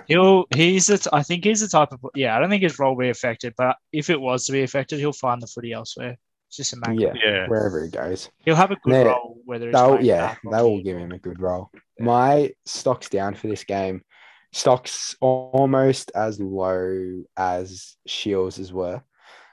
[0.06, 2.36] He'll he's the t- I think he's the type of yeah.
[2.36, 4.98] I don't think his role will be affected, but if it was to be affected,
[4.98, 6.16] he'll find the footy elsewhere.
[6.48, 6.94] It's just a matter.
[6.94, 8.30] Yeah, Yeah, wherever he goes.
[8.44, 9.02] He'll have a good Yeah.
[9.02, 11.70] role whether it's They'll, yeah, back or they will give him a good role.
[11.98, 14.02] My stocks down for this game.
[14.52, 19.02] Stocks almost as low as Shields' as were.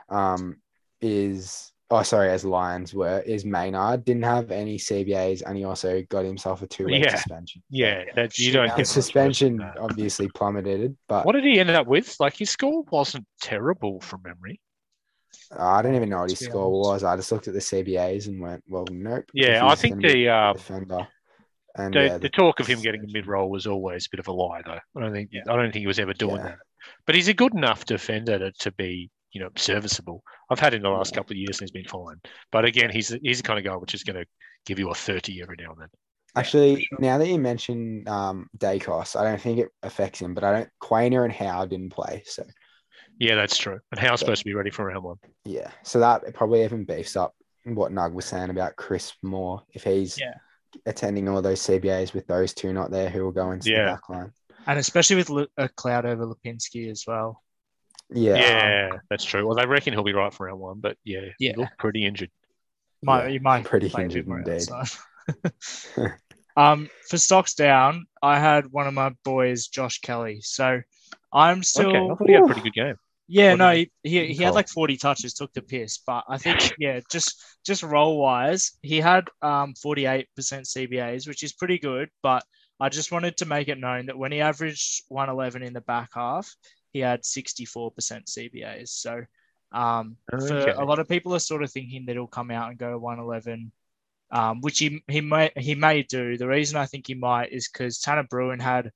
[0.10, 0.58] Um,
[1.02, 3.20] is oh sorry, as Lions were.
[3.20, 7.16] Is Maynard didn't have any CBAs and he also got himself a two week Yeah.
[7.16, 7.62] suspension.
[7.70, 8.06] yeah.
[8.16, 8.68] That you don't.
[8.70, 12.16] Get His much worse suspension obviously plummeted, but What did he end up with?
[12.20, 14.60] Like his score wasn't terrible from memory.
[15.58, 17.04] I don't even know what his score was.
[17.04, 19.26] I just looked at the CBAs and went, well, nope.
[19.34, 21.08] Yeah, I think the um, defender.
[21.76, 24.20] And the, yeah, the talk of him getting a mid roll was always a bit
[24.20, 24.80] of a lie, though.
[24.96, 25.42] I don't think Yeah.
[25.50, 26.44] I don't think he was ever doing Yeah.
[26.44, 26.58] that.
[27.06, 30.24] But he's a good enough defender to, to be, you know, serviceable.
[30.50, 32.20] I've had him the last couple of years and he's been fine.
[32.52, 34.26] But again, he's he's the kind of guy which is going to
[34.66, 35.88] give you a thirty every now and then.
[36.36, 37.00] Actually, sure.
[37.00, 40.70] now that you mention um, Daicos, I don't think it affects him, but I don't.
[40.82, 42.44] Quaynor and Howe didn't play, so
[43.20, 43.80] Yeah, that's true.
[43.92, 45.18] And Howe's supposed to be ready for round one.
[45.46, 45.72] yeah.
[45.84, 47.34] So that probably even beefs up
[47.66, 50.34] what Nug was saying about Chris Moore if he's Yeah.
[50.86, 53.86] attending all those CBAs with those two not there who will go into Yeah.
[53.86, 54.32] the back line.
[54.68, 57.44] And especially with Lu- a cloud over Lipinski as well.
[58.14, 58.38] Yeah.
[58.38, 59.46] Yeah, that's true.
[59.46, 61.54] Well, they reckon he'll be right for round one, but yeah, Yeah.
[61.54, 62.32] he looked pretty injured.
[63.04, 64.72] Might Yeah, you might pretty play a bit injured more indeed.
[64.72, 65.00] outside.
[66.58, 70.40] um, for stocks down, I had one of my boys, Josh Kelly.
[70.42, 70.82] So
[71.34, 72.96] I'm still okay, I thought he had a pretty good game.
[73.28, 76.00] Yeah, no, he, he, he had like 40 touches, took the piss.
[76.06, 80.28] But I think, yeah, just just role wise, he had um 48%
[80.66, 82.10] CBAs, which is pretty good.
[82.22, 82.44] But
[82.80, 86.10] I just wanted to make it known that when he averaged 111 in the back
[86.14, 86.54] half,
[86.92, 88.90] he had 64% CBAs.
[88.90, 89.24] So
[89.72, 92.78] um, for a lot of people are sort of thinking that he'll come out and
[92.78, 93.72] go 111,
[94.32, 96.38] um, which he he may he may do.
[96.38, 98.92] The reason I think he might is because Tanner Bruhn had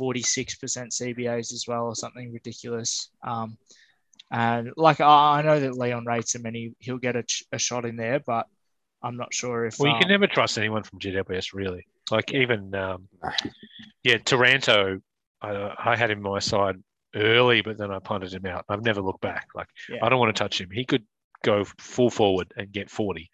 [0.00, 3.10] 46% CBAs as well, or something ridiculous.
[3.24, 3.58] Um,
[4.30, 7.44] and like I, I know that Leon rates him and he, he'll get a, ch-
[7.50, 8.46] a shot in there, but
[9.02, 9.80] I'm not sure if.
[9.80, 11.86] Well, you can um, never trust anyone from GWS, really.
[12.12, 13.08] Like even, um,
[14.04, 15.00] yeah, Taranto,
[15.42, 16.76] I, I had him on my side
[17.14, 18.64] early, but then I punted him out.
[18.68, 19.48] I've never looked back.
[19.54, 19.98] Like Yeah.
[20.02, 20.70] I don't want to touch him.
[20.72, 21.04] He could
[21.44, 23.30] go full forward and get forty.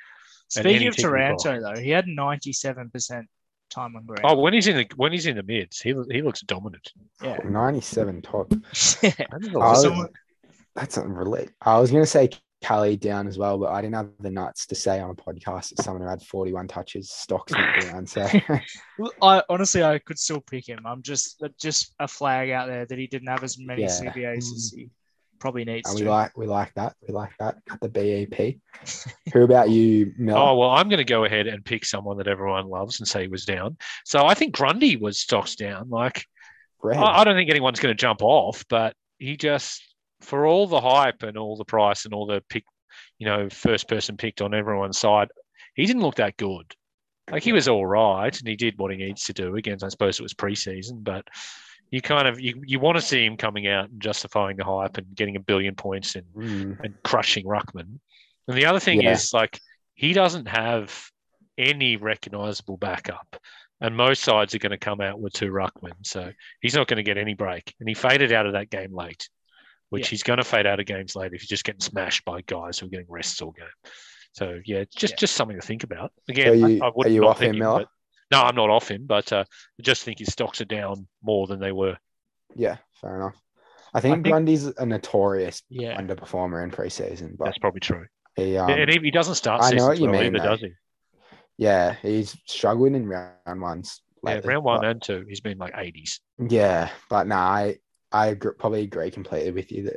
[0.48, 3.24] Speaking of technical- Taranto, though, he had 97%
[3.68, 4.20] time on ground.
[4.22, 6.88] Oh, when he's in the when he's in the mids, he he looks dominant.
[7.22, 7.38] yeah.
[7.44, 8.52] 97 top.
[9.02, 9.10] yeah.
[9.18, 9.74] That is a lot.
[9.76, 10.08] someone-
[10.74, 11.52] That's unrelated.
[11.62, 12.30] I was going to say
[12.66, 15.70] Callie down as well, but I didn't have the nuts to say on a podcast
[15.70, 18.06] that someone who had 41 touches stocks went down.
[18.06, 18.26] So
[18.98, 20.80] Well, I honestly I could still pick him.
[20.84, 23.88] I'm just uh, just a flag out there that he didn't have as many Yeah.
[23.88, 24.88] CBAs as he
[25.38, 26.04] probably needs and to.
[26.04, 26.94] we like we like that.
[27.06, 27.56] We like that.
[27.66, 28.56] Got the BEP.
[29.34, 30.36] Who about you, Mel?
[30.38, 33.22] Oh well, I'm going to go ahead and pick someone that everyone loves and say
[33.22, 33.76] he was down.
[34.04, 35.90] So I think Grundy was stocks down.
[35.90, 36.24] Like
[36.84, 39.82] I, I don't think anyone's going to jump off, but he just,
[40.20, 42.64] for all the hype and all the price and all the pick,
[43.18, 45.28] you know, first person picked on everyone's side,
[45.74, 46.74] he didn't look that good.
[47.30, 49.56] Like he was all right and he did what he needs to do.
[49.56, 51.26] Again, I suppose it was preseason, but
[51.90, 54.96] you kind of you, you want to see him coming out and justifying the hype
[54.96, 57.98] and getting a billion points and, Mm, and crushing Ruckman.
[58.48, 59.12] And the other thing Yeah.
[59.12, 59.60] is like
[59.94, 61.10] he doesn't have
[61.58, 63.36] any recognizable backup.
[63.80, 66.96] And most sides are going to come out with two ruckmen, so he's not going
[66.96, 67.74] to get any break.
[67.78, 69.28] And he faded out of that game late,
[69.90, 70.08] which Yeah.
[70.10, 72.78] he's going to fade out of games later if he's just getting smashed by guys
[72.78, 73.66] who are getting rests all game.
[74.32, 75.16] So yeah, just Yeah.
[75.18, 76.12] just something to think about.
[76.26, 77.78] So Again, you- I, I are wouldn't you off pick him, him, Miller?
[77.80, 77.88] but-
[78.32, 79.44] no, I'm not off him, but uh,
[79.78, 81.96] I just think his stocks are down more than they were.
[82.54, 83.36] yeah, fair enough.
[83.94, 85.96] I think, think- Grundy's a notorious yeah.
[86.00, 88.04] underperformer in preseason, but That's probably true.
[88.34, 90.50] he um, and he, he doesn't start I know what you well mean, either, though.
[90.56, 90.72] does he?
[91.56, 94.02] yeah, he's struggling in round ones.
[94.26, 96.18] Yeah, round one but- and two, he's been like 80s.
[96.48, 97.76] Yeah, but no, I
[98.16, 99.96] I agree, probably agree completely with you that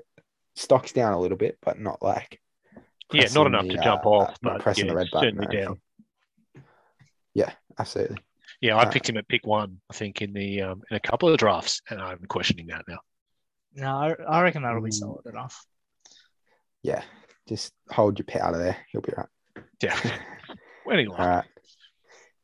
[0.55, 2.41] stocks down a little bit, but not like
[3.13, 5.35] Yeah, not enough the, to jump uh, off, but pressing yeah, the red button.
[5.37, 5.81] certainly down.
[7.33, 8.17] Yeah, absolutely.
[8.61, 10.99] Yeah, I Uh, picked him at pick one, I think, in the um, in a
[10.99, 12.99] couple of drafts, and I'm questioning that now.
[13.75, 14.93] No, I, I reckon that'll be Mm.
[14.93, 15.65] solid enough.
[16.83, 17.03] Yeah,
[17.47, 18.77] just hold your powder there.
[18.91, 19.27] He'll be right.
[19.81, 19.97] Yeah.
[20.91, 21.45] Anyway, All right.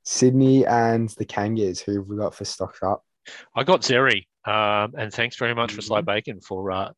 [0.03, 3.03] Sydney and the Kangas, who have we got for stocks up?
[3.55, 6.05] I got Xerri, um, and thanks very much for Sly Mm-hmm.
[6.05, 6.91] Bacon for uh,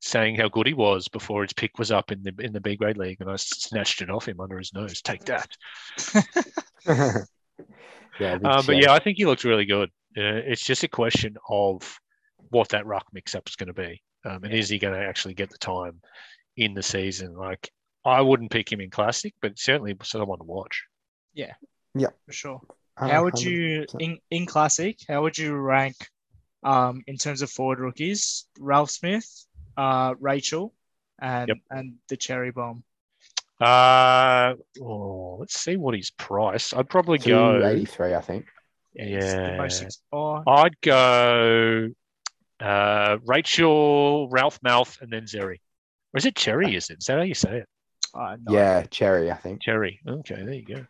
[0.00, 2.76] saying how good he was before his pick was up in the in the B
[2.76, 5.00] grade league, and I snatched it off him under his nose.
[5.00, 5.48] Take that.
[6.86, 9.88] yeah, big Um, but yeah, I think he looks really good.
[10.16, 11.98] Uh, it's just a question of
[12.50, 15.00] what that ruck mix up is going to be, um, and is he going to
[15.00, 16.00] actually get the time
[16.56, 17.34] in the season?
[17.34, 17.70] Like,
[18.04, 20.84] I wouldn't pick him in classic, but certainly someone to watch.
[21.32, 21.54] Yeah,
[21.94, 22.60] yeah, for sure.
[23.10, 24.98] How would you in, in classic?
[25.08, 25.96] How would you rank
[26.62, 28.46] um in terms of forward rookies?
[28.58, 29.46] Ralphsmith,
[29.76, 30.72] uh, Rachele,
[31.20, 31.58] and Yep.
[31.70, 32.84] and the cherry bomb.
[33.60, 36.74] Uh, oh, let's see what he's priced.
[36.76, 37.64] I'd probably go.
[37.64, 38.14] eighty three.
[38.14, 38.46] I think.
[38.94, 39.88] he's the most Yeah.
[40.12, 41.88] oh, I'd go
[42.60, 45.60] uh, Rachele, Ralph Mouth, and then Xerri.
[46.14, 46.74] Or is it Cherry?
[46.76, 46.98] Is it?
[46.98, 47.68] Is that how you say it?
[48.14, 48.52] uh, no.
[48.54, 49.62] Yeah, Cherry, I think.
[49.62, 50.00] Cherry.
[50.06, 50.86] Okay, there you go.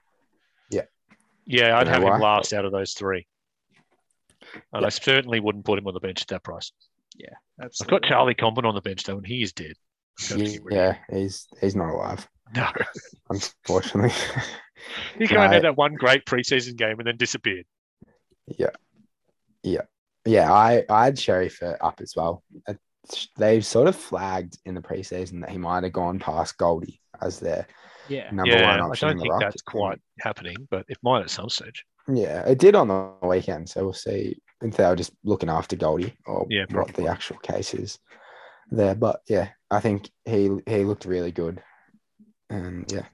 [1.47, 1.69] Yeah.
[1.69, 3.27] Yeah, I'd Don't have know him last out of those three.
[4.73, 4.87] And Yeah.
[4.87, 6.73] I certainly wouldn't put him on the bench at that price.
[7.17, 7.35] Yeah.
[7.61, 9.75] I've got Charlie Comben on the bench though, and he is dead.
[10.19, 11.03] So Yeah, get rid of him.
[11.11, 12.69] he's he's not alive, No.
[13.31, 14.13] unfortunately.
[15.17, 15.55] He kind of No.
[15.55, 17.67] had that one great preseason game and then disappeared.
[18.49, 18.71] yeah,
[19.63, 19.83] yeah,
[20.25, 20.53] yeah.
[20.53, 22.43] I I had Cherry for up as well.
[23.37, 27.39] They've sort of flagged in the preseason that he might have gone past Goldie as
[27.39, 27.69] their
[28.13, 28.31] Yeah.
[28.33, 29.41] number yeah, one I option don't in the think ruck.
[29.43, 31.85] that's quite happening, but it might at some stage.
[32.13, 35.77] Yeah, it did on the weekend, so we'll see if they were just looking after
[35.77, 37.05] Goldie or Yeah, what probably.
[37.05, 37.99] the actual case is
[38.71, 38.95] there.
[38.95, 41.63] But yeah, I think he he looked really good,
[42.51, 43.07] and yeah,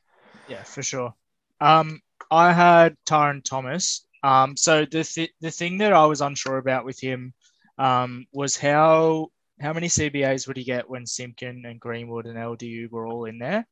[0.49, 1.15] Yeah, for sure.
[1.61, 4.07] Um, I had Tarryn Thomas.
[4.23, 7.35] Um, so the th- the thing that I was unsure about with him
[7.79, 9.29] um, was how
[9.61, 13.39] how many CBAs would he get when Simpkin and Greenwood and LDU were all in
[13.39, 13.67] there?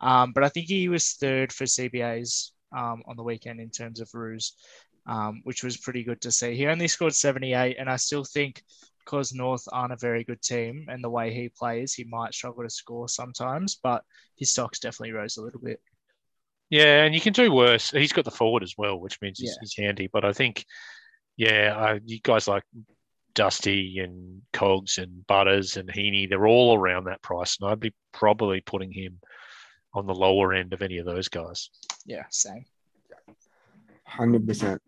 [0.00, 4.00] Um, but I think he was third for CBAs um, on the weekend in terms
[4.00, 4.54] of Roos,
[5.06, 6.54] um, which was pretty good to see.
[6.56, 8.62] He only scored 78, and I still think
[9.04, 12.64] because North aren't a very good team and the way he plays, he might struggle
[12.64, 14.02] to score sometimes, but
[14.36, 15.80] his stocks definitely rose a little bit.
[16.70, 17.90] Yeah, and you can do worse.
[17.92, 19.58] He's got the forward as well, which means he's, Yeah.
[19.60, 20.08] he's handy.
[20.12, 20.64] But I think,
[21.36, 22.64] yeah, uh, you guys like
[23.34, 27.94] Dusty and Cogs and Butters and Heaney, they're all around that price, and I'd be
[28.12, 29.20] probably putting him
[29.96, 31.70] on the lower end of any of those guys.
[32.04, 32.64] Yeah, same.
[34.04, 34.80] Hundred percent.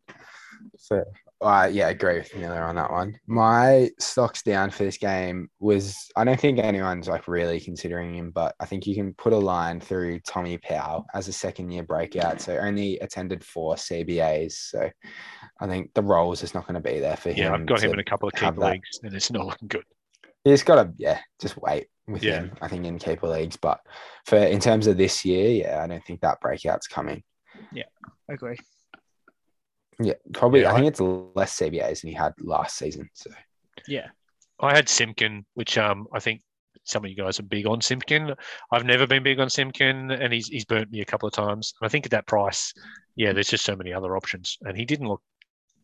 [0.76, 1.04] So,
[1.40, 3.18] uh, yeah, I agree with Miller on that one.
[3.26, 8.30] My stocks down for this game was I don't think anyone's like really considering him,
[8.30, 11.82] but I think you can put a line through Tommy Powell as a second year
[11.82, 12.40] breakout.
[12.40, 14.52] So only attended four CBAs.
[14.52, 14.90] So
[15.60, 17.38] I think the role is not going to be there for him.
[17.38, 19.84] Yeah, I've got him in a couple of key leagues, and it's not looking good.
[20.50, 22.40] He's got to yeah, just wait with Yeah.
[22.40, 22.52] him.
[22.60, 23.80] I think in keeper leagues, but
[24.26, 27.22] for in terms of this year, yeah, I don't think that breakout's coming.
[27.72, 27.84] Yeah,
[28.30, 28.56] I agree.
[30.00, 30.62] Yeah, probably.
[30.62, 33.08] Yeah, I think it's less CBAs than he had last season.
[33.14, 33.30] So
[33.86, 34.08] Yeah.
[34.60, 36.42] I had Simpkin, which um I think
[36.84, 38.34] some of you guys are big on Simpkin.
[38.72, 41.74] I've never been big on Simpkin, and he's he's burnt me a couple of times.
[41.80, 42.72] And I think at that price,
[43.16, 45.22] yeah, there's just so many other options, and he didn't look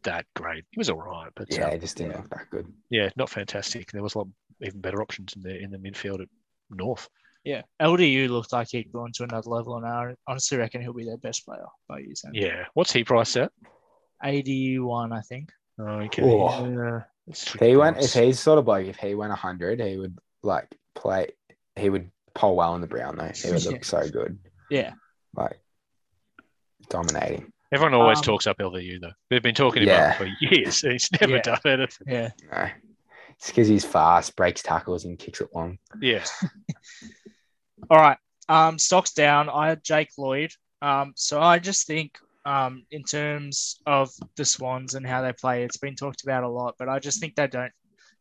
[0.05, 0.65] that great.
[0.71, 2.19] He was all right, but yeah, um, it just didn't yeah.
[2.19, 2.73] look that good.
[2.91, 3.91] yeah, not fantastic.
[3.93, 4.29] There was a lot
[4.61, 6.29] even better options in the in the midfield at
[6.71, 7.09] North.
[7.45, 7.63] Yeah.
[7.83, 11.19] LDU looked like he'd gone to another level, and I honestly reckon he'll be their
[11.19, 12.35] best player by year's end.
[12.37, 13.53] Yeah, what's he priced at?
[14.23, 15.51] 81, I think.
[15.79, 16.67] Okay, Oh.
[16.67, 18.15] yeah, it's If he went, if price.
[18.15, 21.29] he's sort of like, if he went 100, he would like play,
[21.77, 23.31] he would poll well in the brown though.
[23.35, 23.71] He would Yeah.
[23.73, 24.39] look so good,
[24.71, 24.93] Yeah.
[25.35, 25.59] like
[26.89, 27.53] dominating.
[27.73, 29.13] Everyone always Um, talks up LDU though.
[29.31, 30.15] They've been talking Yeah.
[30.17, 30.83] about him for years.
[30.85, 31.43] and He's never Yeah.
[31.43, 32.07] done anything.
[32.09, 32.31] Yeah.
[32.53, 32.71] No,
[33.31, 35.79] it's because he's fast, breaks tackles, and kicks it long.
[36.01, 36.25] Yeah,
[37.91, 38.19] All right.
[38.49, 39.49] Um, stocks down.
[39.49, 40.53] I had Jake Lloyd.
[40.83, 45.65] Um, so I just think um, in terms of the Swans and how they play,
[45.65, 47.73] it's been talked about a lot, but I just think they don't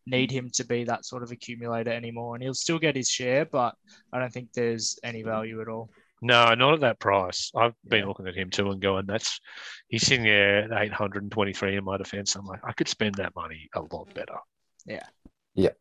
[0.06, 2.36] need him to be that sort of accumulator anymore.
[2.36, 3.76] And he'll still get his share, but
[4.14, 5.90] I don't think there's any value at all.
[6.24, 7.52] No, not at that price.
[7.54, 9.42] I've been looking at him too and going, "That's
[9.90, 13.70] he's sitting there at 823 in my defense." I'm like, I could spend that money
[13.76, 14.38] a lot better.
[14.86, 15.06] Yeah.
[15.54, 15.72] Yeah.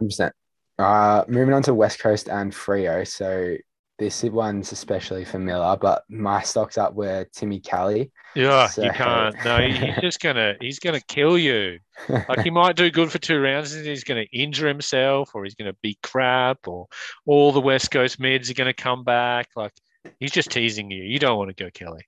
[0.00, 0.30] 100%.
[0.78, 3.06] Uh, moving on to West Coast and Freo.
[3.06, 3.56] So
[3.98, 8.10] this one's especially for Miller, but my stocks up were Timmy Kelly.
[8.34, 9.36] Yeah, So- you can't.
[9.44, 11.78] No, he's just gonna he's gonna kill you.
[12.08, 15.54] Like he might do good for two rounds, and he's gonna injure himself, or he's
[15.54, 16.88] gonna be crap, or
[17.26, 19.48] all the West Coast mids are gonna come back.
[19.54, 19.72] Like
[20.18, 21.02] he's just teasing you.
[21.04, 22.02] You don't want to go Kelly.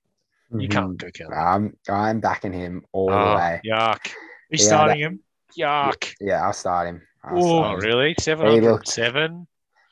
[0.51, 0.71] You mm-hmm.
[0.71, 1.33] can't go Kelly.
[1.33, 3.61] I'm I'm backing him all Oh, the ah, way.
[3.65, 4.11] yuck!
[4.49, 5.19] He's Yeah, starting him.
[5.57, 6.13] Yuck!
[6.19, 7.01] Yeah, I'll start him.
[7.23, 7.41] I'll Ooh.
[7.47, 7.79] start Oh, him.
[7.79, 8.15] really?
[8.19, 9.47] Seven hundred seven.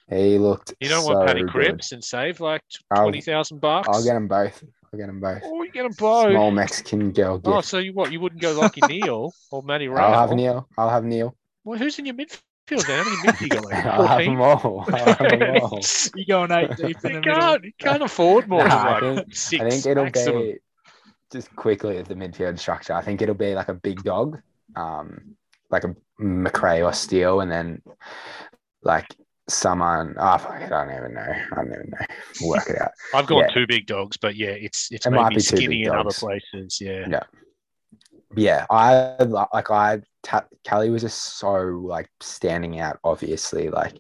[0.10, 0.74] He looked.
[0.80, 1.50] You don't so want Paddy good.
[1.52, 2.62] Cripps and save like
[2.96, 3.88] twenty thousand bucks.
[3.92, 4.64] I'll get them both.
[4.94, 5.42] I'll get them both.
[5.44, 6.32] Oh, you get them both.
[6.32, 8.12] Small Mexican girl Oh, so you what?
[8.12, 10.02] You wouldn't go Lachie Neale or Matty Ray?
[10.02, 10.68] I'll have Neale.
[10.78, 11.36] I'll have Neale.
[11.64, 12.40] Well, who's in your midfield?
[12.68, 12.84] Then?
[12.86, 13.66] How many mids you got?
[13.66, 14.86] Like I'll have them all.
[14.88, 15.80] I'll have them all.
[16.16, 17.36] You going eight deep in you the middle.
[17.36, 20.42] can't, you can't afford more Nah, I than like think- six I think it'll maximum.
[20.42, 20.56] be
[21.32, 22.94] just quickly at the midfield structure.
[22.94, 24.40] I think it'll be like a big dog,
[24.76, 25.36] um,
[25.72, 27.82] like a Macrae or Steele, and then
[28.84, 29.08] like
[29.48, 30.16] someone.
[30.18, 31.22] Oh, fuck, I don't even know.
[31.22, 32.06] I don't even know.
[32.42, 32.92] We'll work it out.
[33.14, 33.48] I've got yeah.
[33.54, 36.80] two big dogs, but yeah, it's it's It might be skinny in other places.
[36.82, 37.06] Yeah.
[37.10, 37.24] Yeah.
[38.36, 43.00] yeah, I like I ta- Kelly was just so like standing out.
[43.04, 44.00] Obviously, like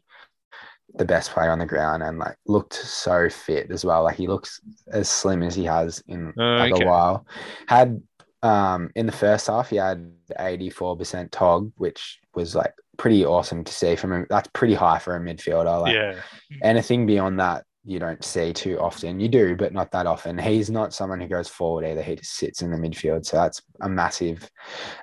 [0.95, 4.03] the best player on the ground, and like looked so fit as well.
[4.03, 4.59] Like he looks
[4.91, 6.83] as slim as he has in like Okay.
[6.85, 7.25] a while.
[7.67, 8.01] Had
[8.43, 13.25] um in the first half, he had eighty four percent tog, which was like pretty
[13.25, 14.27] awesome to see from him.
[14.29, 15.81] That's pretty high for a midfielder.
[15.81, 16.21] Like yeah.
[16.61, 19.19] anything beyond that you don't see too often.
[19.19, 20.37] You do, but not that often.
[20.39, 22.01] He's not someone who goes forward either.
[22.01, 23.25] He just sits in the midfield.
[23.25, 24.49] So that's a massive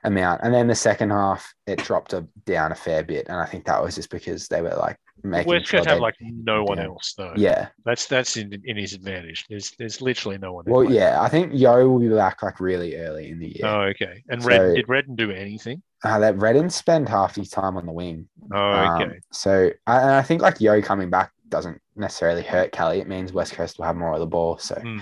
[0.03, 0.40] amount.
[0.43, 3.28] And then the second half, it dropped a, down a fair bit.
[3.28, 6.01] And I think that was just because they were like making West sure Coast have
[6.01, 7.34] like no one else though.
[7.36, 7.68] yeah.
[7.84, 9.45] That's that's in, in his advantage.
[9.49, 10.64] There's there's literally no one.
[10.66, 11.22] Well, yeah.
[11.22, 13.64] I think Yeo will be back like really early in the year.
[13.66, 14.24] Oh, okay.
[14.28, 15.82] And So- Red did Redden do anything?
[16.05, 18.29] Uh, that Redden spend half his time on the wing.
[18.53, 22.99] Oh, Um, so I, and I think like Yeo coming back doesn't necessarily hurt Kelly.
[23.01, 24.59] It means West Coast will have more of the ball.
[24.59, 24.99] So Hmm.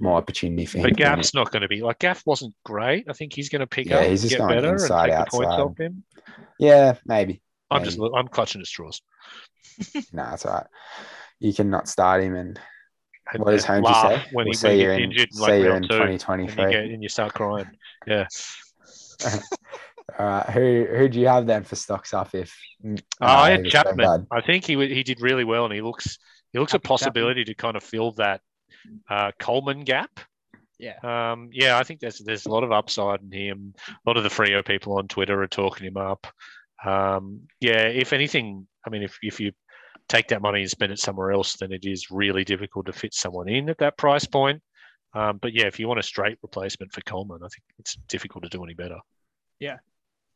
[0.00, 0.82] more opportunity for him.
[0.84, 1.16] But to win it.
[1.16, 3.06] Gaff's not going to be like Gaff wasn't great.
[3.08, 5.06] I think he's going to pick Yeah, up, he's just get going better, and inside,
[5.08, 5.62] take the points outside.
[5.62, 6.04] off him.
[6.60, 7.42] Yeah, maybe.
[7.70, 9.00] I'm just I'm clutching at straws.
[10.12, 10.66] No, that's all right.
[11.40, 12.60] You cannot start him and
[13.32, 14.22] and- What does and say?
[14.32, 16.12] when We'll he, say you're gets in, injured in say like you're in two, and
[16.12, 16.70] you 2023.
[16.70, 17.66] get and you start crying.
[18.06, 18.26] Yeah.
[20.18, 22.56] All right, who who do you have then for stocks up if?
[22.84, 24.26] Oh, I uh, had Chapman.
[24.30, 26.18] I think he he did really well, and he looks
[26.52, 26.98] he looks a Happy Chapman.
[26.98, 28.40] possibility to kind of fill that
[29.10, 30.20] uh, Coleman gap.
[30.78, 30.98] Yeah.
[31.02, 33.74] Um, yeah, I think there's there's a lot of upside in him.
[33.88, 36.26] A lot of the Freo people on Twitter are talking him up.
[36.84, 39.52] Um, yeah, if anything, I mean, if if you
[40.08, 43.14] take that money and spend it somewhere else, then it is really difficult to fit
[43.14, 44.62] someone in at that price point.
[45.14, 48.44] Um, but yeah, if you want a straight replacement for Coleman, I think it's difficult
[48.44, 48.98] to do any better.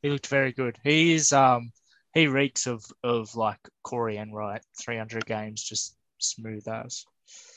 [0.03, 0.79] He looked very good.
[0.83, 1.71] He's um
[2.15, 7.05] he reeks of of like Corey Enright, 300 games, just smooth as.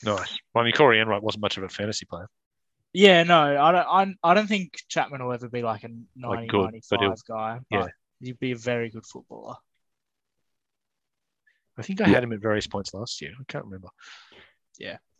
[0.03, 0.37] Nice.
[0.53, 2.27] Well, I mean, Corey Enright wasn't much of a fantasy player.
[2.93, 3.87] Yeah, no, I don't.
[4.23, 6.03] I, I don't think Chapman will ever be like a 90,
[6.41, 7.59] Like good, 95 he'll- guy.
[7.71, 7.79] yeah.
[7.81, 7.91] But
[8.21, 9.55] he'd be a very good footballer.
[11.77, 12.13] I think I Yeah.
[12.15, 13.31] had him at various points last year.
[13.39, 13.87] I can't remember.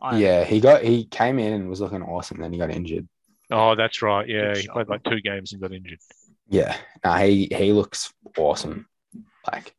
[0.01, 2.37] I, Yeah, he got he came in and was looking awesome.
[2.39, 3.07] Then he got injured.
[3.49, 4.27] Oh, that's right.
[4.27, 4.73] Yeah, Good he shot.
[4.73, 5.99] played like two games and got injured.
[6.47, 8.87] Yeah, nah, he he looks awesome.
[9.51, 9.75] Like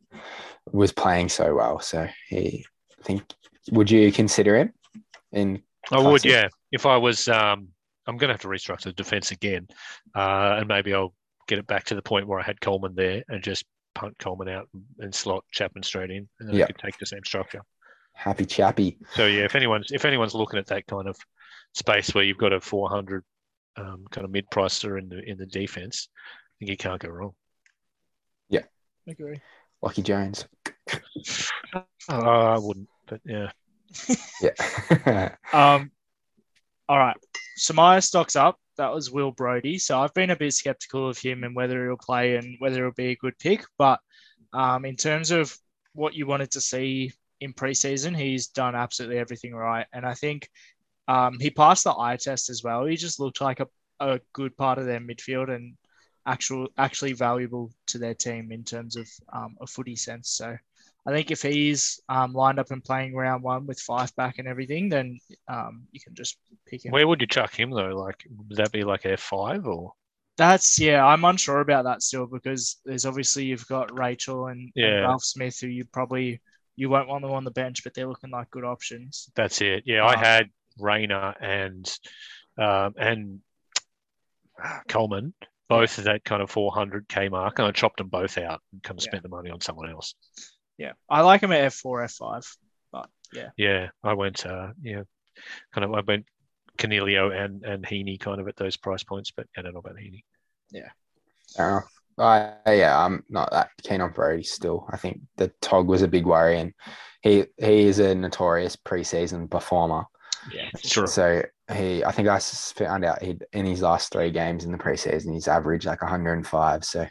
[0.72, 1.80] was playing so well.
[1.80, 2.64] So he,
[2.98, 3.22] I think,
[3.70, 4.72] would you consider him?
[5.32, 6.48] In I would, yeah.
[6.72, 7.68] If I was, um,
[8.06, 9.66] I'm going to have to restructure the defense again,
[10.14, 11.14] uh, and maybe I'll
[11.46, 14.48] get it back to the point where I had Coleman there and just punt Coleman
[14.48, 16.64] out and slot Chapman straight in, and then Yeah.
[16.64, 17.60] I could take the same structure.
[18.14, 18.98] happy chappy.
[19.12, 21.16] So yeah, if anyone's if anyone's looking at that kind of
[21.74, 23.24] space where you've got a 400
[23.76, 26.08] um, kind of mid pricer in the in the defense,
[26.64, 27.34] think you can't go wrong.
[28.48, 28.62] Yeah,
[29.06, 29.40] agree.
[29.82, 30.46] Lucky Jones.
[31.74, 33.50] Uh, I wouldn't, but yeah.
[34.40, 35.34] Yeah.
[35.52, 35.90] Um,
[36.88, 37.16] all right.
[37.56, 38.58] So my stock's up.
[38.76, 39.78] That was Will Brodie.
[39.78, 42.92] So I've been a bit skeptical of him and whether he'll play and whether it'll
[42.92, 43.64] be a good pick.
[43.78, 44.00] But
[44.52, 45.56] um, in terms of
[45.92, 49.86] what you wanted to see in preseason, he's done absolutely everything right.
[49.92, 50.48] And I think
[51.06, 52.84] um, he passed the eye test as well.
[52.84, 53.68] He just looked like a,
[54.00, 55.76] a good part of their midfield and
[56.26, 60.30] actual actually valuable to their team in terms of um, a footy sense.
[60.30, 60.56] So
[61.06, 64.48] I think if he's um, lined up and playing round one with five back and
[64.48, 65.18] everything, then
[65.48, 66.92] um, you can just pick him.
[66.92, 67.94] Where would you chuck him though?
[67.96, 69.92] Like, would that be like F five or?
[70.36, 75.02] That's yeah, I'm unsure about that still because there's obviously you've got Rachele and, and
[75.02, 76.40] Ralphsmith who you probably
[76.74, 79.30] you won't want them on the bench, but they're looking like good options.
[79.36, 79.84] That's it.
[79.86, 80.18] Yeah, I Ah.
[80.18, 80.50] had
[80.80, 81.98] Rayner and
[82.58, 83.40] um, and
[84.62, 85.34] uh, Coleman
[85.68, 88.98] both at that kind of 400k mark, and I chopped them both out and kind
[88.98, 89.10] of Yeah.
[89.10, 90.14] spent the money on someone else.
[90.78, 92.56] Yeah, I like him at F4, F5,
[92.92, 94.44] but yeah, Yeah, I went.
[94.44, 95.02] Uh, yeah,
[95.72, 95.94] kind of.
[95.94, 96.26] I went
[96.78, 99.96] Canelio and and Heaney kind of at those price points, but I don't know about
[99.96, 100.24] Heaney.
[100.70, 100.90] Yeah.
[101.58, 101.84] enough.
[102.16, 104.86] I, yeah, I'm not that keen on Brodie still.
[104.90, 106.72] I think the Tog was a big worry, and
[107.22, 110.04] he he is a notorious preseason performer.
[110.52, 111.06] yeah, Sure.
[111.06, 111.42] So
[111.72, 115.32] he, I think I found out he in his last three games in the preseason,
[115.32, 116.84] he's averaged like 105.
[116.84, 117.06] So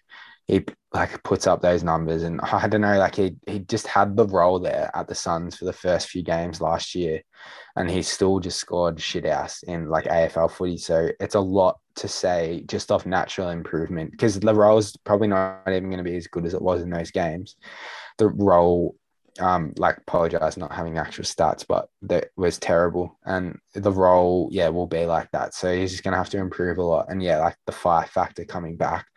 [0.45, 4.15] he like puts up those numbers, and I don't know, like he he just had
[4.15, 7.21] the role there at the Suns for the first few games last year,
[7.75, 10.77] and he still just scored shit ass in like AFL footy.
[10.77, 15.61] So it's a lot to say just off natural improvement because the role's probably not
[15.67, 17.55] even going to be as good as it was in those games.
[18.17, 18.95] The role
[19.39, 24.67] um like apologize not having actual stats but that was terrible and the role yeah
[24.69, 27.39] will be like that so he's just gonna have to improve a lot and yeah
[27.39, 29.07] like the fire factor coming back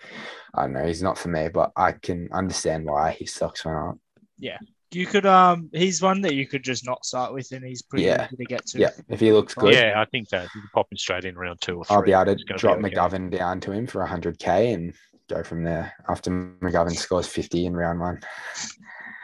[0.54, 3.76] i don't know he's not for me but i can understand why his stocks went
[3.76, 3.98] up
[4.38, 4.58] Yeah.
[4.92, 8.04] you could um, he's one that you could just not start with, and he's pretty
[8.06, 8.26] Yeah.
[8.26, 8.78] easy to get to.
[8.78, 11.36] yeah if he looks good Yeah, I think that you can pop him straight in
[11.36, 11.94] round two or three.
[11.96, 12.88] i'll be able to drop okay.
[12.94, 14.94] mcgovern down to him for 100k and
[15.28, 18.20] go from there after mcgovern scores 50 in round one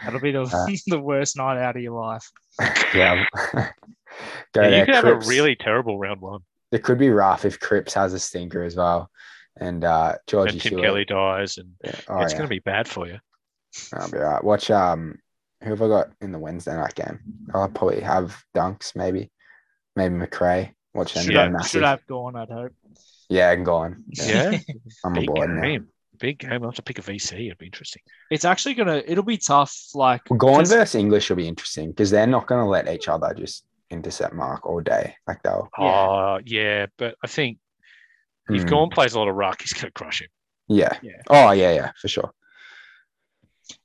[0.05, 2.29] That'll be the, Uh, the worst night out of your life.
[2.95, 3.25] yeah
[4.53, 6.41] go Yeah, you could have a really terrible round one.
[6.71, 9.11] it could be rough if cripps has a stinker as well
[9.59, 10.83] and uh georgie and Tim Stewart.
[10.85, 11.95] Kelly dies, and Yeah.
[12.09, 12.39] Oh, it's yeah.
[12.39, 13.19] going to be bad for you.
[13.95, 14.45] I'll be all right.
[14.45, 15.19] Watch um
[15.63, 17.21] who have I got in the Wednesday night game?
[17.55, 19.31] I'll probably have Dunks, maybe.
[19.95, 20.73] Maybe Macrae.
[20.95, 21.71] Watch them Should go have, massive.
[21.71, 22.73] should have gone, I'd hope.
[23.29, 24.05] Yeah, and gone.
[24.13, 24.59] Yeah,
[25.05, 25.79] I'm big aboard now.
[26.13, 26.19] Game.
[26.29, 26.53] Big game.
[26.63, 27.47] I'll have to pick a VC.
[27.47, 28.03] It'd be interesting.
[28.31, 29.03] It's actually gonna.
[29.07, 29.75] It'll be tough.
[29.95, 32.89] Like Well, Gawn 'cause- versus English will be interesting because they're not going to let
[32.89, 35.15] each other just intercept Mark all day.
[35.27, 35.69] Like they'll.
[35.79, 35.85] Yeah.
[35.85, 36.87] Oh, yeah.
[36.97, 37.59] But I think
[38.49, 38.69] if Hmm.
[38.69, 40.29] Gawn plays a lot of ruck, he's going to crush him.
[40.69, 40.97] Yeah.
[41.03, 41.21] Yeah.
[41.29, 42.33] Oh yeah, yeah, for sure.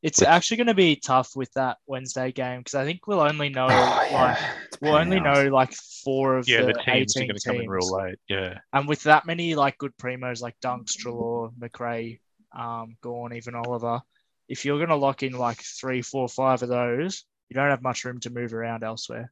[0.01, 3.21] It's Which- actually going to be tough with that Wednesday game because I think we'll
[3.21, 4.53] only know Oh, like yeah.
[4.65, 5.73] It's we'll only pain know like
[6.03, 7.71] four of Yeah, the, the teams are 18 going to come in teams.
[7.71, 8.19] real late.
[8.27, 8.57] Yeah.
[8.73, 12.19] And with that many like good primos like Dunk, Treloar, Macrae,
[12.57, 14.01] um, Gawn, even Oliver,
[14.49, 17.81] if you're going to lock in like three, four, five of those, you don't have
[17.83, 19.31] much room to move around elsewhere.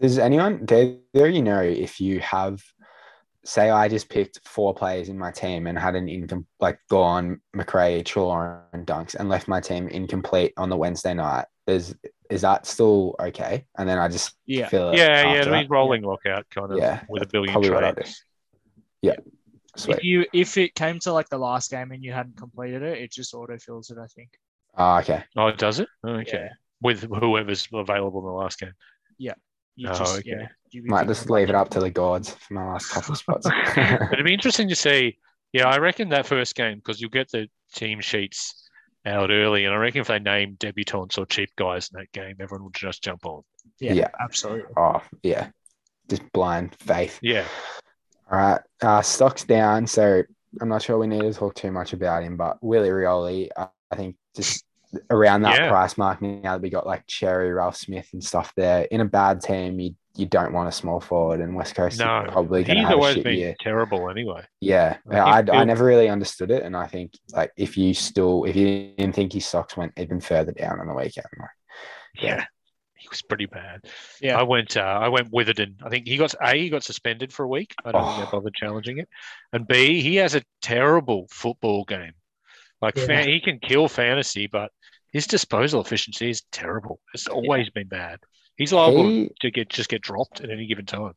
[0.00, 2.62] Does anyone do there you know if you have
[3.48, 7.40] say I just picked four players in my team and had an income like Gawn
[7.54, 11.96] Macrae, Treloar, and Dunks and left my team incomplete on the Wednesday night, is
[12.28, 13.64] is that still okay?
[13.78, 14.68] And then I just Yeah.
[14.68, 15.70] fill it Yeah, yeah, after the that?
[15.70, 18.02] rolling lockout kind of Yeah, with a billion Probably what I do.
[18.02, 18.22] trades.
[19.00, 19.16] Yeah.
[19.74, 20.02] If Sweet.
[20.02, 23.10] you if it came to like the last game and you hadn't completed it, it
[23.12, 23.96] just autofills it.
[23.96, 24.28] I think.
[24.76, 25.24] Oh, okay.
[25.36, 25.88] Oh, does it?
[26.04, 26.44] Oh, okay.
[26.44, 26.48] Yeah.
[26.82, 28.74] With whoever's available in the last game.
[29.78, 30.30] You Oh, just okay.
[30.30, 30.48] yeah.
[30.70, 33.46] You Might just leave it up to the gods for my last couple of spots.
[33.46, 33.78] But
[34.12, 35.16] it'd be interesting to see.
[35.52, 38.68] Yeah, I reckon that first game because you'll get the team sheets
[39.06, 42.36] out early, and I reckon if they name debutants or cheap guys in that game,
[42.40, 43.42] everyone will just jump on.
[43.80, 44.08] Yeah, Yeah.
[44.20, 44.72] absolutely.
[44.76, 45.48] oh, yeah.
[46.10, 47.18] Just blind faith.
[47.22, 47.46] Yeah,
[48.30, 48.60] All right.
[48.82, 49.86] Uh, stocks down.
[49.86, 50.22] So
[50.60, 53.68] I'm not sure we need to talk too much about him, but Willie Rioli, uh,
[53.90, 54.64] I think just
[55.10, 55.68] around that Yeah.
[55.68, 58.82] price mark now that we got like Xerri, Ralph Smith and stuff there.
[58.90, 62.22] In a bad team, you you don't want a small forward, and West Coast no,
[62.24, 63.54] is probably going to he's have a shit been year.
[63.60, 64.42] terrible anyway.
[64.60, 68.44] Yeah, I I, I, never really understood it, and I think like if you still
[68.44, 71.48] if you didn't think his socks went even further down on the weekend, like,
[72.14, 72.44] Yeah, Yeah.
[72.96, 73.82] he was pretty bad.
[74.20, 74.36] Yeah.
[74.40, 74.76] I went.
[74.76, 75.76] Uh, I went Witherden.
[75.84, 76.56] I think he got a.
[76.56, 77.74] He got suspended for a week.
[77.84, 78.24] I don't think Oh.
[78.24, 79.08] they bothered challenging it.
[79.52, 82.14] And B, he has a terrible football game.
[82.82, 83.06] Like Yeah.
[83.06, 84.72] fan, he can kill fantasy, but
[85.12, 87.00] his disposal efficiency is terrible.
[87.14, 88.20] It's always been bad.
[88.56, 91.14] He's liable he to get just get dropped at any given time.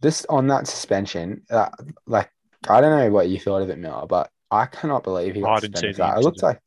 [0.00, 1.68] this on that suspension, uh,
[2.06, 2.30] like
[2.68, 5.60] I don't know what you thought of it, Millar, but I cannot believe he got
[5.60, 6.18] suspended that.
[6.18, 6.60] It looked like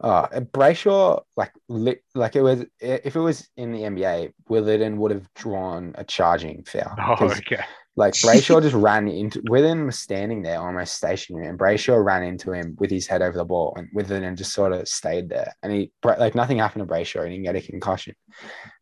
[0.00, 5.12] uh Brayshaw, like li- like it was if it was in the NBA, Witherden would
[5.12, 6.94] have drawn a charging foul.
[6.98, 7.64] Oh, okay.
[7.94, 12.52] Like Brayshaw just ran into Witherden was standing there almost stationary, and Brayshaw ran into
[12.52, 15.70] him with his head over the ball, and Witherden just sort of stayed there, and
[15.70, 18.14] he like nothing happened to Brayshaw, and he didn't get a concussion,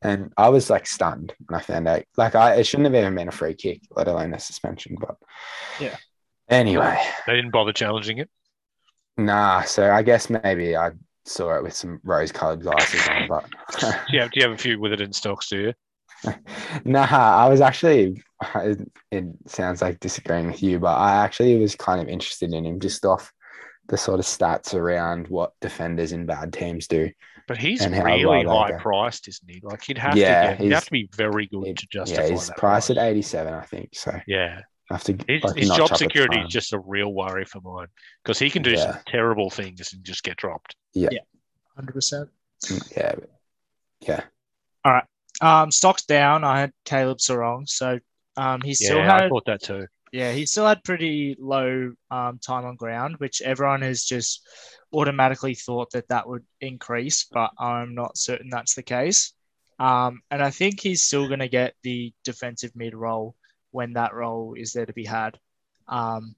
[0.00, 2.04] and I was like stunned when I found out.
[2.16, 4.96] Like I, it shouldn't have even been a free kick, let alone a suspension.
[5.00, 5.16] But
[5.80, 5.96] Yeah.
[6.48, 8.30] Anyway, They didn't bother challenging it.
[9.16, 9.62] nah.
[9.62, 10.90] So I guess maybe I
[11.24, 13.48] saw it with some rose-colored glasses on, but.
[13.80, 13.86] Do
[14.16, 15.48] you have, do you have a few Witherden stocks?
[15.48, 15.74] Do you?
[16.84, 18.22] Nah, I was actually.
[18.54, 22.64] It, it sounds like disagreeing with you, but I actually was kind of interested in
[22.64, 23.32] him just off
[23.88, 27.10] the sort of stats around what defenders in bad teams do.
[27.48, 28.78] But he's And really low high go.
[28.78, 29.60] priced, isn't he?
[29.62, 32.22] Like he'd have Yeah, to get, he'd have to be very good It- to justify
[32.22, 32.96] yeah, he's that priced price.
[32.96, 33.90] at eighty-seven, I think.
[33.94, 35.18] So I Yeah, have to.
[35.26, 37.88] his, like, his job security is just a real worry for mine
[38.22, 38.92] because he can do Yeah.
[38.92, 40.76] some terrible things and just get dropped.
[40.94, 41.10] Yeah,
[41.76, 42.30] Hundred percent.
[42.96, 43.14] yeah,
[44.00, 44.20] yeah.
[44.84, 45.00] yeah.
[45.40, 46.44] Um, stocks down.
[46.44, 47.98] I had Caleb Serong, so
[48.36, 49.86] um, he still yeah, I had thought that too.
[50.12, 54.46] yeah he still had pretty low um, time on ground, which everyone has just
[54.92, 59.32] automatically thought that that would increase, but I'm not certain that's the case.
[59.78, 63.34] Um, and I think he's still going to get the defensive mid role
[63.70, 65.38] when that role is there to be had.
[65.88, 66.34] Um,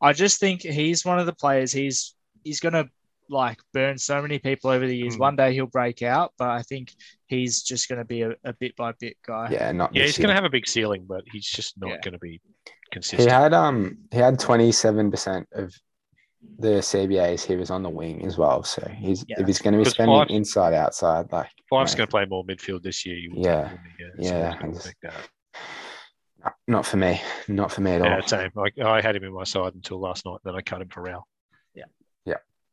[0.00, 1.72] I just think he's one of the players.
[1.72, 2.14] He's
[2.44, 2.88] he's going to
[3.28, 5.16] like burn so many people over the years.
[5.16, 5.20] Mm.
[5.20, 6.92] One day he'll break out, but I think
[7.26, 9.48] he's just going to be a, a bit by bit guy.
[9.50, 9.94] Yeah, not.
[9.94, 11.96] Yeah, he's going to have a big ceiling, but he's just not Yeah.
[12.02, 12.40] going to be
[12.92, 13.22] consistent.
[13.22, 13.30] He consistent.
[13.42, 15.74] had um he had twenty-seven percent of
[16.58, 17.44] the CBAs.
[17.44, 18.62] He was on the wing as well.
[18.62, 19.40] So he's Yeah.
[19.40, 22.24] if he's going to be spending five- inside outside, like Fyfe's mate, going to play
[22.26, 23.16] more midfield this year.
[23.16, 23.68] You Yeah.
[23.68, 24.22] think, wouldn't?
[24.24, 26.54] Yeah, someone's I gonna just- think that.
[26.68, 28.08] not for me, not for me at all.
[28.08, 28.50] Yeah, same.
[28.56, 30.38] I, I had him in my side until last night.
[30.44, 31.26] Then I cut him for Real.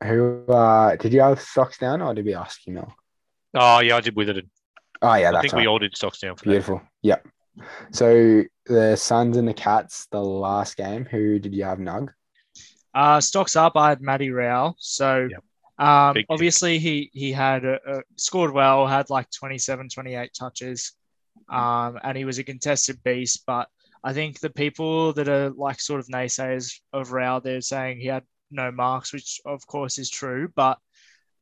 [0.03, 2.93] Who uh did you have stocks down or did we ask you, Mel?
[3.55, 4.45] Oh yeah, I did with it.
[5.01, 5.61] Oh yeah, I that's think right.
[5.61, 6.51] we all did stocks down for that.
[6.51, 6.81] Beautiful.
[7.01, 7.27] Yep.
[7.91, 11.05] So the Suns and the Cats, the last game.
[11.05, 12.09] Who did you have, Nug?
[12.93, 13.75] Uh, stocks up.
[13.75, 14.75] I had Matty Rowell.
[14.79, 15.87] So Yep.
[15.87, 20.93] um, Big obviously he he had a, a, scored well, had like 27, 28 touches,
[21.49, 23.43] um, and he was a contested beast.
[23.45, 23.67] But
[24.03, 28.07] I think the people that are like sort of naysayers of Rowell, they're saying he
[28.07, 28.23] had
[28.53, 30.51] no marks, which of course is true.
[30.55, 30.79] But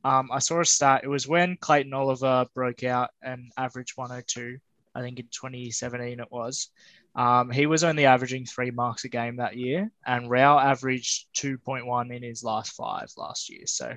[0.04, 1.02] um, I saw a stat.
[1.04, 4.58] It was when Clayton Oliver broke out and averaged 102.
[4.94, 6.70] I think in 2017 it was.
[7.16, 12.16] Um, he was only averaging three marks a game that year, and Rowell averaged 2.1
[12.16, 13.66] in his last five last year.
[13.66, 13.94] So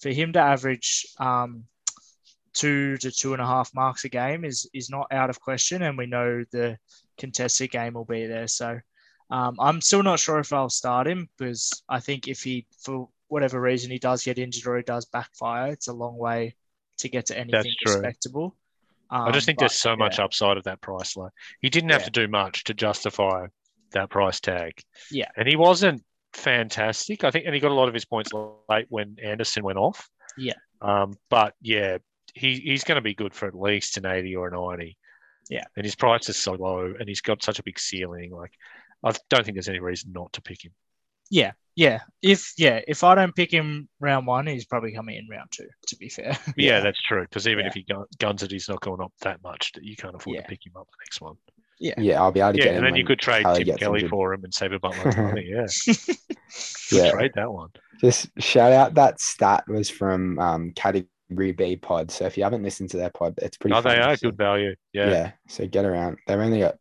[0.00, 1.64] for him to average um,
[2.54, 5.82] two to two and a half marks a game is is not out of question,
[5.82, 6.78] and we know the
[7.18, 8.48] contested game will be there.
[8.48, 8.80] So
[9.34, 13.08] um, I'm still not sure if I'll start him because I think if he, for
[13.28, 16.54] whatever reason, he does get injured or he does backfire, it's a long way
[16.98, 17.94] to get to anything true.
[17.94, 18.56] respectable.
[19.10, 21.16] I just Um, think there's but, so much upside of that price.
[21.16, 22.10] Like he didn't have Yeah.
[22.10, 23.46] to do much to justify
[23.92, 24.72] that price tag.
[25.10, 25.28] Yeah.
[25.36, 26.02] and he wasn't
[26.32, 27.24] fantastic.
[27.24, 28.30] I think, and he got a lot of his points
[28.68, 30.08] late when Anderson went off.
[30.36, 30.54] Yeah.
[30.80, 31.98] Um, but yeah,
[32.34, 34.96] he he's going to be good for at least an eighty or a ninety.
[35.48, 35.64] Yeah.
[35.76, 38.30] And his price is so low, and he's got such a big ceiling.
[38.32, 38.52] Like,
[39.04, 40.72] I don't think there's any reason not to pick him.
[41.30, 42.00] Yeah, yeah.
[42.22, 45.66] If yeah, if I don't pick him round one, he's probably coming in round two.
[45.88, 46.36] To be fair.
[46.56, 47.22] Yeah, that's true.
[47.22, 47.68] Because even Yeah.
[47.68, 47.86] if he
[48.18, 50.42] guns it, he's not going up that much that you can't afford Yeah.
[50.42, 51.36] to pick him up the next one.
[51.80, 52.76] Yeah, yeah, I'll be able to Yeah, get him.
[52.78, 54.10] and then you could trade Kelly Tim Kelly injured.
[54.10, 55.44] for him and save a bunch of money.
[55.50, 55.66] Yeah,
[56.92, 57.10] Yeah.
[57.10, 57.70] trade that one.
[58.00, 62.10] Just shout out that stat was from um, Category B pod.
[62.10, 63.74] So if you haven't listened to their pod, it's pretty.
[63.74, 64.74] Oh, they are so- good value.
[64.92, 65.10] Yeah.
[65.10, 65.32] Yeah.
[65.48, 66.18] So get around.
[66.26, 66.76] They've only got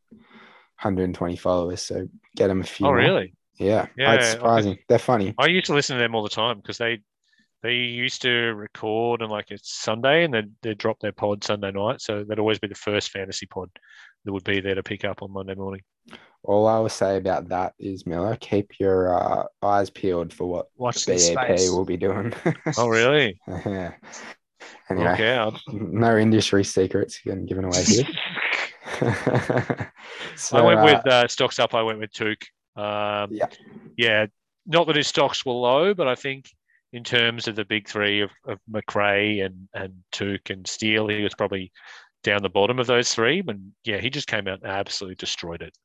[0.83, 2.85] 120 followers, so get them a few.
[2.85, 2.97] Oh, more.
[2.97, 3.33] really?
[3.59, 3.87] Yeah.
[3.97, 4.77] Yeah, It's I- surprising.
[4.89, 5.33] They're funny.
[5.37, 6.99] I used to listen to them all the time because they
[7.61, 11.71] they used to record and like it's Sunday and then they drop their pod Sunday
[11.71, 12.01] night.
[12.01, 13.69] So that'd always be the first fantasy pod
[14.25, 15.81] that would be there to pick up on Monday morning.
[16.43, 20.65] All I will say about that is Millar, keep your uh, eyes peeled for what
[20.75, 22.33] Watch this BEP will be doing.
[22.77, 23.39] Oh, really?
[23.47, 23.93] yeah.
[24.89, 25.59] Anyway, Look out.
[25.71, 28.05] no industry secrets getting given away here.
[30.35, 31.73] so, I went uh, with uh, stocks up.
[31.73, 32.43] I went with Touk.
[32.75, 33.47] Um, Yeah.
[33.97, 34.25] yeah,
[34.65, 36.49] not that his stocks were low, but I think
[36.91, 41.23] in terms of the big three of, of Macrae and and Touk and Steele, he
[41.23, 41.71] was probably
[42.23, 43.43] down the bottom of those three.
[43.47, 45.75] And yeah, he just came out and absolutely destroyed it.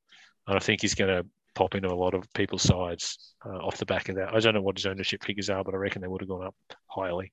[0.47, 3.79] And I think he's going to pop into a lot of people's sides uh, off
[3.79, 4.35] the back of that.
[4.35, 6.47] I don't know what his ownership figures are, but I reckon they would have gone
[6.47, 6.55] up
[6.87, 7.33] highly.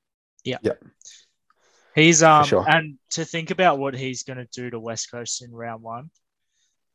[1.95, 2.65] He's um sure.
[2.69, 6.09] and to think about what he's going to do to West Coast in round one,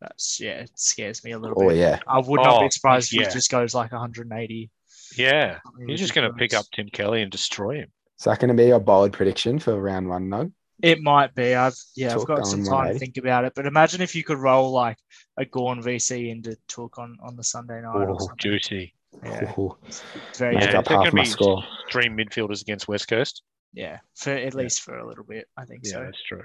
[0.01, 1.79] that's yeah, it scares me a little oh bit.
[1.79, 3.27] yeah, I would not Oh, be surprised if yeah.
[3.29, 4.71] he just goes like 180.
[5.17, 7.89] Yeah, he's just going to pick up Tim Kelly and destroy him.
[8.19, 10.29] is that going to be a bold prediction for round one?
[10.29, 10.53] No,
[10.83, 11.55] It might be.
[11.55, 13.53] I've yeah, I've got some time to think about it.
[13.57, 14.99] But imagine if you could roll like
[15.37, 17.95] a Gawn VC into Touk on on the Sunday night.
[17.95, 18.37] or Oh, something.
[18.39, 18.95] juicy.
[19.25, 20.03] Yeah, Ooh, it's
[20.39, 21.65] very Yeah, up is half gonna my be- score.
[21.91, 23.43] Dream midfielders against West Coast.
[23.73, 25.47] Yeah, for at least for a little bit.
[25.57, 26.01] I think Yeah, so.
[26.05, 26.45] that's true.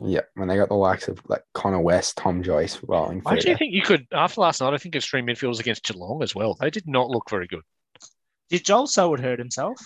[0.00, 3.32] Yeah, when they got the likes of like Connor West, Tom Joyce rolling I through.
[3.38, 3.58] actually there.
[3.58, 6.54] think you could, after last night, I think extreme midfielders against Geelong as well.
[6.60, 7.62] They did not look very good.
[8.50, 9.80] Did Joel Selwood hurt himself?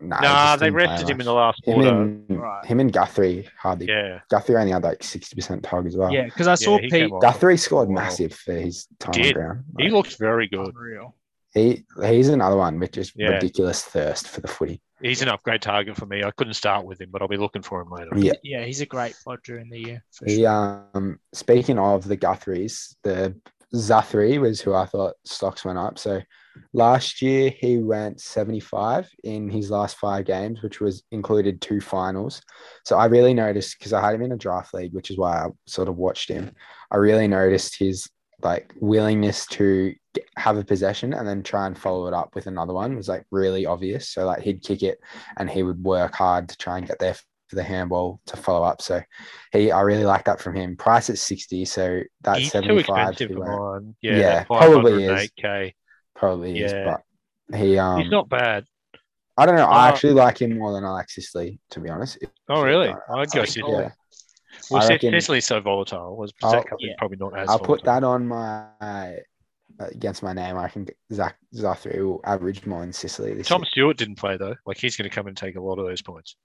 [0.00, 1.88] Nah, nah, they didn't rested him in the last Him quarter.
[2.02, 2.64] and, Right.
[2.64, 3.86] him and Guthrie hardly.
[3.86, 6.10] Yeah, Guthrie only had like sixty percent tog as well.
[6.12, 7.12] Yeah, because I saw he Pete.
[7.20, 7.94] Guthrie scored Wow.
[7.96, 9.36] massive for his time Did.
[9.36, 9.64] on ground.
[9.78, 10.66] he Like, looked very good.
[10.74, 11.14] unreal.
[11.54, 13.28] he he's another one with just Yeah.
[13.28, 14.80] ridiculous thirst for the footy.
[15.02, 16.22] He's an upgrade target for me.
[16.22, 18.10] I couldn't start with him, but I'll be looking for him later.
[18.16, 18.32] Yeah.
[18.42, 20.04] Yeah, he's a great pod during the year.
[20.12, 20.84] For He, sure.
[20.94, 23.34] um, speaking of the Guthries, the
[23.74, 25.98] Zathri was who I thought stocks went up.
[25.98, 26.20] So
[26.72, 32.42] last year he went 75 in his last five games, which was included two finals.
[32.84, 35.38] So I really noticed because I had him in a draft league, which is why
[35.38, 36.52] I sort of watched him.
[36.90, 38.08] I really noticed his
[38.42, 42.46] like willingness to get, have a possession and then try and follow it up with
[42.46, 44.08] another one was like really obvious.
[44.10, 44.98] So like he'd kick it
[45.36, 47.14] and he would work hard to try and get there
[47.48, 48.80] for the handball to follow up.
[48.82, 49.02] So
[49.52, 50.76] he, I really like that from him.
[50.76, 51.64] Price at 60.
[51.66, 52.78] So that's He's too 75.
[53.08, 53.94] expensive he for went- mine.
[54.02, 55.30] Yeah, Yeah, probably is.
[55.38, 55.74] 508K.
[56.16, 56.96] probably is, Yeah.
[57.50, 58.64] but he, um, He's not bad.
[59.36, 59.64] I don't know.
[59.66, 62.18] I Uh, actually like him more than Alexis Lee, to be honest.
[62.50, 62.88] Oh, really?
[62.90, 63.72] I'd go Sicily.
[63.82, 63.90] Yeah.
[64.70, 66.16] Well, reckon- Sicily's so volatile.
[66.16, 66.94] Was I'll- yeah.
[66.98, 68.66] probably not as I'll put that on my
[69.90, 70.56] against my name.
[70.56, 73.66] I reckon Zach Guthrie will average more in Sicily this Tom year.
[73.70, 74.54] Stewart didn't play though.
[74.66, 76.36] Like he's going to come and take a lot of those points.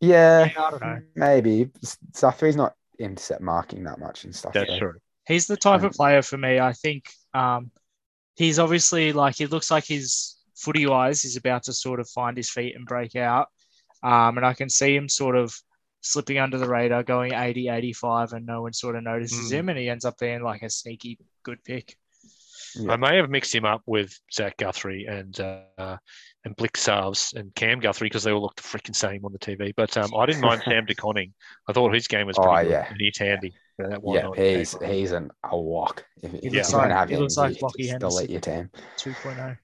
[0.00, 1.00] Yeah, I don't know.
[1.14, 1.70] maybe
[2.14, 4.52] Zathri's not intercept marking that much and stuff.
[4.52, 4.94] That's so- true.
[5.26, 6.60] He's the type Um, of player for me.
[6.60, 7.72] I think um,
[8.36, 12.36] he's obviously like it looks like his footy wise he's about to sort of find
[12.36, 13.48] his feet and break out.
[14.04, 15.52] Um, and I can see him sort of
[16.02, 19.54] slipping under the radar, going 80, 85, and no one sort of notices Mm.
[19.54, 21.96] him, and he ends up being like a sneaky good pick.
[22.78, 22.92] Yeah.
[22.92, 25.96] I may have mixed him up with Zach Guthrie and uh,
[26.44, 26.76] and Blick
[27.34, 29.72] and Cam Guthrie because they all looked the freaking same on the TV.
[29.76, 31.32] But um, I didn't mind Sam De Koning.
[31.68, 32.86] I thought his game was pretty Oh, good, yeah.
[32.88, 33.54] and he's handy.
[33.78, 36.04] Yeah, that Yeah, 190K he's he's an a walk.
[36.22, 38.30] If, if looks you don't have he him, looks like you Lachie Henderson.
[38.30, 38.70] your team.
[38.98, 39.58] 2.0.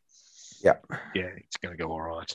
[0.62, 0.74] yeah,
[1.14, 2.30] Yeah, it's going to go all right.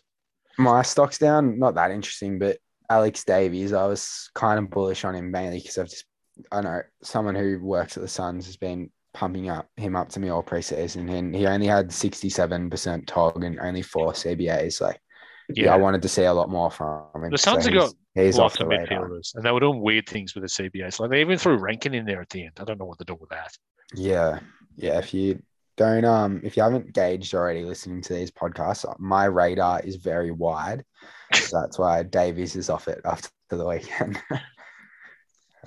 [0.58, 2.58] My stock's down, not that interesting, but
[2.90, 6.06] Alex Davies, I was kind of bullish on him mainly because I've just,
[6.52, 10.20] I know someone who works at the Suns has been pumping up him up to
[10.20, 14.80] me all preseason, and he only had 67% TOG and only four CBAs.
[14.80, 15.02] Like,
[15.50, 17.32] yeah, Yeah, I wanted to see a lot more from him.
[17.32, 19.10] The Suns have he's, got he's off lots the of radar.
[19.10, 21.00] midfielders, and they were doing weird things with the CBAs.
[21.00, 22.54] Like they even threw Rankin in there at the end.
[22.60, 23.52] I don't know what they're doing with that.
[23.96, 24.40] Yeah,
[24.76, 25.00] yeah.
[25.00, 25.42] If you
[25.78, 30.30] don't, um, if you haven't gauged already listening to these podcasts, my radar is very
[30.30, 30.84] wide.
[31.34, 34.22] so that's why Davies is off it after the weekend.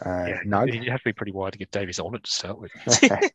[0.04, 2.30] uh, yeah, no, you have to be pretty wide to get Davies on it to
[2.30, 2.72] start with.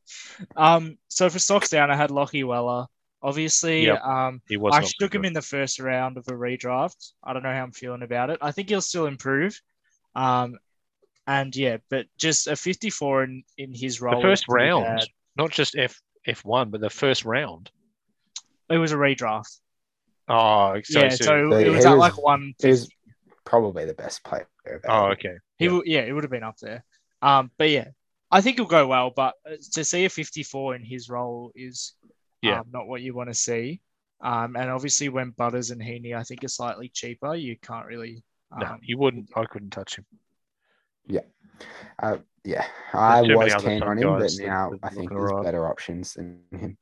[0.56, 2.86] Um, so for stocks down, I had Lachie Weller.
[3.22, 4.02] Obviously, Yep.
[4.04, 4.74] um, He was.
[4.76, 7.12] I took him in the first round of a redraft.
[7.24, 8.38] I don't know how I'm feeling about it.
[8.42, 9.60] I think he'll still improve.
[10.16, 10.58] Um,
[11.28, 14.22] and yeah, but just a 54 in, in his role.
[14.22, 15.08] The first round, bad.
[15.38, 17.72] not just F F1, but the first round.
[18.70, 19.60] It was a redraft.
[20.28, 22.54] Oh, so, yeah, so- so it was at like one.
[22.64, 22.90] Was
[23.44, 24.48] probably the best player.
[24.88, 25.36] oh, okay.
[25.58, 25.72] He yeah.
[25.72, 26.84] will, yeah, it would have been up there.
[27.22, 27.90] Um, but yeah,
[28.32, 29.12] I think he'll go well.
[29.16, 31.94] But uh, to see a 54 in his role is
[32.42, 32.60] Yeah.
[32.60, 33.82] um, not what you want to see.
[34.22, 38.24] Um, and obviously when Butters and Heaney, I think, are slightly cheaper, you can't really.
[38.52, 39.30] Um, No, you wouldn't.
[39.36, 40.06] I couldn't touch him.
[41.08, 41.22] Yeah.
[42.02, 45.34] Uh, yeah, I was other keen top on him, but now I think alright.
[45.34, 46.78] there's better options than him.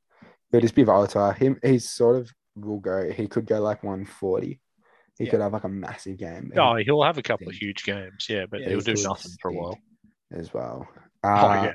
[0.51, 1.31] He'll just be volatile.
[1.31, 3.09] Him, he's sort of will go.
[3.09, 4.59] He could go like 140.
[5.17, 5.31] He Yeah.
[5.31, 8.45] could have like a massive game Oh, he'll have a couple of huge games, yeah,
[8.49, 9.77] but Yeah, he'll do nothing for a while.
[10.31, 10.87] as well.
[11.23, 11.73] Oh, Uh, yeah.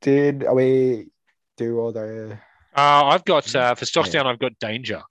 [0.00, 1.08] Did we
[1.56, 2.38] do all the?
[2.76, 4.22] Uh, I've got uh, for stocks Yeah.
[4.22, 4.26] down.
[4.32, 5.02] I've got danger.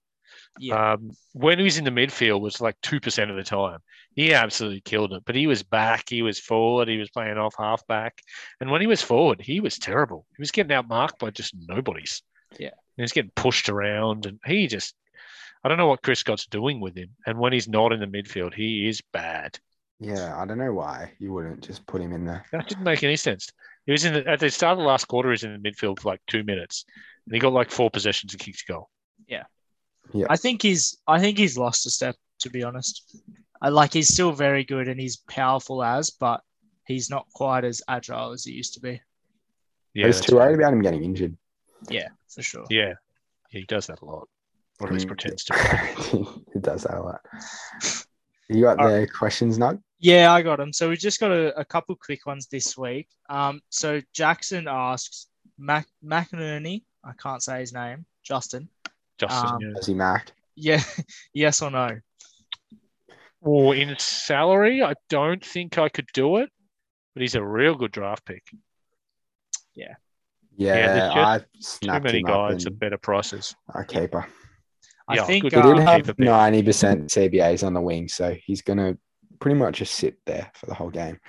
[0.59, 0.93] Yeah.
[0.93, 3.79] Um, when he was in the midfield, was like two percent of the time.
[4.15, 5.23] He absolutely killed it.
[5.25, 6.09] But he was back.
[6.09, 6.89] He was forward.
[6.89, 8.19] He was playing off halfback.
[8.59, 10.25] And when he was forward, he was terrible.
[10.35, 12.21] He was getting outmarked by just nobodies.
[12.59, 12.71] Yeah.
[12.97, 14.93] he was getting pushed around, and he just.
[15.63, 17.09] I don't know what Chris Scott's doing with him.
[17.25, 19.59] And when he's not in the midfield, he is bad.
[19.99, 22.43] Yeah, I don't know why you wouldn't just put him in there.
[22.51, 23.51] That didn't make any sense.
[23.85, 25.29] He was in the, at the start of the last quarter.
[25.29, 26.85] He was in the midfield for like two minutes,
[27.25, 28.89] and he got like four possessions and kicked a goal.
[29.27, 29.43] Yeah,
[30.11, 30.25] yeah.
[30.29, 33.15] I think he's I think he's lost a step to be honest.
[33.61, 36.41] I like he's still very good and he's powerful as, but
[36.87, 39.01] he's not quite as agile as he used to be.
[39.93, 41.37] Yeah, I was that's too worried about him getting injured.
[41.89, 42.65] Yeah, for sure.
[42.69, 42.93] Yeah,
[43.49, 44.27] he does that a lot,
[44.81, 45.09] or at least Mm.
[45.09, 45.53] pretends to.
[46.53, 47.21] he does that a lot.
[48.49, 49.81] You got the questions, Nug?
[49.99, 50.73] Yeah, I got them.
[50.73, 53.07] So we just got a, a couple quick ones this week.
[53.29, 55.27] Um, so Jackson asks
[55.57, 58.67] Mac McInerney, I can't say his name, Justin.
[59.19, 59.77] Justin, Um, yeah.
[59.79, 60.31] Is he Mac?
[60.55, 60.81] Yeah,
[61.33, 61.99] yes or no?
[63.41, 66.49] Or in salary, I don't think I could do it,
[67.13, 68.43] but he's a real good draft pick.
[69.75, 69.95] Yeah,
[70.57, 73.55] Yeah, just I Too snapped many him up guys at better prices.
[73.73, 74.27] I keeper.
[74.27, 74.40] I
[75.15, 75.53] Yeah, think good.
[75.53, 78.97] He did um, have ninety percent CBAs on the wing, so he's gonna
[79.39, 81.19] pretty much just sit there for the whole game.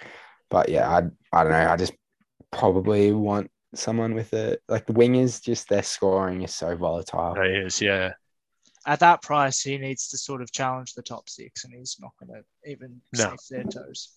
[0.51, 0.99] But yeah, I
[1.37, 1.71] I don't know.
[1.71, 1.95] I just
[2.51, 5.43] probably want someone with a like the wingers.
[5.43, 7.35] Just their scoring is so volatile.
[7.35, 8.13] He is, yeah.
[8.87, 12.13] at that price, he needs to sort of challenge the top six, and he's not
[12.21, 13.31] going to even No.
[13.31, 14.11] safe their toes.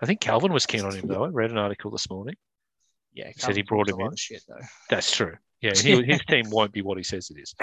[0.00, 1.24] I think Calvin was keen on him though.
[1.24, 2.36] I read an article this morning.
[3.12, 4.16] Yeah, Said he brought him a lot in.
[4.16, 4.64] shit though.
[4.90, 5.34] That's true.
[5.60, 7.54] Yeah, he, his team won't be what he says it is.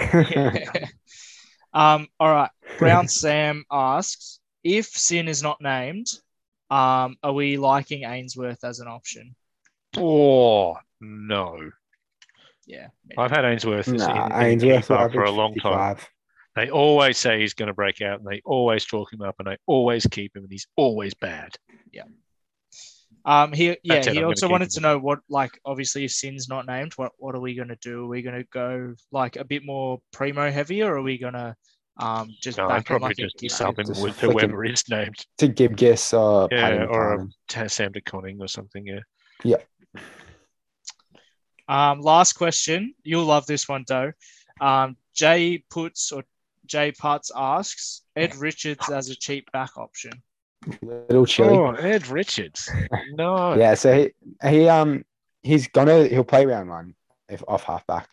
[1.72, 2.50] um, all right.
[2.78, 6.06] Brown Sam asks if Sinn is not named,
[6.70, 9.34] um, are we liking Ainsworth as an option?
[9.96, 11.70] Oh no,
[12.66, 12.88] Yeah.
[13.16, 15.96] I've had Ainsworth, nah, in- in Ainsworth will for a average long time.
[16.56, 19.46] They always say he's going to break out, and they always talk him up, and
[19.46, 21.54] they always keep him, and he's always bad.
[23.26, 26.12] Um, he yeah, That's it, I'm he also wanted to know what like obviously if
[26.12, 28.04] Sinn's not named, what what are we gonna do?
[28.04, 31.56] Are we gonna go like a bit more primo heavy, or are we gonna
[31.98, 33.54] um just No, back I'd him probably like just keeper?
[33.54, 34.50] sub him Just with flick him.
[34.50, 38.46] whoever is named, To give guess or Yeah, Paddy or a- Sam De Koning or
[38.48, 38.86] something.
[38.86, 39.00] Yeah
[39.44, 39.56] yeah.
[41.68, 42.94] Um, last question.
[43.02, 44.12] You'll love this one, though.
[44.60, 46.22] Um, Jay puts or
[46.66, 50.12] Jay Putts asks Ed Richards as a cheap back option.
[50.82, 51.56] Little chilly.
[51.56, 52.70] Oh, Ed Richards.
[53.12, 53.54] No.
[53.54, 55.04] Yeah, so he, he um
[55.42, 56.94] he's gonna he'll play round one
[57.28, 58.08] if off halfback,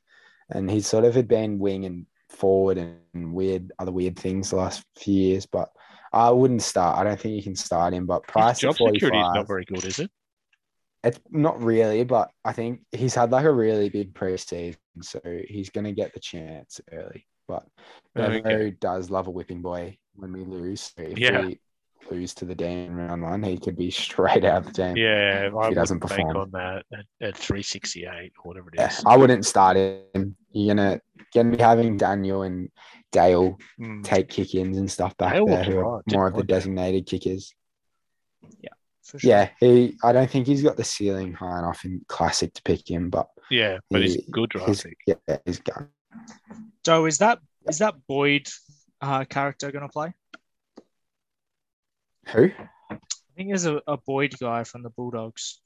[0.49, 4.55] and he's sort of had been wing and forward and weird other weird things the
[4.55, 5.69] last few years, but
[6.11, 6.97] I wouldn't start.
[6.97, 9.33] I don't think you can start him, but His price job at forty security is
[9.33, 10.11] not very good, is it?
[11.03, 15.69] It's not really, but I think he's had like a really big preseason, so he's
[15.69, 17.27] gonna get the chance early.
[17.47, 17.65] But
[18.17, 18.71] Okay.
[18.79, 20.93] Does love a whipping boy when we lose.
[20.95, 21.41] So if Yeah.
[21.41, 21.59] we
[22.11, 24.97] lose to the Dane in round one, he could be straight out of the team.
[24.97, 26.37] Yeah, I he doesn't wouldn't perform.
[26.37, 29.01] on that at, at 368 or whatever it is.
[29.03, 29.09] Yeah.
[29.11, 30.35] I wouldn't start him.
[30.51, 30.99] You're gonna
[31.33, 32.69] gonna be having Daniel and
[33.11, 34.03] Dale Mm.
[34.03, 36.37] take kick ins and stuff back Dale there, who are alright, more didn't of the
[36.37, 36.47] mind that.
[36.47, 37.53] designated kickers.
[38.61, 38.69] Yeah,
[39.03, 39.29] for sure.
[39.29, 39.97] Yeah, he.
[40.03, 43.27] I don't think he's got the ceiling high enough in classic to pick him, but
[43.49, 44.97] Yeah, but he's good draft he's, pick.
[45.07, 45.89] yeah, he's gone.
[46.83, 48.47] Joe, is that is that Boyd
[49.01, 50.13] uh, character going to play?
[52.27, 52.49] Who?
[52.89, 52.97] I
[53.35, 55.59] think there's a, a Boyd guy from the Bulldogs.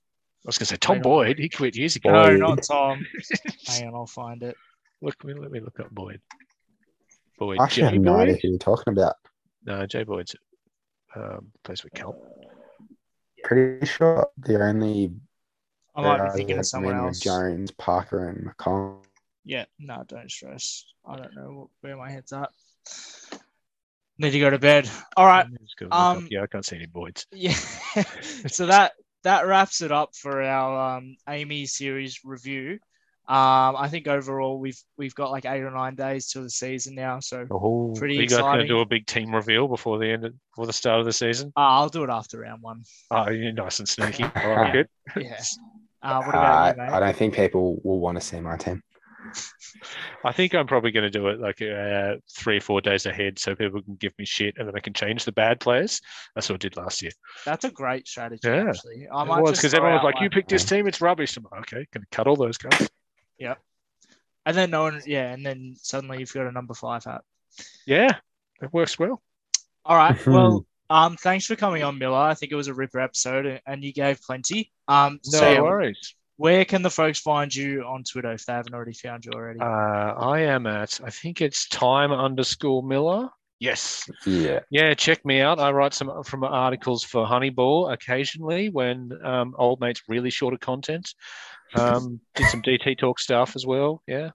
[0.46, 1.12] I was going to say Tom Hang on.
[1.12, 1.40] Boyd.
[1.40, 2.12] He quit years ago.
[2.12, 2.40] No, Boyd.
[2.40, 3.06] not Tom.
[3.68, 4.56] Hang on, I'll find it.
[5.02, 6.22] Look, let me, look up Boyd.
[7.38, 7.60] Boyd.
[7.60, 9.16] I actually have Jay no idea who you're talking about.
[9.66, 10.36] No, Jay Boyd's
[11.16, 12.16] um, plays with Cal.
[13.44, 15.12] Pretty sure the only
[15.96, 17.20] I might be thinking of someone else.
[17.20, 19.04] Jones, Parker, and McCollum.
[19.44, 20.86] Yeah, no, don't stress.
[21.06, 22.50] I don't know where my head's at.
[24.20, 24.90] Need to go to bed.
[25.16, 25.46] All right.
[25.52, 26.18] Let's go look up.
[26.18, 27.26] Um, yeah, I can't see any voids.
[27.34, 27.54] Yeah.
[28.48, 32.80] so that that wraps it up for our um, AAMI series review.
[33.30, 36.96] Um, I think overall we've we've got like eight or nine days till the season
[36.96, 37.20] now.
[37.20, 40.00] So uh, Oh, Pretty are you guys going to do a big team reveal before
[40.00, 41.52] the end of, before the start of the season?
[41.56, 42.84] I'll do it after round one.
[43.12, 44.24] Oh, you're nice and sneaky.
[44.36, 44.88] All right, good.
[45.18, 45.42] Yeah.
[46.02, 46.38] Uh, what Uh,
[46.74, 48.82] about you, I don't think people will want to see my team.
[50.24, 53.40] I think I'm probably going to do it like uh, three or four days ahead,
[53.40, 56.02] so people can give me shit, and then I can change the bad players.
[56.36, 57.12] That's what I did last year.
[57.46, 58.70] That's a great strategy, Yeah.
[58.70, 59.08] actually.
[59.12, 61.38] I It was because throw everyone was out, like, "You picked this team, it's rubbish."
[61.38, 62.90] I'm like, "Okay, can cut all those guys."
[63.38, 63.56] Yeah,
[64.46, 67.22] and then no one, yeah, and then suddenly you've got a number five hat.
[67.86, 68.12] Yeah,
[68.62, 69.22] it works well.
[69.86, 70.26] All right.
[70.26, 72.18] Well, um, thanks for coming on, Millar.
[72.18, 74.72] I think it was a ripper episode, and you gave plenty.
[74.88, 76.16] Um, No so yeah, worries.
[76.38, 79.60] Where can the folks find you on Twitter if they haven't already found you already?
[79.60, 81.00] Uh, I am at.
[81.04, 83.30] I think it's time underscore Millar.
[83.60, 84.08] Yes.
[84.26, 84.60] Yeah.
[84.70, 85.60] Yeah, check me out.
[85.60, 90.60] I write some from articles for Honeyball occasionally when um, old mate's really short of
[90.60, 91.12] content.
[91.76, 94.04] Um, did some DT talk stuff as well.
[94.08, 94.30] Yeah,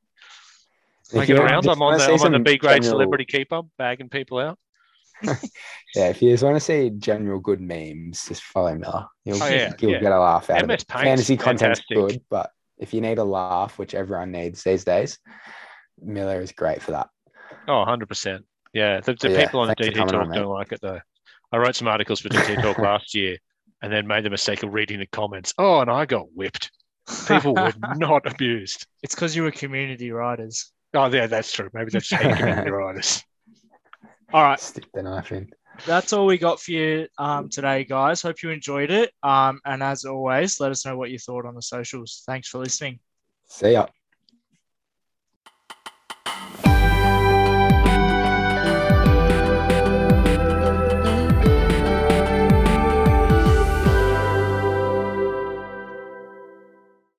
[1.08, 1.66] If make it around.
[1.66, 4.38] I'm on wanna the I'm on the some B grade general- celebrity keeper, bagging people
[4.38, 4.58] out.
[5.94, 9.07] Yeah, if you just want to see general good memes, just follow Millar.
[9.27, 9.99] You'll, Oh, yeah, you'll yeah.
[10.01, 10.89] get a laugh out MS of it.
[10.89, 11.97] Paint's Fantasy content's fantastic.
[12.16, 15.19] good, but if you need a laugh, which everyone needs these days,
[16.01, 17.09] Millar is great for that.
[17.69, 18.44] Oh, 100 percent.
[18.73, 21.01] Yeah, the, the Yeah, people on the DT Talk on, don't like it though.
[21.53, 23.36] I wrote some articles for DT talk last year,
[23.82, 25.53] and then made the mistake of reading the comments.
[25.59, 26.70] Oh, and I got whipped.
[27.28, 28.86] People were not abused.
[29.03, 30.73] it's because you were community writers.
[30.94, 31.69] Oh, yeah, that's true.
[31.74, 33.23] Maybe that's hate community writers.
[34.32, 34.60] All right.
[34.60, 35.52] Stick the knife in.
[35.86, 38.22] That's all we got for you um, today, guys.
[38.22, 39.10] Hope you enjoyed it.
[39.22, 42.22] Um, and as always, let us know what you thought on the socials.
[42.26, 43.00] Thanks for listening.
[43.46, 43.86] See ya.